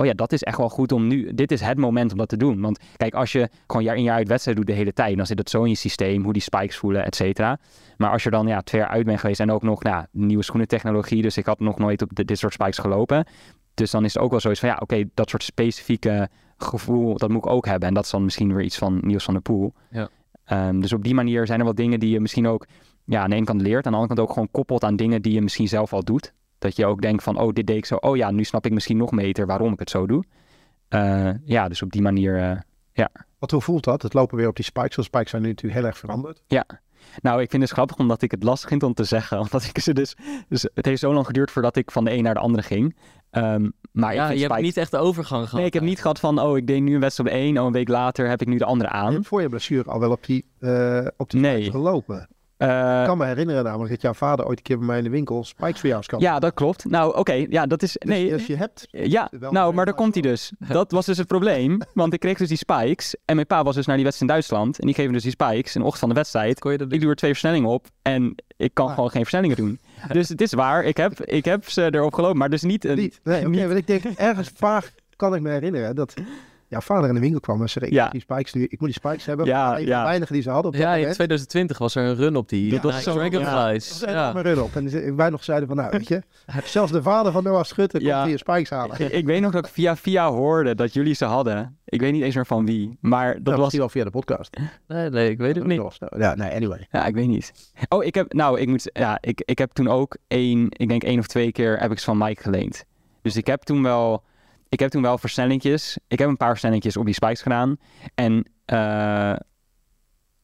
[0.00, 2.28] oh ja, dat is echt wel goed om nu, dit is het moment om dat
[2.28, 2.60] te doen.
[2.60, 5.26] Want kijk, als je gewoon jaar in jaar uit wedstrijd doet de hele tijd, dan
[5.26, 7.58] zit het zo in je systeem, hoe die spikes voelen, et cetera.
[7.96, 10.42] Maar als je dan ja, twee jaar uit bent geweest en ook nog nou, nieuwe
[10.42, 13.26] schoenentechnologie, dus ik had nog nooit op de, dit soort spikes gelopen.
[13.74, 17.16] Dus dan is het ook wel zoiets van, ja, oké, okay, dat soort specifieke gevoel,
[17.16, 17.88] dat moet ik ook hebben.
[17.88, 19.72] En dat is dan misschien weer iets van Niels van der Poel.
[19.90, 20.08] Ja.
[20.68, 22.66] Um, dus op die manier zijn er wel dingen die je misschien ook
[23.04, 25.22] ja, aan de ene kant leert, aan de andere kant ook gewoon koppelt aan dingen
[25.22, 26.32] die je misschien zelf al doet.
[26.58, 27.94] Dat je ook denkt van, oh, dit deed ik zo.
[27.94, 30.24] Oh ja, nu snap ik misschien nog beter waarom ik het zo doe.
[30.90, 32.58] Uh, ja, dus op die manier, uh,
[32.92, 33.10] ja.
[33.38, 34.02] Wat hoe voelt dat?
[34.02, 34.96] Het lopen weer op die spikes.
[34.96, 36.42] Want spikes zijn nu natuurlijk heel erg veranderd.
[36.46, 36.66] Ja.
[37.20, 39.38] Nou, ik vind het grappig omdat ik het lastig vind om te zeggen.
[39.44, 40.16] Omdat ik ze dus,
[40.48, 40.68] dus...
[40.74, 42.96] Het heeft zo lang geduurd voordat ik van de een naar de andere ging.
[43.30, 44.50] Um, maar ja, je spikes...
[44.50, 45.56] hebt niet echt de overgang gehad.
[45.56, 47.58] Nee, ik heb niet gehad van, oh, ik deed nu een wedstrijd op de een.
[47.58, 49.08] Oh, een week later heb ik nu de andere aan.
[49.08, 51.70] Je hebt voor je blessure al wel op die, uh, op die nee.
[51.70, 52.28] gelopen.
[52.58, 55.04] Uh, ik kan me herinneren namelijk dat jouw vader ooit een keer bij mij in
[55.04, 56.20] de winkel spikes voor jou kan.
[56.20, 56.84] Ja, dat klopt.
[56.84, 57.92] Nou, oké, okay, ja, dat is...
[57.98, 58.86] Dus nee, als je hebt...
[58.90, 60.52] Ja, nou, maar daar komt hij dus.
[60.58, 63.74] Dat was dus het probleem, want ik kreeg dus die spikes en mijn pa was
[63.74, 65.98] dus naar die wedstrijd in Duitsland en die geven dus die spikes in de ochtend
[66.00, 66.58] van de wedstrijd.
[66.58, 68.94] Kon je dat ik doe er twee versnellingen op en ik kan Ah.
[68.94, 69.78] gewoon geen versnellingen doen.
[70.12, 72.84] Dus het is waar, ik heb, ik heb ze erop gelopen, maar dus niet...
[72.84, 73.20] Een, Niet.
[73.24, 76.14] Nee, oké, niet- want ik denk ergens vaag kan ik me herinneren dat
[76.68, 78.06] jouw vader in de winkel kwam en zei: Ja.
[78.06, 79.46] ik, die spikes nu, ik moet die spikes hebben.
[79.46, 80.04] Ja, een van de ja.
[80.04, 81.14] weinigen die ze hadden op Ja, in moment.
[81.14, 84.02] 2020 was er een run op die Dat was Nike zo- Dragonflies.
[84.02, 84.32] Er Ja.
[84.32, 84.76] maar run op.
[84.76, 86.22] En wij nog zeiden van, nou, weet je,
[86.64, 88.16] zelfs de vader van Noah Schutter Ja.
[88.16, 89.00] komt hier spikes halen.
[89.00, 91.78] ik, ik weet nog dat ik via via hoorde dat jullie ze hadden.
[91.84, 93.62] Ik weet niet eens meer van wie, maar dat Dat was...
[93.62, 94.56] was hij wel via de podcast.
[94.86, 95.78] Nee, nee, ik weet het niet.
[95.80, 96.86] Was- Ja, nee, anyway.
[96.90, 97.72] Ja, ik weet niet.
[97.88, 101.02] Oh, ik heb, nou, ik moet, ja, ik, ik heb toen ook één, ik denk
[101.04, 102.84] één of twee keer heb ik ze van Mike geleend.
[103.22, 104.22] Dus ik heb toen wel,
[104.68, 105.98] ik heb toen wel versnellingjes.
[106.08, 107.76] Ik heb een paar versnellingjes op die spikes gedaan.
[108.14, 109.34] En eh,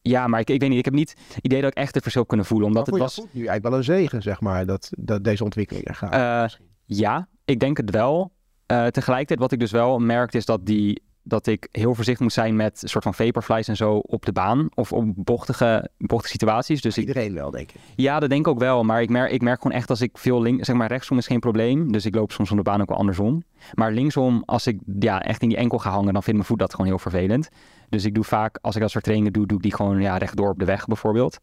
[0.01, 0.79] ja, maar ik, ik weet niet.
[0.79, 2.67] Ik heb niet het idee dat ik echt het verschil kunnen voelen.
[2.67, 3.17] Omdat het was.
[3.17, 6.13] nu eigenlijk wel een zegen, zeg maar, dat, dat deze ontwikkeling er gaat.
[6.13, 8.33] Eh, ja, ik denk het wel.
[8.65, 12.33] Eh, tegelijkertijd, wat ik dus wel merkte, is dat, die, dat ik heel voorzichtig moet
[12.33, 14.69] zijn met een soort van vaporflies en zo op de baan.
[14.73, 16.81] Of op bochtige, bochtige situaties.
[16.81, 17.79] Dus ik, Iedereen wel, denk ik.
[17.95, 18.83] ja, dat denk ik ook wel.
[18.83, 21.27] Maar ik merk, ik merk gewoon echt als ik veel links, zeg maar rechtsom is
[21.27, 21.91] geen probleem.
[21.91, 23.43] Dus ik loop soms om de baan ook wel andersom.
[23.73, 26.59] Maar linksom, als ik ja, echt in die enkel ga hangen, dan vindt mijn voet
[26.59, 27.49] dat gewoon heel vervelend.
[27.89, 30.17] Dus ik doe vaak, als ik dat soort trainingen doe, doe ik die gewoon ja,
[30.17, 31.39] rechtdoor op de weg bijvoorbeeld.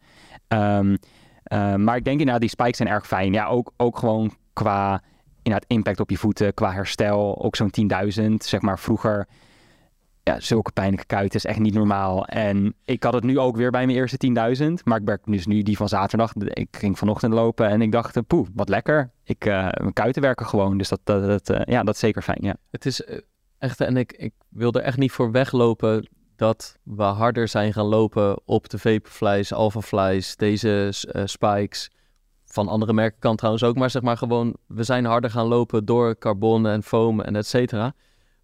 [0.48, 0.96] Ehm,
[1.42, 3.32] eh, maar ik denk inderdaad, die spikes zijn erg fijn.
[3.32, 5.02] Ja, ook, ook gewoon qua
[5.42, 7.42] inderdaad impact op je voeten, qua herstel.
[7.42, 9.28] Ook zo'n 10.000, zeg maar vroeger.
[10.24, 12.26] Ja, zulke pijnlijke kuiten is echt niet normaal.
[12.26, 14.16] En ik had het nu ook weer bij mijn eerste
[14.58, 14.72] 10.000.
[14.84, 16.32] Maar ik merk dus nu die van zaterdag.
[16.34, 19.10] Ik ging vanochtend lopen en ik dacht, eh, poeh, wat lekker.
[19.24, 20.78] Ik, eh, mijn kuiten werken gewoon.
[20.78, 22.56] Dus dat, dat, dat, eh, ja, dat is zeker fijn, ja.
[22.70, 23.02] Het is
[23.58, 27.86] echt, en ik, ik wil er echt niet voor weglopen dat we harder zijn gaan
[27.86, 30.88] lopen op de Vaporflies, Alphaflies, deze
[31.24, 31.90] spikes.
[32.44, 35.84] Van andere merken kan trouwens ook, maar zeg maar gewoon, we zijn harder gaan lopen
[35.84, 37.94] door carbon en foam en et cetera.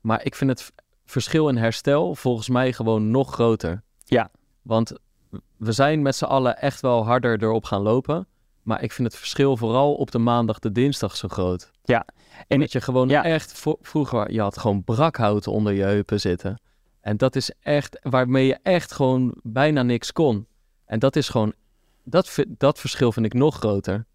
[0.01, 0.72] Maar ik vind het
[1.11, 3.82] verschil in herstel volgens mij gewoon nog groter.
[4.04, 4.30] Ja.
[4.62, 4.92] Want
[5.56, 8.26] we zijn met z'n allen echt wel harder erop gaan lopen.
[8.62, 11.70] Maar ik vind het verschil vooral op de maandag, de dinsdag zo groot.
[11.84, 12.06] Ja.
[12.46, 13.24] En dat je gewoon ja.
[13.24, 16.61] echt, vroeger, je had gewoon brakhout onder je heupen zitten.
[17.00, 20.46] En dat is echt, waarmee je echt gewoon bijna niks kon.
[20.84, 21.52] En dat is gewoon,
[22.04, 24.06] dat, dat verschil vind ik nog groter.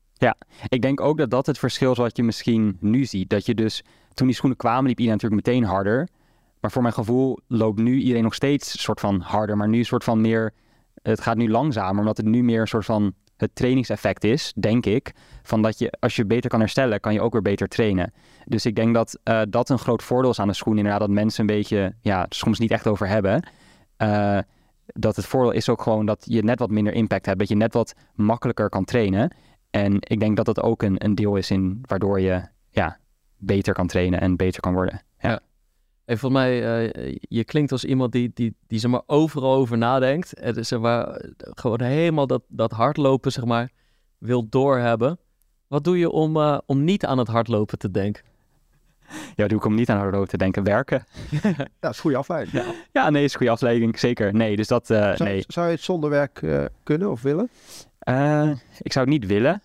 [0.67, 3.29] Ik denk ook dat dat het verschil is wat je misschien nu ziet.
[3.29, 3.83] Dat je dus,
[4.13, 6.07] toen die schoenen kwamen, liep iedereen natuurlijk meteen harder.
[6.63, 9.57] Maar voor mijn gevoel loopt nu iedereen nog steeds soort van harder.
[9.57, 10.53] Maar nu een soort van meer,
[11.01, 11.99] het gaat nu langzamer.
[11.99, 15.11] Omdat het nu meer een soort van het trainingseffect is, denk ik.
[15.41, 18.13] Van dat je, als je beter kan herstellen, kan je ook weer beter trainen.
[18.45, 20.77] Dus ik denk dat eh, dat een groot voordeel is aan de schoen.
[20.77, 23.47] Inderdaad, dat mensen een beetje, ja, soms niet echt over hebben.
[23.97, 24.39] Eh,
[24.85, 27.39] dat het voordeel is ook gewoon dat je net wat minder impact hebt.
[27.39, 29.35] Dat je net wat makkelijker kan trainen.
[29.69, 32.97] En ik denk dat dat ook een, een deel is in waardoor je ja,
[33.37, 35.01] beter kan trainen en beter kan worden.
[36.05, 39.77] En volgens mij, eh, je klinkt als iemand die, die, die zeg maar, overal over
[39.77, 40.33] nadenkt.
[40.33, 43.71] En zeg maar, gewoon helemaal dat, dat hardlopen zeg maar,
[44.17, 45.19] wil doorhebben.
[45.67, 48.23] Wat doe je om, eh, om niet aan het hardlopen te denken?
[49.35, 50.63] Ja, doe ik om niet aan hardlopen te denken.
[50.63, 51.05] Werken.
[51.41, 52.63] Ja, dat is goede afleiding.
[52.91, 53.99] Ja, nee, is een goede afleiding.
[53.99, 54.33] Zeker.
[54.33, 55.43] Nee, dus dat, eh, Zou, nee.
[55.47, 57.49] zou je het zonder werk eh, kunnen of willen?
[57.99, 58.49] Eh,
[58.79, 59.61] ik zou het niet willen.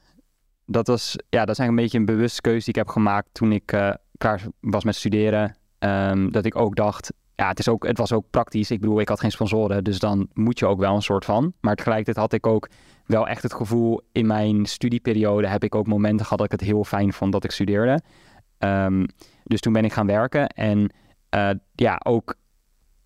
[0.66, 3.28] Dat was, ja, dat is eigenlijk een beetje een bewuste keuze die ik heb gemaakt
[3.32, 5.57] toen ik eh, klaar was met studeren.
[5.79, 8.70] Ehm, dat ik ook dacht, ja, het, is ook, het was ook praktisch.
[8.70, 11.53] Ik bedoel, ik had geen sponsoren, dus dan moet je ook wel een soort van.
[11.61, 12.68] Maar tegelijkertijd had ik ook
[13.07, 16.68] wel echt het gevoel, in mijn studieperiode heb ik ook momenten gehad dat ik het
[16.68, 18.01] heel fijn vond dat ik studeerde.
[18.59, 19.07] Ehm,
[19.45, 20.93] dus toen ben ik gaan werken en
[21.29, 22.35] eh, ja, ook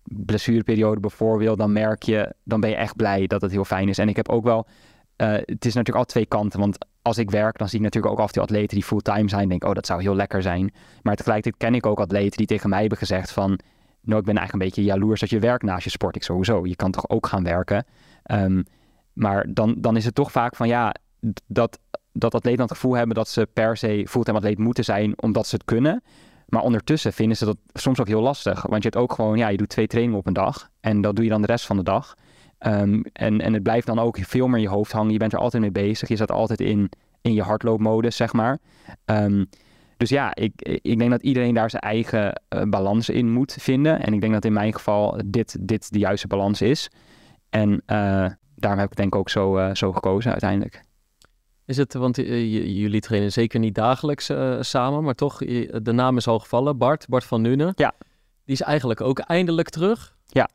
[0.03, 3.97] blessureperiode bijvoorbeeld, dan merk je, dan ben je echt blij dat het heel fijn is.
[3.97, 4.67] En ik heb ook wel,
[5.15, 8.13] eh, het is natuurlijk al twee kanten, want als ik werk, dan zie ik natuurlijk
[8.13, 9.49] ook af toe atleten die fulltime zijn.
[9.49, 10.73] Denk, oh, dat zou heel lekker zijn.
[11.01, 13.59] Maar tegelijkertijd ken ik ook atleten die tegen mij hebben gezegd van,
[14.01, 16.15] nou, ik ben eigenlijk een beetje jaloers dat je werkt naast je sport.
[16.15, 17.85] Ik sowieso, je kan toch ook gaan werken.
[18.23, 18.61] Ehm,
[19.13, 20.95] maar dan, dan is het toch vaak van, ja,
[21.47, 21.79] dat,
[22.11, 25.55] dat atleten het gevoel hebben dat ze per se fulltime atleet moeten zijn, omdat ze
[25.55, 26.03] het kunnen.
[26.47, 28.61] Maar ondertussen vinden ze dat soms ook heel lastig.
[28.61, 30.69] Want je hebt ook gewoon, ja, je doet twee trainingen op een dag.
[30.79, 32.15] En dat doe je dan de rest van de dag.
[32.63, 35.11] Ehm, en, en het blijft dan ook veel meer in je hoofd hangen.
[35.11, 36.09] Je bent er altijd mee bezig.
[36.09, 36.89] Je zit altijd in,
[37.21, 38.59] in je hardloopmodus, zeg maar.
[39.05, 39.45] Ehm,
[39.97, 44.03] dus ja, ik, ik denk dat iedereen daar zijn eigen eh, balans in moet vinden.
[44.03, 46.89] En ik denk dat in mijn geval dit, dit de juiste balans is.
[47.49, 50.83] En eh, daarom heb ik denk ik ook zo, eh, zo gekozen uiteindelijk.
[51.65, 56.39] Is het, want jullie trainen zeker niet dagelijks samen, maar toch, de naam is al
[56.39, 56.77] gevallen.
[56.77, 57.71] Bart, Bart van Nuenen.
[57.75, 57.93] Ja.
[58.45, 60.15] Die is eigenlijk ook eindelijk terug.
[60.27, 60.49] Ja.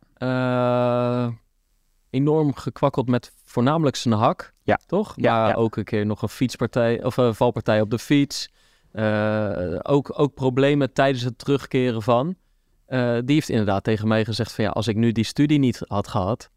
[2.11, 4.53] Eh, enorm gekwakkeld met voornamelijk zijn hak.
[4.63, 4.81] Ja.
[4.87, 5.13] Toch?
[5.17, 5.55] Ja, maar ja.
[5.55, 8.51] ook een keer nog een fietspartij, of een valpartij op de fiets.
[8.93, 12.37] Eh, ook, ook problemen tijdens het terugkeren van.
[12.87, 15.83] Eh, die heeft inderdaad tegen mij gezegd van ja, als ik nu die studie niet
[15.87, 16.51] had gehad,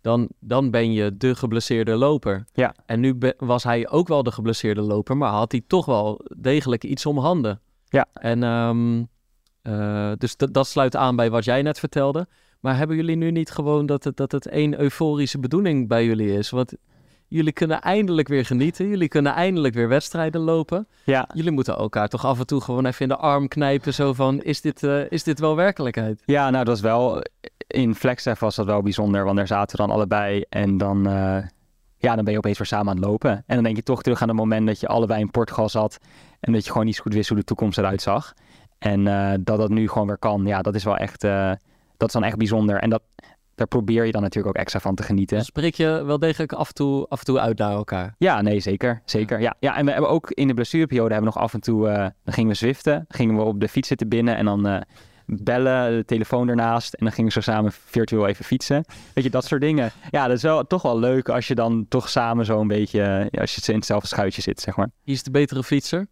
[0.00, 2.44] dan, dan ben je de geblesseerde loper.
[2.52, 2.74] Ja.
[2.86, 6.84] En nu was hij ook wel de geblesseerde loper, maar had hij toch wel degelijk
[6.84, 7.60] iets om handen.
[7.88, 8.06] Ja.
[8.12, 9.04] En ehm,
[9.62, 12.26] eh, dus dat sluit aan bij wat jij net vertelde.
[12.60, 16.32] Maar hebben jullie nu niet gewoon dat het, dat het één euforische bedoeling bij jullie
[16.32, 16.50] is?
[16.50, 16.74] Want
[17.28, 18.88] jullie kunnen eindelijk weer genieten.
[18.88, 20.88] Jullie kunnen eindelijk weer wedstrijden lopen.
[21.04, 23.94] Ja, Jullie moeten elkaar toch af en toe gewoon even in de arm knijpen.
[23.94, 26.22] Zo van, is dit, eh, is dit wel werkelijkheid?
[26.26, 27.22] Ja, nou dat was wel,
[27.66, 31.38] in Flagstaff was dat wel bijzonder, want daar zaten we dan allebei en dan, eh,
[31.96, 33.30] ja, dan ben je opeens weer samen aan het lopen.
[33.30, 35.98] En dan denk je toch terug aan het moment dat je allebei in Portugal zat
[36.40, 38.34] en dat je gewoon niet zo goed wist hoe de toekomst eruit zag.
[38.78, 41.24] En eh, dat dat nu gewoon weer kan, ja, dat is wel echt,
[41.98, 42.76] dat is dan echt bijzonder.
[42.80, 43.02] En dat,
[43.54, 45.36] daar probeer je dan natuurlijk ook extra van te genieten.
[45.38, 48.14] Dus spreek je wel degelijk af en toe, af en toe uit naar elkaar?
[48.18, 49.02] Ja, nee, zeker.
[49.04, 49.40] Zeker.
[49.40, 49.54] Ja.
[49.60, 51.94] Ja, en we hebben ook in de blessureperiode hebben we nog af en toe, eh,
[52.24, 54.80] dan gingen we zwiften, gingen we op de fiets zitten binnen en dan eh,
[55.26, 58.84] bellen, de telefoon ernaast en dan gingen we zo samen virtueel even fietsen.
[59.14, 59.90] Weet je, dat soort dingen.
[60.10, 63.02] Ja, dat is wel, toch wel leuk als je dan toch samen zo een beetje,
[63.30, 64.90] eh, als je in hetzelfde schuitje zit, zeg maar.
[65.04, 66.06] Wie is de betere fietser?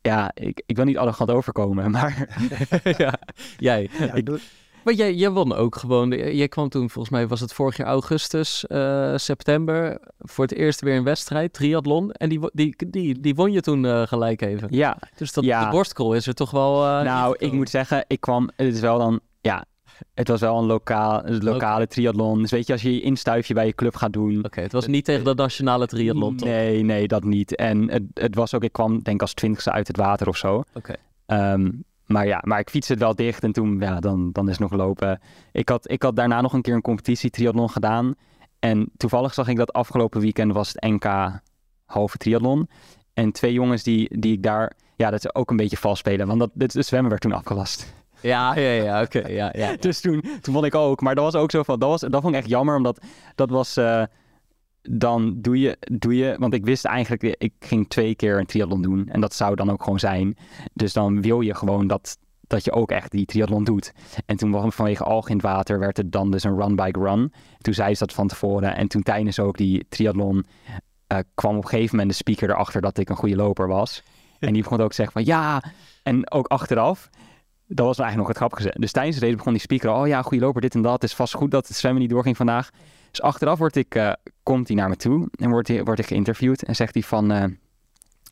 [0.00, 2.28] Ja, ik, ik wil niet arrogant overkomen, maar
[2.98, 3.14] ja,
[3.56, 3.90] jij.
[3.98, 4.40] Ja, Ik- doe-
[4.84, 6.10] maar jij, jij won ook gewoon.
[6.10, 10.80] Jij kwam toen, volgens mij was het vorig jaar augustus, eh, september, voor het eerst
[10.80, 12.12] weer een wedstrijd, triathlon.
[12.12, 14.68] En die, die, die, die won je toen eh, gelijk even.
[14.70, 14.96] ja.
[15.16, 15.64] Dus dat, Ja.
[15.64, 16.84] de borstkrol is er toch wel...
[16.86, 19.64] eh, Nou, ik moet zeggen, ik kwam, het is wel dan, ja,
[20.14, 22.40] het was wel een lokaal, een lokale triathlon.
[22.40, 24.86] Dus weet je, als je je instuifje bij je club gaat doen, Oké, het was
[24.86, 26.48] niet tegen de nationale triathlon, toch?
[26.48, 27.56] Nee, nee, dat niet.
[27.56, 30.36] En het, het was ook, ik kwam denk ik als twintigste uit het water of
[30.36, 30.62] zo.
[30.74, 30.94] Oké.
[31.26, 31.70] Ehm,
[32.12, 34.70] maar ja, maar ik fietste het wel dicht en toen, ja, dan, dan is het
[34.70, 35.20] nog lopen.
[35.52, 38.14] Ik had, ik had daarna nog een keer een competitie triathlon gedaan.
[38.58, 41.40] En toevallig zag ik dat afgelopen weekend was het NK
[41.84, 42.68] halve triathlon.
[43.14, 46.26] En twee jongens die, die ik daar, ja, dat ze ook een beetje vals spelen.
[46.26, 47.94] Want dat, het zwemmen werd toen afgelast.
[48.20, 49.76] Ja, ja, ja, oké, ja, ja.
[49.76, 51.00] Dus toen, toen vond ik ook.
[51.00, 53.00] Maar dat was ook zo van, dat, was, dat vond ik echt jammer, omdat
[53.34, 54.02] dat was, eh,
[54.82, 58.82] dan doe je, doe je, want ik wist eigenlijk, ik ging twee keer een triathlon
[58.82, 60.36] doen en dat zou dan ook gewoon zijn.
[60.72, 63.92] Dus dan wil je gewoon dat, dat je ook echt die triathlon doet.
[64.26, 67.32] En toen vanwege alg in het water werd het dan dus een run bike run.
[67.58, 70.44] Toen zei ze dat van tevoren en toen tijdens ook die triathlon
[71.06, 74.02] eh, kwam op een gegeven moment de speaker erachter dat ik een goede loper was.
[74.38, 75.64] En die begon ook te zeggen van ja,
[76.02, 77.10] en ook achteraf
[77.74, 78.80] dat was eigenlijk nog het grappige.
[78.80, 80.92] Dus tijdens de race begon die speaker al, oh ja, goede loper, dit en dat.
[80.92, 82.70] Het is vast goed dat het zwemmen niet doorging vandaag.
[83.12, 86.06] Dus achteraf wordt ik, eh, komt hij naar me toe en wordt hij, wordt ik
[86.06, 86.64] geïnterviewd.
[86.64, 87.44] En zegt hij van, eh,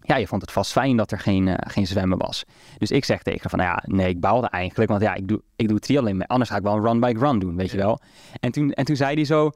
[0.02, 2.44] ja, je vond het vast fijn dat er geen, eh, geen zwemmen was.
[2.78, 4.90] Dus ik zeg tegen hem van, nou ja, nee, ik baalde eigenlijk.
[4.90, 7.70] Want ja, ik doe, ik doe triathlon, anders ga ik wel een run-bike-run doen, weet
[7.70, 8.00] je wel.
[8.40, 9.50] En toen, en toen zei hij zo,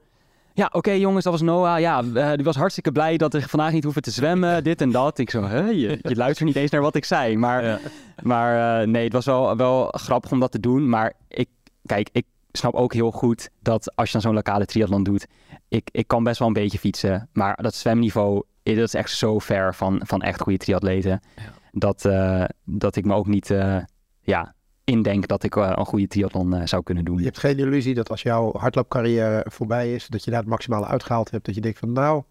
[0.53, 1.79] ja, oké jongens, dat was Noah.
[1.79, 2.01] Ja,
[2.35, 5.17] die was hartstikke blij dat er vandaag niet hoeven te zwemmen, dit en dat.
[5.17, 7.37] Ik zo, hè, je, je luistert niet eens naar wat ik zei.
[7.37, 7.79] Maar, Ja.
[8.23, 10.89] maar nee, het was wel, wel grappig om dat te doen.
[10.89, 11.49] Maar ik,
[11.85, 12.25] kijk, ik
[12.57, 15.27] snap ook heel goed dat als je dan zo'n lokale triathlon doet,
[15.67, 17.29] ik, ik kan best wel een beetje fietsen.
[17.33, 21.21] Maar dat zwemniveau, dat is echt zo ver van, van echt goede triatleten.
[21.35, 21.53] Ja.
[21.71, 23.77] Dat, eh, dat ik me ook niet, eh,
[24.21, 24.53] ja,
[24.83, 27.17] indenk dat ik eh, een goede triathlon zou kunnen doen.
[27.17, 30.85] Je hebt geen illusie dat als jouw hardloopcarrière voorbij is, dat je daar het maximale
[30.85, 31.45] uitgehaald hebt.
[31.45, 32.23] Dat je denkt van nou,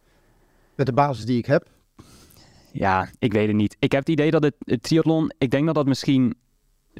[0.75, 1.68] met de basis die ik heb,
[2.72, 3.77] Ja, ik weet het niet.
[3.79, 6.35] Ik heb het idee dat het, het triathlon, ik denk dat dat misschien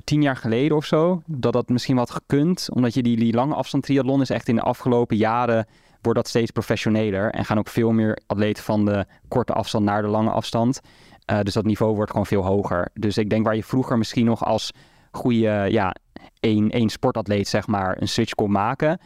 [0.05, 2.69] tien jaar geleden of zo, dat dat misschien wat gekund.
[2.73, 5.67] Omdat je die, die lange afstand triathlon is echt in de afgelopen jaren,
[6.01, 7.31] wordt dat steeds professioneler.
[7.31, 10.81] En gaan ook veel meer atleten van de korte afstand naar de lange afstand.
[11.25, 12.89] Eh, dus dat niveau wordt gewoon veel hoger.
[12.95, 14.71] Dus ik denk waar je vroeger misschien nog als
[15.11, 15.95] goede, ja,
[16.41, 19.01] één, één sportatleet zeg maar, een switch kon maken,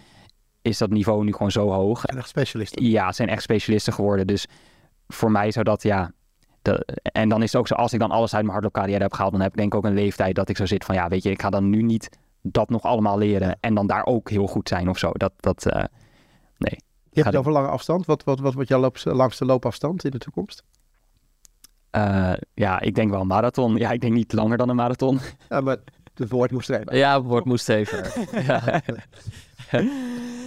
[0.62, 2.04] is dat niveau nu gewoon zo hoog.
[2.04, 2.84] en echt specialisten.
[2.84, 4.26] Ja, het zijn echt specialisten geworden.
[4.26, 4.46] Dus
[5.08, 6.12] voor mij zou dat, ja...
[6.70, 9.12] de- en dan is het ook zo, als ik dan alles uit mijn hardloopcarrière heb
[9.12, 9.32] gehaald...
[9.32, 10.94] dan heb ik denk ik ook een leeftijd dat ik zo zit van...
[10.94, 12.08] ja, weet je, ik ga dan nu niet
[12.42, 13.56] dat nog allemaal leren...
[13.60, 15.10] en dan daar ook heel goed zijn of zo.
[15.12, 15.82] Dat, dat, eh,
[16.58, 16.74] Je Ga
[17.10, 18.06] hebt het over lange afstand.
[18.06, 20.62] Wat, wat, wat wordt jouw loop, langste loopafstand in de toekomst?
[21.90, 23.76] eh, ja, ik denk wel een marathon.
[23.76, 25.20] Ja, ik denk niet langer dan een marathon.
[25.48, 25.76] Ja, maar
[26.14, 26.96] het woord moest even.
[26.96, 28.04] Ja, wordt moest even.
[28.46, 28.80] ja.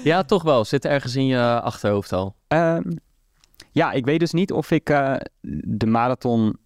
[0.03, 0.65] ja, toch wel.
[0.65, 2.36] Zit ergens in je achterhoofd al.
[2.47, 2.91] Ehm,
[3.72, 5.16] ja, ik weet dus niet of ik eh,
[5.64, 6.57] de marathon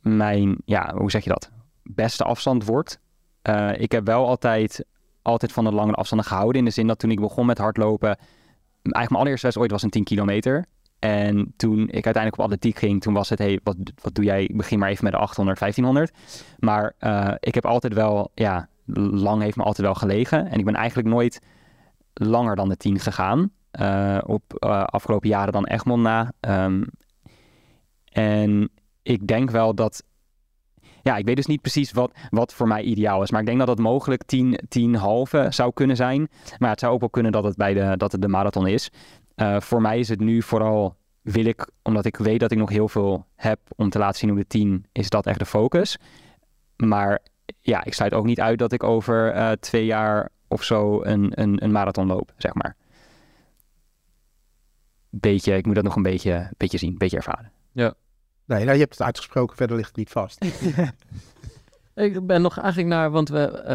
[0.00, 1.50] mijn, ja, hoe zeg je dat,
[1.82, 3.00] beste afstand wordt.
[3.42, 4.84] Eh, ik heb wel altijd,
[5.22, 6.58] altijd van de lange afstanden gehouden.
[6.58, 9.82] In de zin dat toen ik begon met hardlopen, eigenlijk mijn allereerste wedstrijd ooit was
[9.82, 10.66] een 10 kilometer.
[10.98, 14.44] En toen ik uiteindelijk op atletiek ging, toen was het, hey, wat, wat doe jij?
[14.44, 16.12] Ik begin maar even met de 800, 1500.
[16.58, 18.68] Maar eh, ik heb altijd wel, ja,
[19.10, 20.46] lang heeft me altijd wel gelegen.
[20.46, 21.40] En ik ben eigenlijk nooit
[22.12, 23.50] langer dan de 10 gegaan.
[23.78, 26.32] Eh, op eh, afgelopen jaren dan Egmond na.
[26.40, 26.84] Ehm,
[28.12, 28.70] en
[29.02, 30.04] ik denk wel dat.
[31.02, 33.30] Ja, ik weet dus niet precies wat, wat voor mij ideaal is.
[33.30, 36.28] Maar ik denk dat het mogelijk 10, 10 halve zou kunnen zijn.
[36.58, 38.90] Maar het zou ook wel kunnen dat het, bij de, dat het de marathon is.
[39.34, 40.96] Eh, voor mij is het nu vooral.
[41.22, 44.30] Wil ik, omdat ik weet dat ik nog heel veel heb om te laten zien
[44.30, 45.98] hoe de 10 is dat echt de focus.
[46.76, 47.18] Maar
[47.60, 51.64] ja, ik sluit ook niet uit dat ik over twee jaar of zo een, een,
[51.64, 52.76] een marathon loop, zeg maar.
[55.10, 57.50] Beetje, ik moet dat nog een beetje, beetje zien, een beetje ervaren.
[57.72, 60.44] Nee, nou, je hebt het uitgesproken, verder ligt het niet vast.
[61.94, 63.66] Ik ben nog eigenlijk naar, want we, eh,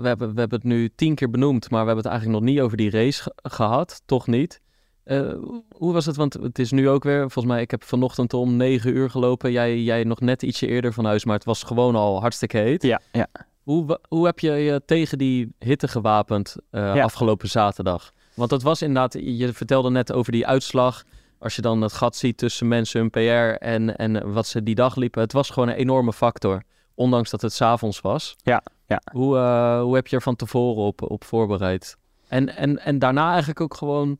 [0.00, 2.50] we, hebben, we hebben het nu tien keer benoemd, maar we hebben het eigenlijk nog
[2.52, 4.02] niet over die race ge- gehad.
[4.06, 4.60] Toch niet.
[5.04, 5.32] Eh,
[5.76, 6.16] hoe was het?
[6.16, 9.52] Want het is nu ook weer, volgens mij, ik heb vanochtend om negen uur gelopen.
[9.52, 12.82] Jij, jij nog net ietsje eerder van huis, maar het was gewoon al hartstikke heet.
[12.82, 13.26] Ja, ja.
[13.62, 17.02] Hoe, hoe heb je je tegen die hitte gewapend eh, Ja.
[17.02, 18.12] afgelopen zaterdag?
[18.34, 21.04] Want dat was inderdaad, je vertelde net over die uitslag.
[21.38, 24.74] Als je dan het gat ziet tussen mensen, hun PR en, en wat ze die
[24.74, 25.22] dag liepen.
[25.22, 26.62] Het was gewoon een enorme factor.
[26.94, 28.36] Ondanks dat het s'avonds was.
[28.42, 29.00] Ja, ja.
[29.12, 31.96] Hoe, eh, hoe heb je er van tevoren op, op voorbereid?
[32.28, 34.18] En, en, en daarna eigenlijk ook gewoon...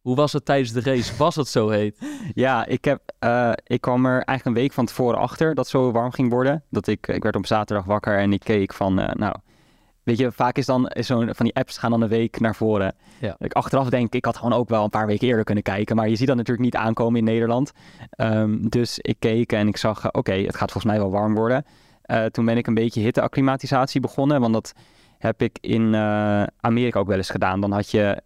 [0.00, 1.16] Hoe was het tijdens de race?
[1.16, 1.98] Was het zo heet?
[2.34, 5.66] Ja, ik, heb, eh, ik kwam er eigenlijk een week van tevoren achter dat het
[5.66, 6.64] zo warm ging worden.
[6.70, 9.34] Dat ik, ik werd op zaterdag wakker en ik keek van, eh, nou,
[10.02, 12.54] weet je, vaak is dan is zo'n van die apps gaan dan een week naar
[12.54, 12.94] voren.
[13.20, 13.36] Ja.
[13.38, 16.08] Ik achteraf denk ik had gewoon ook wel een paar weken eerder kunnen kijken, maar
[16.08, 17.72] je ziet dat natuurlijk niet aankomen in Nederland.
[18.10, 21.34] Ehm, dus ik keek en ik zag, eh, oké, het gaat volgens mij wel warm
[21.34, 21.64] worden.
[22.02, 24.72] Eh, toen ben ik een beetje hitteacclimatisatie begonnen, want dat
[25.18, 27.60] heb ik in eh, Amerika ook wel eens gedaan.
[27.60, 28.22] Dan had je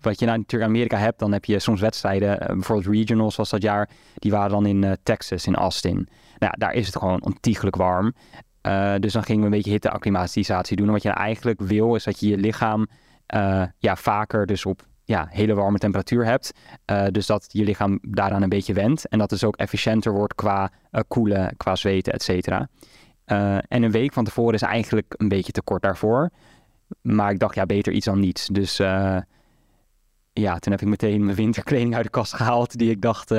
[0.00, 3.50] wat je nou natuurlijk in Amerika hebt, dan heb je soms wedstrijden, bijvoorbeeld regionals was
[3.50, 5.94] dat jaar, die waren dan in Texas, in Austin.
[5.94, 6.06] Nou
[6.38, 8.14] ja, daar is het gewoon ontiegelijk warm.
[8.64, 10.86] Eh, dus dan gingen we een beetje hitteacclimatisatie doen.
[10.86, 12.86] En wat je eigenlijk wil, is dat je je lichaam
[13.26, 16.52] eh, ja, vaker dus op ja, hele warme temperatuur hebt.
[16.84, 19.08] Eh, dus dat je lichaam daaraan een beetje wendt.
[19.08, 20.70] En dat dus ook efficiënter wordt qua
[21.08, 22.68] koelen, qua zweten, et cetera.
[23.68, 26.30] En een week van tevoren is eigenlijk een beetje te kort daarvoor.
[27.02, 28.46] Maar ik dacht, ja, beter iets dan niets.
[28.46, 28.76] Dus
[30.32, 32.78] ja, toen heb ik meteen mijn winterkleding uit de kast gehaald.
[32.78, 33.30] Die ik dacht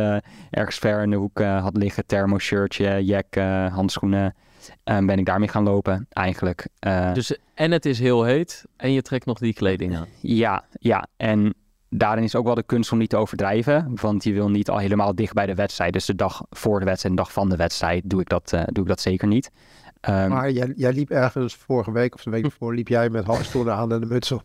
[0.50, 2.06] ergens ver in de hoek had liggen.
[2.06, 4.36] Thermoshirtje, eh, handschoenen.
[4.84, 6.68] En ben ik daarmee gaan lopen eigenlijk.
[6.80, 10.08] Eh, Dus en het is heel heet en je trekt nog die kleding aan.
[10.20, 11.08] ja, ja.
[11.18, 11.54] En
[11.90, 13.92] daarin is ook wel de kunst om niet te overdrijven.
[14.02, 15.94] Want je wil niet al helemaal dicht bij de wedstrijd.
[15.94, 18.54] Dus de dag voor de wedstrijd en de dag van de wedstrijd doe ik dat,
[18.54, 19.52] eh, doe ik dat zeker niet.
[20.02, 23.26] Ehm, Maar jij, jij liep ergens vorige week of de week ervoor, liep jij met
[23.26, 24.44] handschoenen aan en de muts op.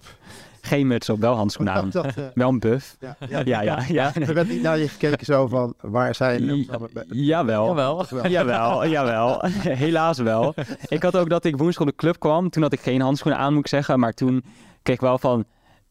[0.61, 1.91] Geen muts op, wel handschoenen aan.
[1.93, 2.97] Dat, eh, Wel een buff.
[3.01, 4.15] ja, Ja, ja, ja.
[4.15, 6.67] Er werd niet naar je gekeken zo van, waar zijn...
[7.09, 7.67] Jawel.
[7.67, 8.07] Jawel.
[8.29, 9.43] Jawel, jawel.
[9.85, 10.55] Helaas wel.
[10.89, 12.51] Ik had ook dat ik woensdag op de club kwam.
[12.51, 13.99] Toen had ik geen handschoenen aan, moet ik zeggen.
[13.99, 14.45] Maar toen
[14.83, 15.45] kreeg ik wel van...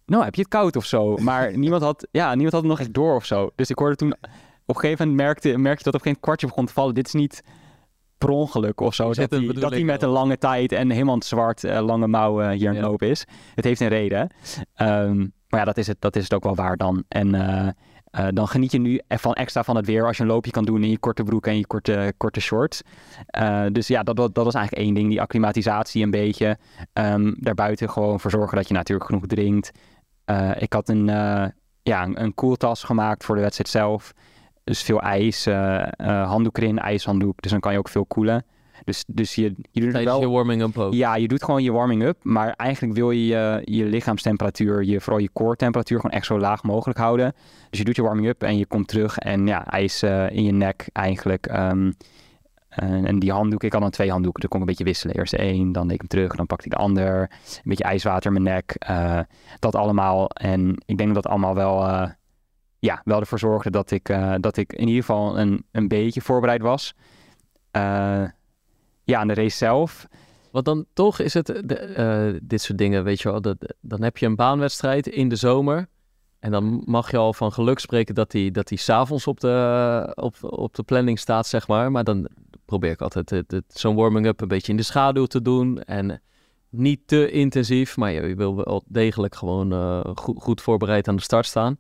[0.06, 1.18] Nou, heb je het koud of zo?
[1.18, 3.50] Maar niemand had, ja, niemand had het nog echt door of zo.
[3.56, 4.16] Dus ik hoorde toen...
[4.66, 6.94] Op een gegeven moment merkte, merkte dat op geen kwartje begon te vallen.
[6.94, 7.44] Dit is niet
[8.20, 9.14] per ongeluk of zo.
[9.14, 12.52] Dat een hij, dat hij met een lange tijd en helemaal zwart eh, lange mouwen
[12.52, 12.90] hier aan het Ja.
[12.90, 13.26] lopen is.
[13.56, 14.30] Het heeft een reden.
[14.74, 15.18] Ehm,
[15.50, 17.04] maar ja, dat is, het, dat is het ook wel waar dan.
[17.08, 17.68] En eh,
[18.12, 20.66] eh, dan geniet je nu van extra van het weer als je een loopje kan
[20.66, 22.82] doen in je korte broek en je korte, korte shorts.
[23.26, 25.10] Eh, dus ja, dat, dat, dat was eigenlijk één ding.
[25.10, 26.58] Die acclimatisatie een beetje.
[26.94, 29.72] Ehm, daarbuiten gewoon voor zorgen dat je natuurlijk genoeg drinkt.
[30.26, 31.46] Eh, ik had een, eh,
[31.84, 34.14] ja, een, een koeltas gemaakt voor de wedstrijd zelf.
[34.70, 37.42] Dus veel ijs, eh, eh, handdoek erin, ijshanddoek.
[37.42, 38.46] Dus dan kan je ook veel koelen.
[38.86, 40.22] Dus, dus je, je doet Tijdens wel...
[40.22, 40.94] je warming-up ook.
[40.94, 45.22] Ja, je doet gewoon je warming-up, maar eigenlijk wil je je, je lichaamstemperatuur, je, vooral
[45.22, 47.34] je core temperatuur, gewoon echt zo laag mogelijk houden.
[47.70, 50.52] Dus je doet je warming-up en je komt terug en ja, ijs eh, in je
[50.52, 51.48] nek eigenlijk.
[51.48, 51.92] Ehm,
[52.70, 55.16] en, en die handdoek, ik had dan twee handdoeken, dan kon ik een beetje wisselen.
[55.16, 57.22] Eerst één, dan deed ik hem terug, dan pakte ik de ander.
[57.22, 58.76] Een beetje ijswater in mijn nek,
[59.60, 60.30] dat allemaal.
[60.30, 62.08] En ik denk dat dat allemaal wel,
[62.80, 66.22] ja, wel ervoor zorgde dat ik, eh, dat ik in ieder geval een, een beetje
[66.22, 66.94] voorbereid was.
[67.72, 68.24] Eh,
[69.04, 70.08] ja, aan de race zelf.
[70.52, 73.56] Want dan toch is het de, eh, dit soort dingen, weet je wel.
[73.82, 75.88] Dan heb je een baanwedstrijd in de zomer.
[76.40, 80.12] En dan mag je al van geluk spreken dat die, dat die s'avonds op de,
[80.16, 81.92] op, op de planning staat, zeg maar.
[81.92, 82.28] Maar dan
[82.66, 85.82] probeer ik altijd zo'n warming-up een beetje in de schaduw te doen.
[85.84, 86.22] En
[86.70, 91.22] niet te intensief, maar je, je wil wel degelijk gewoon goed, goed voorbereid aan de
[91.22, 91.78] start staan.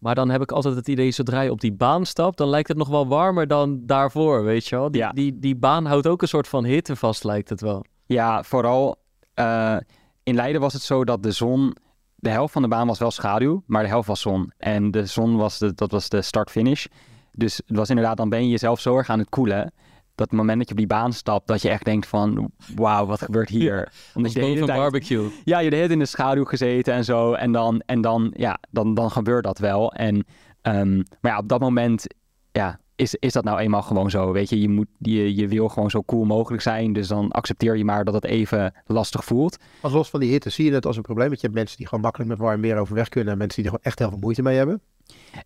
[0.00, 2.68] Maar dan heb ik altijd het idee, zodra je op die baan stapt, dan lijkt
[2.68, 4.90] het nog wel warmer dan daarvoor, weet je wel.
[4.90, 5.12] Die, Ja.
[5.12, 7.84] die, die baan houdt ook een soort van hitte vast, lijkt het wel.
[8.06, 8.96] Ja, vooral
[9.34, 9.76] eh,
[10.22, 11.76] in Leiden was het zo dat de zon,
[12.14, 14.52] de helft van de baan was wel schaduw, maar de helft was zon.
[14.58, 16.86] En de zon was de, dat was de start-finish.
[17.32, 19.72] Dus het was inderdaad, dan ben je jezelf zo erg aan het koelen.
[20.20, 23.22] Dat moment dat je op die baan stapt, dat je echt denkt van, wauw, wat
[23.22, 23.92] gebeurt hier?
[24.14, 25.30] Omdat je de hele tijd, barbecue.
[25.44, 27.32] ja, je de hele tijd in de schaduw gezeten en zo.
[27.32, 29.92] En dan, en dan, ja, dan, dan gebeurt dat wel.
[29.92, 30.24] En,
[30.62, 32.06] ehm, maar ja, op dat moment,
[32.52, 34.32] ja, is, is dat nou eenmaal gewoon zo.
[34.32, 36.92] Weet je, je, moet, je, je wil gewoon zo cool mogelijk zijn.
[36.92, 39.56] Dus dan accepteer je maar dat het even lastig voelt.
[39.82, 41.28] Maar los van die hitte zie je het als een probleem.
[41.28, 43.32] Want je hebt mensen die gewoon makkelijk met warm weer overweg kunnen.
[43.32, 44.80] En mensen die er gewoon echt heel veel moeite mee hebben.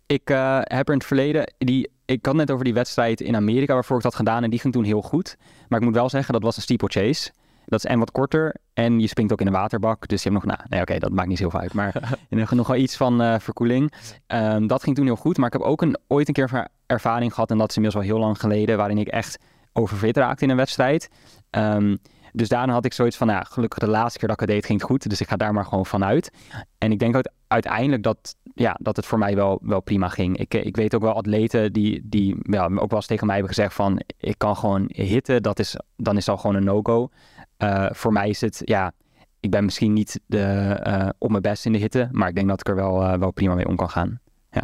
[0.05, 3.35] Ik eh, heb er in het verleden, die, ik had net over die wedstrijd in
[3.35, 5.37] Amerika waarvoor ik dat gedaan en die ging toen heel goed.
[5.67, 7.31] Maar ik moet wel zeggen, dat was een steeplechase.
[7.65, 10.07] Dat is en wat korter en je springt ook in een waterbak.
[10.07, 11.73] Dus je hebt nog, nou, nee, oké, dat maakt niet zo veel uit.
[11.73, 13.93] Maar nog, nog wel iets van eh, verkoeling.
[14.27, 15.37] Ehm, dat ging toen heel goed.
[15.37, 18.13] Maar ik heb ook een, ooit een keer ervaring gehad, en dat is inmiddels wel
[18.13, 19.37] heel lang geleden, waarin ik echt
[19.73, 21.09] overfit raakte in een wedstrijd.
[21.49, 21.95] Ehm,
[22.35, 24.55] dus daarna had ik zoiets van, nou, ja, gelukkig de laatste keer dat ik het
[24.55, 25.09] deed ging het goed.
[25.09, 26.31] Dus ik ga daar maar gewoon vanuit.
[26.77, 30.37] En ik denk uit, uiteindelijk dat, ja, dat het voor mij wel, wel prima ging.
[30.37, 33.53] Ik, ik weet ook wel atleten die, die ja, ook wel eens tegen mij hebben
[33.53, 34.01] gezegd van...
[34.17, 37.09] ik kan gewoon hitten, dat is, dan is al gewoon een no-go.
[37.57, 38.91] Uh, voor mij is het, ja,
[39.39, 42.09] ik ben misschien niet de, uh, op mijn best in de hitte...
[42.11, 44.19] maar ik denk dat ik er wel, uh, wel prima mee om kan gaan.
[44.51, 44.63] Ja.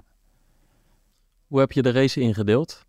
[1.48, 2.86] Hoe heb je de race ingedeeld?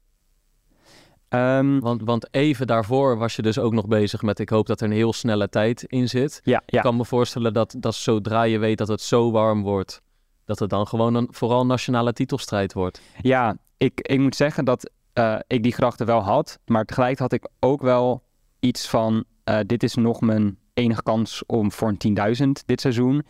[1.29, 4.39] Um, want, want even daarvoor was je dus ook nog bezig met...
[4.39, 6.41] ik hoop dat er een heel snelle tijd in zit.
[6.45, 6.79] Ja, ja.
[6.79, 10.03] Ik kan me voorstellen dat, dat zodra je weet dat het zo warm wordt...
[10.45, 13.01] dat het dan gewoon een vooral nationale titelstrijd wordt.
[13.21, 16.59] Ja, ik, ik moet zeggen dat uh, ik die gedachte wel had.
[16.67, 18.23] Maar tegelijk had ik ook wel
[18.61, 19.25] iets van...
[19.45, 23.23] Uh, dit is nog mijn enige kans om voor een 10.000 dit seizoen...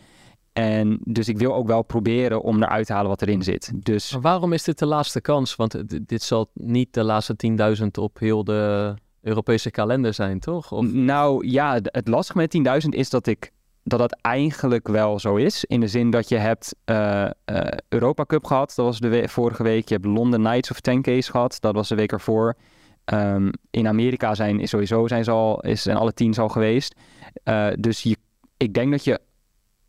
[0.53, 3.71] En dus ik wil ook wel proberen om eruit te halen wat erin zit.
[3.75, 4.11] Dus...
[4.11, 5.55] Maar waarom is dit de laatste kans?
[5.55, 7.35] Want dit zal niet de laatste
[7.79, 10.71] 10.000 op heel de Europese kalender zijn, toch?
[10.71, 10.85] Of...
[10.85, 13.51] Nou ja, het lastige met 10.000 is dat ik
[13.83, 15.65] dat dat eigenlijk wel zo is.
[15.65, 19.27] In de zin dat je hebt uh, uh, Europa Cup gehad, dat was de we
[19.27, 19.87] vorige week.
[19.87, 22.55] Je hebt London Nights of 10K's gehad, dat was de week ervoor.
[23.05, 26.95] Um, in Amerika zijn is sowieso zijn, ze al, is, zijn alle teams al geweest.
[27.43, 28.17] Uh, dus je,
[28.57, 29.19] ik denk dat je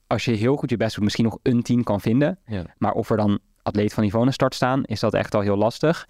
[0.07, 2.39] als je heel goed je best doet, misschien nog een team kan vinden.
[2.47, 2.65] Ja.
[2.79, 6.09] Maar of er dan atleet van niveau start staan, is dat echt al heel lastig.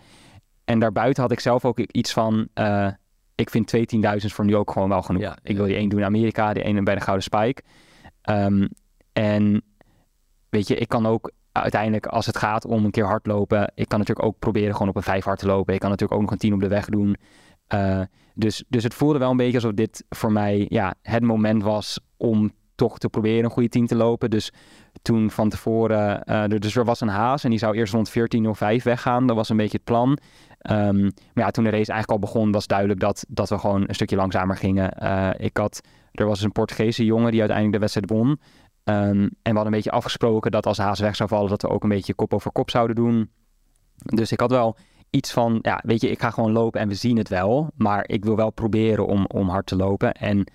[0.64, 2.88] En daarbuiten had ik zelf ook iets van, uh,
[3.34, 5.22] ik vind twee tienduizend voor nu ook gewoon wel genoeg.
[5.22, 7.62] Ja, ik wil die één doen in Amerika, die ene bij de Gouden Spike.
[8.30, 8.68] Um,
[9.12, 9.62] en
[10.48, 11.30] weet je, ik kan ook
[11.62, 14.96] uiteindelijk, als het gaat om een keer hardlopen, ik kan natuurlijk ook proberen gewoon op
[14.96, 15.74] een vijf hard te lopen.
[15.74, 17.16] Ik kan natuurlijk ook nog een tien op de weg doen.
[17.74, 18.00] Uh,
[18.34, 22.00] dus, dus het voelde wel een beetje alsof dit voor mij ja, het moment was
[22.16, 24.30] om toch te proberen een goede team te lopen.
[24.30, 24.52] Dus
[25.02, 28.82] toen van tevoren, uh, dus er was een haas en die zou eerst rond 14.05
[28.82, 29.26] weggaan.
[29.26, 30.18] Dat was een beetje het plan.
[30.70, 33.84] Um, maar ja, toen de race eigenlijk al begon, was duidelijk dat, dat we gewoon
[33.88, 34.96] een stukje langzamer gingen.
[35.02, 35.80] Uh, ik had,
[36.12, 38.40] er was een Portugese jongen die uiteindelijk de wedstrijd won.
[38.84, 41.68] Um, en we hadden een beetje afgesproken dat als haas weg zou vallen, dat we
[41.68, 43.30] ook een beetje kop over kop zouden doen.
[43.96, 44.76] Dus ik had wel
[45.10, 47.70] iets van, ja, weet je, ik ga gewoon lopen en we zien het wel.
[47.76, 50.12] Maar ik wil wel proberen om, om hard te lopen.
[50.12, 50.46] En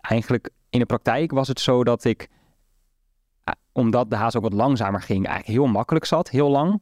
[0.00, 2.28] eigenlijk in de praktijk was het zo dat ik,
[3.72, 6.80] omdat de haas ook wat langzamer ging, eigenlijk heel makkelijk zat, heel lang.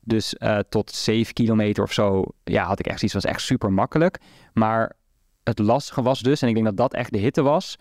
[0.00, 3.72] Dus uh, tot 7 kilometer of zo, ja, had ik echt iets, was echt super
[3.72, 4.20] makkelijk.
[4.52, 4.92] Maar
[5.44, 7.78] het lastige was dus, en ik denk dat dat echt de hitte was,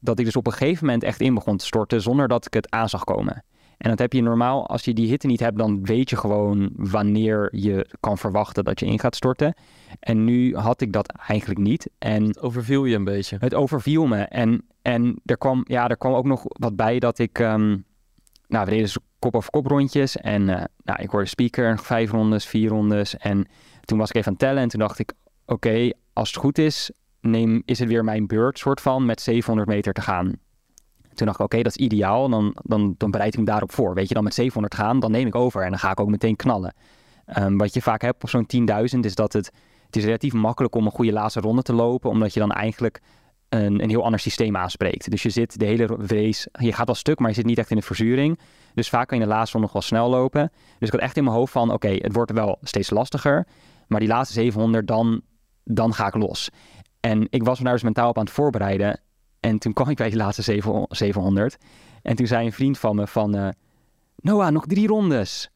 [0.00, 2.54] dat ik dus op een gegeven moment echt in begon te storten zonder dat ik
[2.54, 3.44] het aan zag komen.
[3.78, 6.70] En dat heb je normaal, als je die hitte niet hebt, dan weet je gewoon
[6.74, 9.54] wanneer je kan verwachten dat je in gaat storten.
[10.00, 11.90] En nu had ik dat eigenlijk niet.
[11.98, 13.36] En het overviel je een beetje.
[13.40, 14.22] Het overviel me.
[14.22, 17.38] En, en er, kwam, ja, er kwam ook nog wat bij dat ik.
[17.38, 17.84] Um,
[18.46, 20.16] nou, we deden dus kop over kop rondjes.
[20.16, 23.16] En uh, nou, ik hoorde speaker, vijf rondes, vier rondes.
[23.16, 23.46] En
[23.80, 24.62] toen was ik even aan het tellen.
[24.62, 25.12] En toen dacht ik:
[25.46, 29.20] oké, okay, als het goed is, neem, is het weer mijn beurt, soort van, met
[29.20, 30.32] 700 meter te gaan.
[31.14, 32.28] Toen dacht ik, oké, dat is ideaal.
[32.28, 33.94] Dan, dan, dan bereid ik me daarop voor.
[33.94, 35.62] Weet je, dan met 700 gaan, dan neem ik over.
[35.62, 36.74] En dan ga ik ook meteen knallen.
[37.38, 38.46] Um, wat je vaak hebt op zo'n
[38.94, 39.52] 10.000 is dat het...
[39.86, 42.10] Het is relatief makkelijk om een goede laatste ronde te lopen.
[42.10, 43.00] Omdat je dan eigenlijk
[43.48, 45.10] een, een heel ander systeem aanspreekt.
[45.10, 46.48] Dus je zit de hele race...
[46.52, 48.38] Je gaat al stuk, maar je zit niet echt in de verzuring.
[48.74, 50.50] Dus vaak kan je de laatste ronde nog wel snel lopen.
[50.78, 51.72] Dus ik had echt in mijn hoofd van...
[51.72, 53.46] Oké, het wordt wel steeds lastiger.
[53.86, 55.20] Maar die laatste 700, dan,
[55.64, 56.50] dan ga ik los.
[57.00, 59.00] En ik was me daar dus mentaal op aan het voorbereiden.
[59.40, 60.42] En toen kwam ik bij die laatste
[60.88, 61.56] 700.
[62.02, 63.36] En toen zei een vriend van me van...
[63.36, 63.48] Uh,
[64.16, 65.50] Noah, nog drie rondes.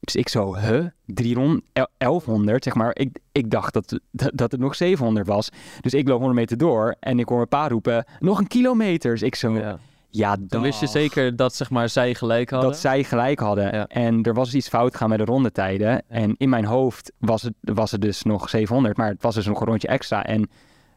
[0.00, 0.86] Dus ik zo, huh?
[1.06, 1.62] Drie rondes?
[1.98, 2.90] 1100, zeg maar.
[2.96, 5.48] Ik, ik dacht dat, dat, dat het nog 700 was.
[5.80, 6.96] Dus ik loop 100 meter door.
[7.00, 9.10] En ik hoor mijn pa roepen, nog een kilometer.
[9.10, 9.56] Dus ik zo...
[9.56, 9.78] Ja.
[10.10, 12.70] Ja, dan wist je zeker dat zeg maar, zij gelijk hadden.
[12.70, 13.74] Dat zij gelijk hadden.
[13.74, 13.86] Ja.
[13.86, 15.90] En er was iets fout gaan met de rondetijden.
[15.90, 16.00] Ja.
[16.08, 19.46] En in mijn hoofd was het, was het dus nog 700, maar het was dus
[19.46, 20.24] nog een rondje extra.
[20.24, 20.50] En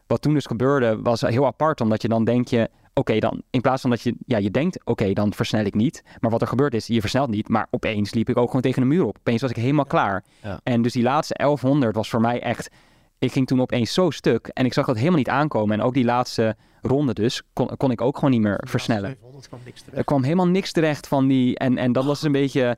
[0.06, 3.42] wat toen dus gebeurde was heel apart, omdat je dan denk je, oké, okay, dan
[3.50, 6.02] in plaats van dat je, ja, je denkt, oké, okay, dan versnel ik niet.
[6.20, 8.82] Maar wat er gebeurt is, je versnelt niet, maar opeens liep ik ook gewoon tegen
[8.82, 9.16] de muur op.
[9.18, 10.24] Opeens was ik helemaal klaar.
[10.42, 10.60] Ja.
[10.62, 12.70] En dus die laatste 1100 was voor mij echt,
[13.18, 15.78] ik ging toen opeens zo stuk en ik zag dat helemaal niet aankomen.
[15.78, 19.16] En ook die laatste ronde dus, kon, kon ik ook gewoon niet meer versnellen.
[19.18, 19.60] Kwam
[19.92, 22.76] er kwam helemaal niks terecht van die, en, en dat was een beetje...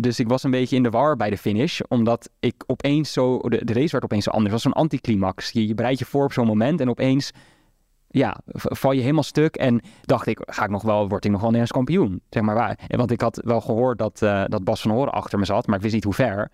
[0.00, 1.80] Dus ik was een beetje in de war bij de finish.
[1.88, 3.38] Omdat ik opeens zo...
[3.38, 4.52] De, de race werd opeens zo anders.
[4.52, 5.50] Het was zo'n anticlimax.
[5.50, 7.30] Je, je bereidt je voor op zo'n moment en opeens...
[8.08, 9.56] Ja, val je helemaal stuk.
[9.56, 12.20] En dacht ik, ga ik nog wel, word ik nog wel Nederlands kampioen?
[12.30, 12.78] Zeg maar waar.
[12.86, 15.66] Want ik had wel gehoord dat, uh, dat Bas van Horen achter me zat.
[15.66, 16.50] Maar ik wist niet hoe ver.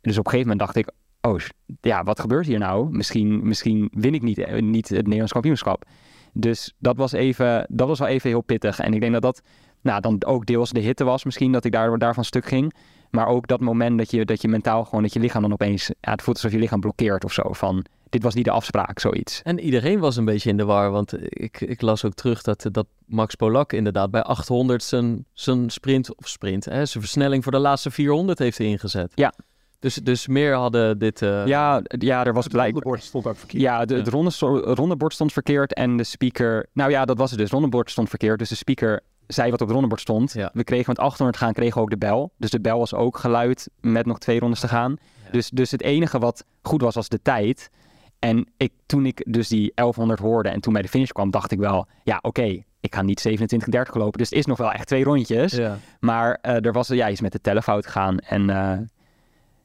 [0.00, 0.94] Dus op een gegeven moment dacht ik...
[1.20, 1.38] Oh,
[1.80, 2.90] ja, wat gebeurt hier nou?
[2.90, 5.84] Misschien, misschien win ik niet, niet het Nederlands kampioenschap.
[6.32, 8.78] Dus dat was, even, dat was wel even heel pittig.
[8.78, 9.42] En ik denk dat dat
[9.80, 12.74] nou, dan ook deels de hitte was misschien, dat ik daar, daarvan stuk ging.
[13.10, 15.86] Maar ook dat moment dat je, dat je mentaal gewoon, dat je lichaam dan opeens,
[16.00, 17.52] ja, het voelt alsof je lichaam blokkeert of zo.
[17.52, 19.42] Van, dit was niet de afspraak, zoiets.
[19.42, 22.66] En iedereen was een beetje in de war, want ik, ik las ook terug dat,
[22.70, 27.52] dat Max Polak inderdaad bij 800 zijn, zijn sprint, of sprint, hè, zijn versnelling voor
[27.52, 29.12] de laatste 400 heeft ingezet.
[29.14, 29.32] Ja.
[29.80, 31.22] Dus, dus meer hadden dit...
[31.22, 32.68] eh, Ja, ja, er was Het blijk...
[32.68, 33.62] onderbord stond ook verkeerd.
[33.62, 34.00] Ja, de, Ja.
[34.00, 34.30] het ronde,
[34.74, 36.66] rondebord stond verkeerd en de speaker...
[36.72, 37.48] Nou ja, dat was het dus.
[37.50, 40.32] Het rondebord stond verkeerd, dus de speaker zei wat op het rondebord stond.
[40.32, 40.50] Ja.
[40.52, 42.32] We kregen met 800 gaan, kregen we ook de bel.
[42.36, 44.96] Dus de bel was ook geluid met nog twee rondes te gaan.
[45.24, 45.30] Ja.
[45.30, 47.70] Dus, dus het enige wat goed was, was de tijd.
[48.18, 51.50] En ik, toen ik dus die 1100 hoorde en toen bij de finish kwam, dacht
[51.52, 51.86] ik wel...
[52.04, 54.18] Ja, oké, ik ga niet 27, 30 lopen.
[54.18, 55.52] Dus het is nog wel echt twee rondjes.
[55.52, 55.78] ja.
[56.00, 58.18] Maar eh, er was ja, iets met de tellenfout gegaan.
[58.18, 58.78] En eh,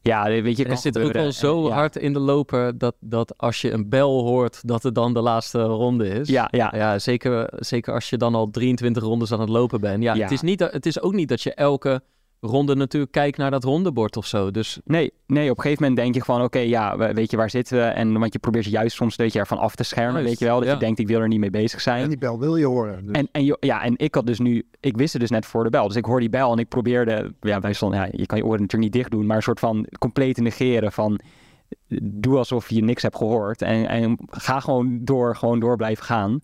[0.08, 3.38] ja, weet je, kan er zit ook wel zo hard in de loper dat, dat
[3.38, 6.30] als je een bel hoort, dat het dan de laatste ronde is.
[6.30, 6.74] Ja, ja.
[6.76, 10.04] Ja, zeker, zeker als je dan al 23 rondes aan het lopen bent.
[10.04, 10.22] Ja, Ja.
[10.22, 12.02] Het, is niet, het is ook niet dat je elke
[12.40, 14.52] ronde natuurlijk kijkt naar dat rondebord of zo.
[14.52, 17.38] Dus Nee, nee, op een gegeven moment denk je gewoon, oké, ja, we- weet je,
[17.38, 17.84] waar zitten we?
[17.84, 20.40] En want je probeert je juist soms weet je, ervan af te schermen, Juist, weet
[20.40, 20.56] je wel.
[20.58, 20.74] Dat ja.
[20.74, 22.08] je denkt, ik wil er niet mee bezig En zijn.
[22.08, 23.06] die bel wil je horen.
[23.06, 23.16] Dus.
[23.16, 25.70] En, en, ja, en ik had dus nu, ik wist het dus net voor de
[25.70, 25.88] bel.
[25.88, 28.46] Dus ik hoor die bel en ik probeerde, ja, wij stonden, ja, je kan je
[28.46, 31.20] oren natuurlijk niet dicht doen, maar een soort van compleet negeren van,
[32.04, 33.62] doe alsof je niks hebt gehoord.
[33.62, 36.40] En, en ga gewoon door, gewoon door blijven gaan.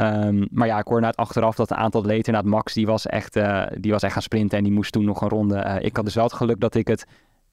[0.00, 3.06] Ehm, maar ja, ik hoorde net achteraf dat een aantal atleten, inderdaad Max, die was,
[3.06, 5.56] echt, eh, die was echt gaan sprinten en die moest toen nog een ronde.
[5.56, 7.04] eh, ik had dus wel het geluk dat ik het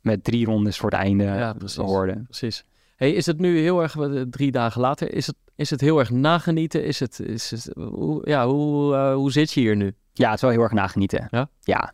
[0.02, 1.78] met drie rondes voor het einde Ja, eh, precies.
[1.78, 2.22] hoorde.
[2.24, 2.64] precies.
[2.96, 3.96] Hey, is het nu heel erg,
[4.30, 6.84] drie dagen later, is het, is het heel erg nagenieten?
[6.86, 9.94] Is het, is het, hoe, ja, hoe, hoe zit je hier nu?
[10.14, 11.28] Ja, het is wel heel erg nagenieten.
[11.32, 11.50] Ja?
[11.62, 11.94] Ja.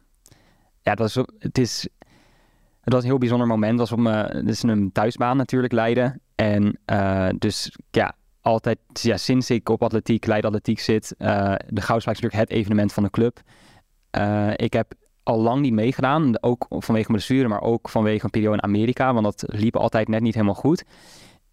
[0.81, 1.87] Ja, het was, het is,
[2.81, 3.71] het was een heel bijzonder moment.
[3.71, 6.21] Het was op mijn, het is een thuisbaan natuurlijk, Leiden.
[6.35, 6.79] En
[7.37, 12.21] dus ja, altijd, ja, sinds ik op atletiek, Leiden Atletiek zit, eh de Goudspijk is
[12.21, 13.41] natuurlijk het evenement van de club.
[14.09, 14.93] Eh, ik heb
[15.23, 19.13] al lang niet meegedaan, ook vanwege mijn blessure, maar ook vanwege een periode in Amerika,
[19.13, 20.83] want dat liep altijd net niet helemaal goed.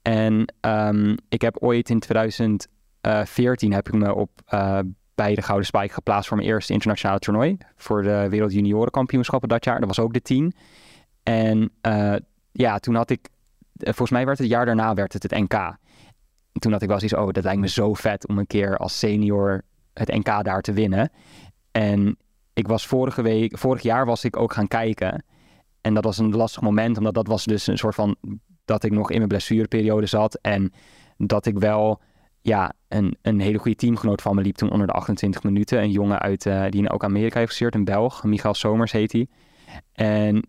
[0.02, 4.78] En ehm, ik heb ooit in 2014 heb ik me op eh,
[5.14, 7.56] bij de Gouden Spike geplaatst voor mijn eerste internationale toernooi.
[7.76, 9.78] Voor de Wereld Juniorenkampioenschappen dat jaar.
[9.78, 10.54] Dat was ook de 10.
[11.22, 11.72] En
[12.52, 13.28] ja, toen had ik,
[13.76, 15.78] volgens mij werd het jaar daarna werd het het NK.
[16.60, 18.76] En toen had ik wel zoiets, oh, dat lijkt me zo vet om een keer
[18.76, 19.62] als senior
[19.92, 21.10] het NK daar te winnen.
[21.70, 22.16] En
[22.52, 25.24] ik was vorige week, vorig jaar was ik ook gaan kijken.
[25.80, 28.16] En dat was een lastig moment, omdat dat was dus een soort van
[28.64, 30.34] dat ik nog in mijn blessureperiode zat.
[30.34, 30.72] En
[31.16, 32.00] dat ik wel
[32.40, 35.82] ja, een, een hele goede teamgenoot van me liep toen onder de 28 minuten.
[35.82, 39.26] Een jongen uit, eh, die ook Amerika heeft gestuurd, een Belg, Michael Somers heet hij.
[39.92, 40.44] En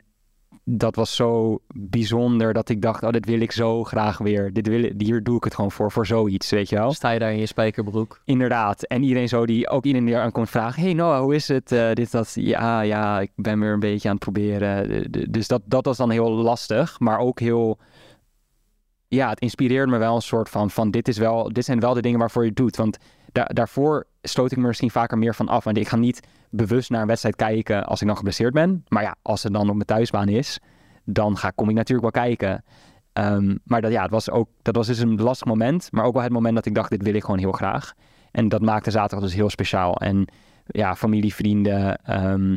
[0.64, 4.54] dat was zo bijzonder dat ik dacht, oh, dit wil ik zo graag weer.
[4.54, 6.94] Dit wil, hier doe ik het gewoon voor, voor zoiets, weet je wel.
[6.94, 8.22] Sta je daar in je spijkerbroek?
[8.26, 8.84] Inderdaad.
[8.84, 11.72] En iedereen zo die, ook iedereen die aan komt vragen, hey Noah, hoe is het?
[11.72, 12.32] Eh, dit, dat.
[12.36, 15.12] Ja, ja, ik ben weer een beetje aan het proberen.
[15.32, 17.78] Dus dat, dat was dan heel lastig, maar ook heel...
[19.08, 21.94] Ja, het inspireerde me wel een soort van, van dit, is wel, dit zijn wel
[21.94, 22.76] de dingen waarvoor je het doet.
[22.76, 22.98] Want
[23.32, 25.64] da- daarvoor stoot ik me misschien vaker meer van af.
[25.64, 28.86] Want ik ga niet bewust naar een wedstrijd kijken als ik dan geblesseerd ben.
[28.88, 30.60] Maar ja, als het dan op mijn thuisbaan is,
[31.06, 32.64] dan ga, kom ik natuurlijk wel kijken.
[33.14, 35.92] Ehm, maar dat, ja, het was ook, dat was dus een lastig moment.
[35.92, 37.94] Maar ook wel het moment dat ik dacht, dit wil ik gewoon heel graag.
[38.32, 39.96] En dat maakte zaterdag dus heel speciaal.
[39.96, 40.28] En
[40.66, 41.96] ja, familie, vrienden.
[41.96, 42.56] ehm,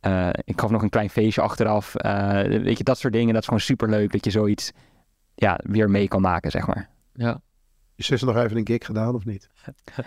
[0.00, 1.94] eh, ik gaf nog een klein feestje achteraf.
[1.94, 3.32] Eh, weet je, dat soort dingen.
[3.32, 4.72] Dat is gewoon super leuk dat je zoiets
[5.34, 6.88] ja, weer mee kan maken, zeg maar.
[7.12, 7.40] Ja.
[7.96, 9.48] Je zus nog even een gig gedaan of niet?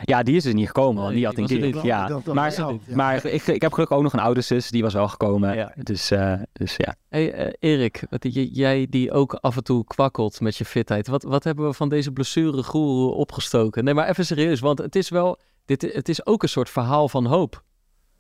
[0.04, 1.02] Ja, die is dus niet gekomen.
[1.04, 1.74] want die had die een er gig.
[1.76, 1.84] niet.
[1.84, 2.54] Ja, maar,
[2.94, 4.70] maar ik, ik heb gelukkig ook nog een oude zus.
[4.70, 5.56] Die was wel gekomen.
[5.56, 5.74] Ja.
[5.84, 6.96] Dus, eh, dus ja.
[7.08, 11.08] Hey eh, Erik, wat, j- jij die ook af en toe kwakkelt met je fitheid.
[11.08, 13.84] Wat, wat hebben we van deze blessure goeroe opgestoken?
[13.84, 17.10] Nee, maar even serieus, want het is wel, dit, het is ook een soort verhaal
[17.10, 17.64] van hoop.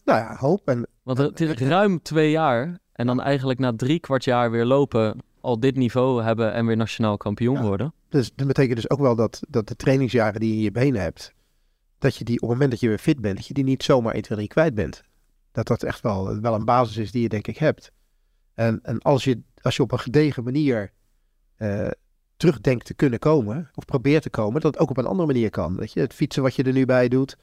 [0.05, 0.67] Nou ja, hoop.
[0.67, 4.65] En Want het is ruim twee jaar en dan eigenlijk na drie kwart jaar weer
[4.65, 7.61] lopen al dit niveau hebben en weer nationaal kampioen Ja.
[7.61, 7.93] worden.
[8.09, 11.01] dus, dat betekent dus ook wel dat, dat de trainingsjaren die je in je benen
[11.01, 11.33] hebt,
[11.97, 13.83] dat je die op het moment dat je weer fit bent, dat je die niet
[13.83, 15.03] zomaar 1, 2, 3 kwijt bent.
[15.51, 17.91] Dat dat echt wel, wel een basis is die je denk ik hebt.
[18.53, 20.91] En, en als, je, als je op een gedegen manier
[21.55, 21.87] eh,
[22.37, 25.49] terugdenkt te kunnen komen, of probeert te komen, dat het ook op een andere manier
[25.49, 25.75] kan.
[25.75, 27.37] Weet je, het fietsen wat je er nu bij doet,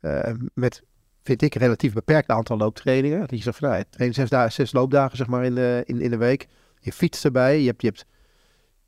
[0.00, 0.82] eh, met,
[1.22, 3.20] vind ik, een relatief beperkt aantal looptrainingen.
[3.20, 5.82] Dat je zegt van, nou, ik train zes, dagen, zes loopdagen zeg maar in de,
[5.86, 6.48] in, in de week.
[6.80, 8.06] Je fietst erbij, je hebt, je hebt,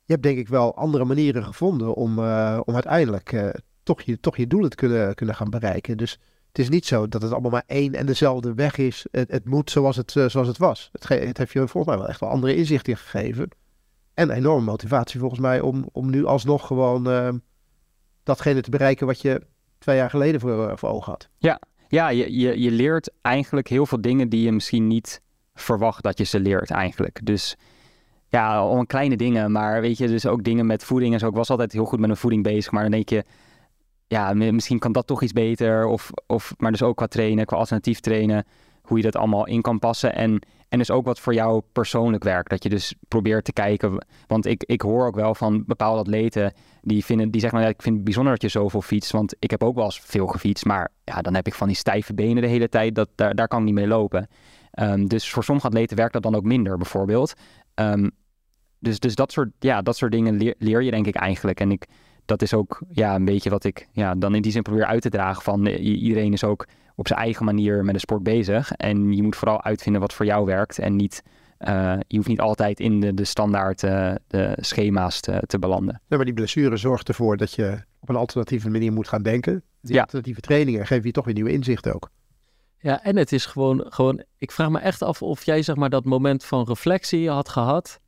[0.03, 3.49] je hebt denk ik wel andere manieren gevonden om, eh, om uiteindelijk eh,
[3.83, 5.97] toch, je, toch je doelen te kunnen, kunnen gaan bereiken.
[5.97, 6.19] Dus
[6.53, 9.05] het is niet zo dat het allemaal maar één en dezelfde weg is.
[9.11, 10.89] Het, het moet zoals het, eh, zoals het was.
[10.91, 13.49] Het, het heeft je volgens mij wel echt wel andere inzichten gegeven.
[14.13, 17.29] En enorme motivatie volgens mij om, om nu alsnog gewoon eh,
[18.23, 19.41] datgene te bereiken wat je
[19.77, 21.29] twee jaar geleden voor, voor ogen had.
[21.87, 25.21] Ja, je, je, je leert eigenlijk heel veel dingen die je misschien niet
[25.53, 27.19] verwacht dat je ze leert eigenlijk.
[27.23, 27.57] Dus
[28.33, 29.51] ja, allemaal kleine dingen.
[29.51, 31.27] Maar weet je, dus ook dingen met voeding en zo.
[31.27, 32.71] Ik was altijd heel goed met mijn voeding bezig.
[32.71, 33.23] Maar dan denk je,
[34.07, 35.85] ja, mi- misschien kan dat toch iets beter.
[35.85, 38.45] Of, of, maar dus ook qua trainen, qua alternatief trainen.
[38.81, 40.15] Hoe je dat allemaal in kan passen.
[40.15, 40.39] En,
[40.69, 42.49] en dus ook wat voor jou persoonlijk werkt.
[42.49, 44.05] Dat je dus probeert te kijken.
[44.27, 47.75] Want ik, ik hoor ook wel van bepaalde atleten die, vinden, die zeggen, nou ja,
[47.77, 49.11] ik vind het bijzonder dat je zoveel fietst.
[49.11, 50.65] Want ik heb ook wel eens veel gefietst.
[50.65, 52.95] Maar ja, dan heb ik van die stijve benen de hele tijd.
[52.95, 54.27] Dat, daar, daar kan ik niet mee lopen.
[54.71, 57.33] Ehm, dus voor sommige atleten werkt dat dan ook minder, bijvoorbeeld.
[57.73, 58.09] Ehm,
[58.83, 61.59] dus, dus dat soort, ja, dat soort dingen leer, leer je denk ik eigenlijk.
[61.59, 61.85] En ik,
[62.25, 65.01] dat is ook ja, een beetje wat ik ja, dan in die zin probeer uit
[65.01, 65.41] te dragen.
[65.43, 68.71] Van eh, iedereen is ook op zijn eigen manier met de sport bezig.
[68.71, 70.79] En je moet vooral uitvinden wat voor jou werkt.
[70.79, 71.23] En niet,
[71.57, 75.93] eh, je hoeft niet altijd in de, de standaard eh, de schema's te, te belanden.
[76.07, 79.63] Nee, maar die blessure zorgt ervoor dat je op een alternatieve manier moet gaan denken.
[79.81, 80.01] Die Ja.
[80.01, 82.09] alternatieve trainingen geven je toch weer nieuwe inzichten ook.
[82.77, 85.89] Ja, en het is gewoon, gewoon, ik vraag me echt af of jij zeg maar
[85.89, 87.99] dat moment van reflectie had gehad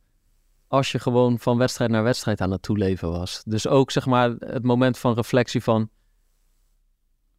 [0.68, 3.42] als je gewoon van wedstrijd naar wedstrijd aan het toeleven was.
[3.46, 5.88] Dus ook zeg maar het moment van reflectie van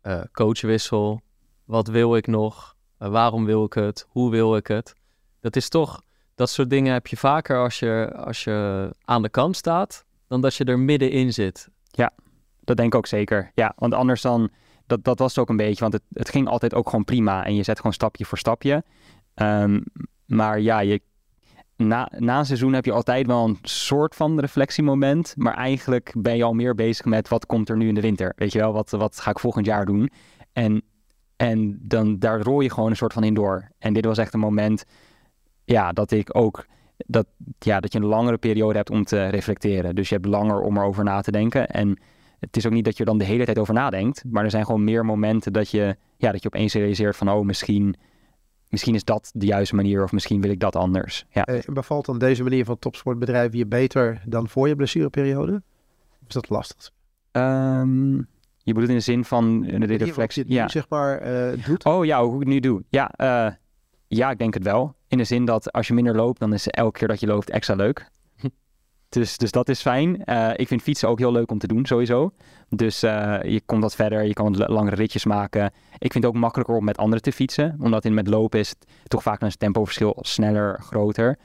[0.02, 1.22] eh, coachwissel,
[1.66, 4.96] wat wil ik nog, Eh, waarom wil ik het, hoe wil ik het.
[5.40, 6.02] Dat is toch,
[6.36, 10.42] dat soort dingen heb je vaker als je, als je aan de kant staat, dan
[10.42, 11.70] dat je er middenin zit.
[12.68, 13.52] Dat denk ik ook zeker.
[13.56, 14.50] Ja, want anders dan,
[14.86, 15.80] dat, dat was het ook een beetje.
[15.82, 17.46] Want het, het ging altijd ook gewoon prima.
[17.46, 18.84] En je zet gewoon stapje voor stapje.
[19.34, 19.82] Ehm,
[20.26, 21.02] maar ja, je,
[21.78, 25.34] na, na een seizoen heb je altijd wel een soort van reflectiemoment.
[25.38, 28.34] Maar eigenlijk ben je al meer bezig met wat komt er nu in de winter.
[28.36, 30.10] Weet je wel, wat, wat ga ik volgend jaar doen?
[30.54, 30.82] En,
[31.36, 33.72] en dan, daar rol je gewoon een soort van in door.
[33.80, 34.84] En dit was echt een moment,
[35.64, 36.66] ja, dat ik ook...
[36.98, 37.28] Dat,
[37.60, 39.96] ja, dat je een langere periode hebt om te reflecteren.
[39.96, 41.68] Dus je hebt langer om erover na te denken.
[41.68, 42.00] En
[42.40, 44.24] het is ook niet dat je dan de hele tijd over nadenkt.
[44.30, 47.30] Maar er zijn gewoon meer momenten dat je, ja, dat je opeens realiseert van...
[47.30, 47.96] oh, misschien,
[48.70, 51.26] misschien is dat de juiste manier of misschien wil ik dat anders.
[51.30, 51.46] Ja.
[51.46, 55.62] Eh, En bevalt dan deze manier van topsport bedrijven je beter dan voor je blessureperiode?
[56.28, 56.92] Is dat lastig?
[57.32, 58.14] Ehm,
[58.58, 60.44] je bedoelt in de zin van eh, de reflectie?
[60.44, 60.68] je nu, Ja.
[60.68, 61.86] zeg maar eh, doet.
[61.86, 62.84] Oh ja, hoe ik het nu doe.
[62.90, 63.12] Ja,
[64.08, 64.96] ja, ik denk het wel.
[65.08, 67.50] In de zin dat als je minder loopt, dan is elke keer dat je loopt
[67.50, 68.10] extra leuk.
[69.10, 70.24] Dus, dus dat is fijn.
[70.26, 72.32] Eh, ik vind fietsen ook heel leuk om te doen, sowieso.
[72.70, 75.66] Dus eh, je komt wat verder, je kan langere ritjes maken.
[75.98, 77.76] Ik vind het ook makkelijker om met anderen te fietsen.
[77.82, 81.38] Omdat in met lopen is het toch vaak een tempoverschil sneller, groter.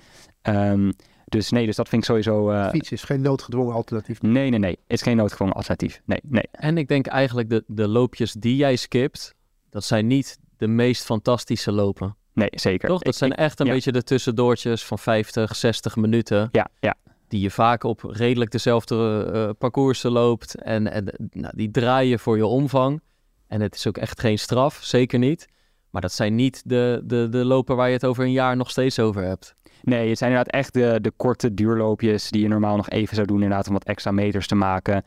[0.43, 0.93] Ehm,
[1.25, 2.51] dus nee, dus dat vind ik sowieso...
[2.51, 4.23] eh, Fietsen is geen noodgedwongen alternatief.
[4.23, 4.71] nee, nee, nee.
[4.71, 6.01] Het is geen noodgedwongen alternatief.
[6.05, 6.49] Nee, nee.
[6.53, 9.35] En ik denk eigenlijk de, de loopjes die jij skipt,
[9.71, 12.17] dat zijn niet de meest fantastische lopen.
[12.35, 12.89] Nee, zeker.
[12.89, 12.99] Toch?
[12.99, 13.73] Dat Ik- zijn ik- echt een ja.
[13.73, 16.49] beetje de tussendoortjes van 50, 60 minuten.
[16.53, 16.95] Ja, ja.
[17.33, 20.55] Die je vaak op redelijk dezelfde eh, parcoursen loopt.
[20.55, 23.03] En, en nou, die draaien voor je omvang.
[23.47, 25.49] En het is ook echt geen straf, zeker niet.
[25.91, 28.71] Maar dat zijn niet de, de, de lopen waar je het over een jaar nog
[28.71, 29.55] steeds over hebt.
[29.83, 33.27] Nee, het zijn inderdaad echt de, de korte duurloopjes die je normaal nog even zou
[33.27, 35.05] doen, inderdaad, om wat extra meters te maken.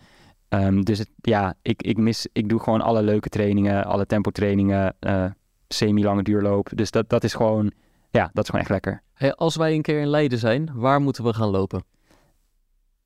[0.49, 4.95] Ehm, dus het, ja, ik, ik, mis, ik doe gewoon alle leuke trainingen, alle tempotrainingen,
[4.99, 5.26] eh
[5.68, 6.69] semi-lange duurloop.
[6.76, 7.72] Dus dat, dat is gewoon,
[8.10, 9.02] ja, dat is gewoon echt lekker.
[9.14, 11.84] Hey, als wij een keer in Leiden zijn, waar moeten we gaan lopen?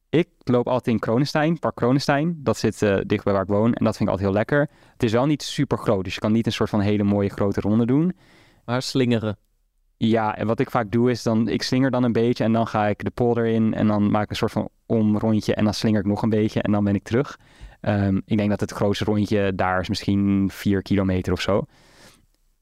[0.09, 2.39] Ik loop altijd in Kronenstein, Park Kronenstein.
[2.43, 4.69] Dat zit eh, dicht bij waar ik woon en dat vind ik altijd heel lekker.
[4.93, 7.29] Het is wel niet super groot, dus je kan niet een soort van hele mooie
[7.29, 8.15] grote ronde doen.
[8.65, 9.37] Waar slingeren?
[9.97, 12.67] Ja, en wat ik vaak doe is dan, ik slinger dan een beetje en dan
[12.67, 15.73] ga ik de polder in en dan maak ik een soort van omrondje en dan
[15.73, 17.39] slinger ik nog een beetje en dan ben ik terug.
[17.81, 21.65] Ehm, ik denk dat het grootste rondje daar is misschien 4 kilometer of zo.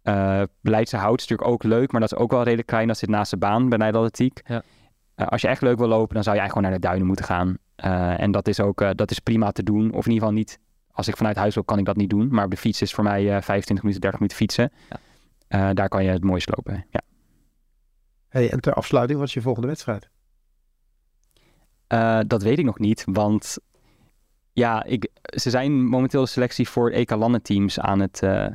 [0.02, 2.88] Eh Leidse Hout is natuurlijk ook leuk, maar dat is ook wel redelijk klein.
[2.88, 4.41] Dat zit naast de baan bij Atletiek.
[4.45, 4.64] Ja.
[5.18, 7.07] Eh, als je echt leuk wil lopen, dan zou je eigenlijk gewoon naar de duinen
[7.07, 7.57] moeten gaan.
[7.76, 9.85] Eh, en dat is ook eh, dat is prima te doen.
[9.85, 10.60] Of in ieder geval niet,
[10.91, 12.27] als ik vanuit huis loop, kan ik dat niet doen.
[12.31, 14.72] Maar op de fiets is voor mij eh 25 minuten, 30 minuten fietsen.
[14.89, 14.99] Ja.
[15.48, 16.85] Eh, daar kan je het mooist lopen.
[16.89, 17.02] Ja.
[18.30, 20.10] Hey, en ter afsluiting, wat is je volgende wedstrijd?
[21.88, 23.57] Eh, dat weet ik nog niet, want
[24.53, 28.45] ja, ik, ze zijn momenteel de selectie voor EK landenteams aan het eh,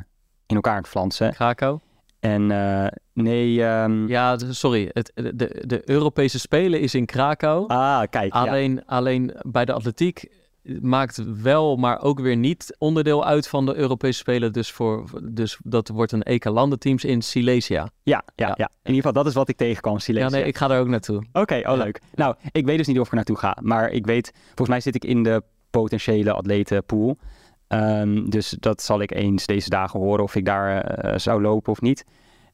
[0.47, 1.33] in elkaar aan het flansen.
[1.33, 1.79] Krakau?
[2.21, 4.91] En eh, nee, ehm, Ja, sorry.
[4.93, 7.65] Het, de, de Europese Spelen is in Krakau.
[7.67, 8.41] ah, kijk, ja.
[8.41, 10.41] Alleen, alleen bij de atletiek
[10.81, 14.53] maakt wel, maar ook weer niet onderdeel uit van de Europese Spelen.
[14.53, 17.89] Dus, voor, dus dat wordt een EK landenteams in Silesia.
[18.03, 18.55] Ja, ja, Ja.
[18.57, 20.29] ja, in ieder geval, dat is wat ik tegenkwam, Silesia.
[20.29, 21.25] Ja, nee, ik ga daar ook naartoe.
[21.33, 21.75] Oké, oh Ja.
[21.75, 22.01] leuk.
[22.15, 24.81] Nou, ik weet dus niet of ik er naartoe ga, maar ik weet, volgens mij
[24.81, 27.17] zit ik in de potentiële atletenpool.
[27.69, 31.73] Ehm, dus dat zal ik eens deze dagen horen of ik daar eh, zou lopen
[31.73, 32.05] of niet.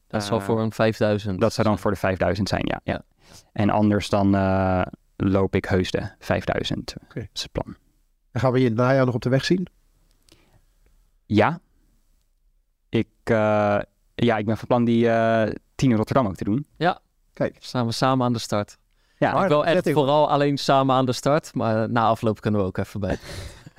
[0.09, 1.39] Dat zal Eh, voor een 5000.
[1.39, 2.79] Dat zou dan voor de 5000 zijn, ja.
[2.83, 2.93] ja.
[2.93, 3.03] Ja.
[3.51, 4.81] En anders dan eh,
[5.15, 6.95] loop ik heus de 5000.
[7.03, 7.19] Oké.
[7.19, 7.75] Dat is het plan.
[8.31, 9.67] Dan gaan we je in het najaar nog op de weg zien.
[11.25, 11.59] Ja.
[12.89, 13.79] Ik, eh,
[14.15, 16.65] ja, ik ben van plan die eh 10 in Rotterdam ook te doen.
[17.33, 18.77] Kijk, Staan we samen aan de start.
[19.17, 21.53] Ja, ik wil echt vooral alleen samen aan de start.
[21.53, 23.17] Maar na afloop kunnen we ook even bij.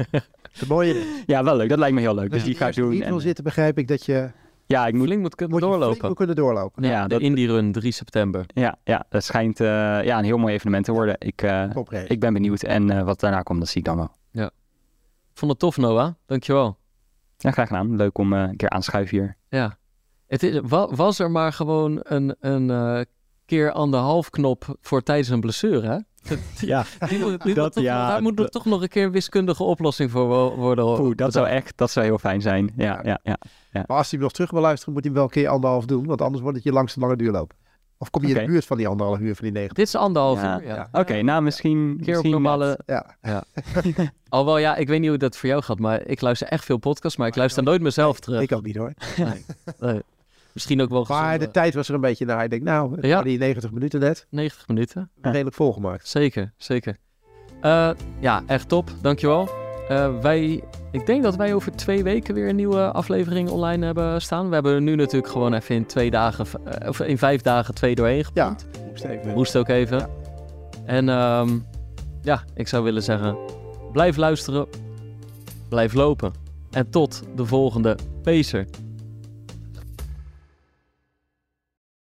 [0.69, 1.69] Mooie is, ja, wel leuk.
[1.69, 2.31] Dat lijkt me heel leuk.
[2.31, 2.91] Dus die ga ik als je doen.
[2.91, 4.31] niet wil En, zitten, begrijp ik dat je,
[4.71, 6.07] ja, ik moet, Flink moet kunnen doorlopen.
[6.07, 6.83] moet kunnen doorlopen.
[6.83, 8.45] ja, de Indie Run 3 september.
[8.47, 9.67] ja, ja, dat schijnt eh,
[10.05, 11.17] ja, een heel mooi evenement te worden.
[11.19, 11.71] Ik, eh,
[12.09, 12.63] ik ben benieuwd.
[12.63, 14.11] En eh, wat daarna komt, dat zie ik dan wel.
[15.33, 16.13] Ik vond het tof, Noah.
[16.27, 16.79] Dankjewel.
[17.37, 17.97] Ja, graag gedaan.
[17.97, 19.37] Leuk om een keer aan te schuiven hier.
[19.49, 19.79] Ja.
[20.27, 23.07] Het is, wa- was er maar gewoon een, een
[23.47, 25.99] keer anderhalf knop voor tijdens een blessure, hè?
[26.61, 29.13] Ja, Die moet, die Dat- toch, ja, daar moet er toch nog een keer een
[29.13, 30.85] wiskundige oplossing voor wo- worden.
[31.01, 32.73] Oeh, dat zou echt dat zou heel fijn zijn.
[32.77, 33.39] Ja, ja, ja.
[33.73, 35.85] Maar als hij hem nog terug wil luisteren, moet hij hem wel een keer anderhalf
[35.87, 36.07] doen.
[36.07, 37.53] Want anders wordt het je langste lange duurloop.
[37.99, 39.75] Of kom je in de buurt van die anderhalf uur van die negen?
[39.75, 40.61] Dit is anderhalf Ja.
[40.61, 40.89] uur, ja.
[40.93, 41.79] Oké, nou misschien...
[41.79, 42.79] Een keer op misschien normale...
[42.87, 43.15] Ja.
[44.29, 46.77] Alhoewel, ja, ik weet niet hoe dat voor jou gaat, maar ik luister echt veel
[46.79, 48.41] podcasts, maar ik luister nooit mezelf terug.
[48.41, 48.93] Ik ook niet hoor.
[49.79, 50.03] Nee.
[50.61, 52.45] Misschien ook wel Maar gezonde- de tijd was er een beetje naar.
[52.45, 53.09] Ik denk, nou, Ja.
[53.09, 53.23] ja.
[53.23, 54.27] die 90 minuten net.
[54.31, 55.11] 90 minuten.
[55.23, 56.09] Redelijk volgemaakt.
[56.09, 56.97] Zeker, zeker.
[57.61, 58.91] Eh, ja, echt top.
[59.03, 59.49] Dankjewel.
[59.89, 64.23] Eh wij, ik denk dat wij over twee weken weer een nieuwe aflevering online hebben
[64.23, 64.49] staan.
[64.49, 67.75] We hebben er nu natuurlijk gewoon even in twee dagen, eh, of in vijf dagen
[67.75, 68.67] twee doorheen Ja, gepland.
[68.91, 69.33] moest even.
[69.35, 70.09] Moest ook even.
[70.85, 71.59] En ehm,
[72.23, 73.37] ja, ik zou willen zeggen,
[73.93, 74.67] blijf luisteren,
[75.69, 76.33] blijf lopen.
[76.71, 78.67] En tot de volgende Pacer.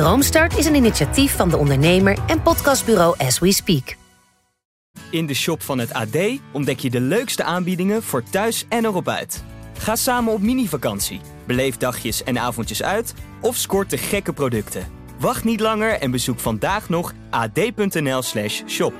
[0.00, 3.96] Droomstart is een initiatief van de ondernemer en podcastbureau As We Speak.
[5.10, 6.16] In de shop van het AD
[6.52, 9.44] ontdek je de leukste aanbiedingen voor thuis en erop uit.
[9.78, 14.86] Ga samen op mini-vakantie, beleef dagjes en avondjes uit of scoort de gekke producten.
[15.18, 18.94] Wacht niet langer en bezoek vandaag nog ad.nl/shop.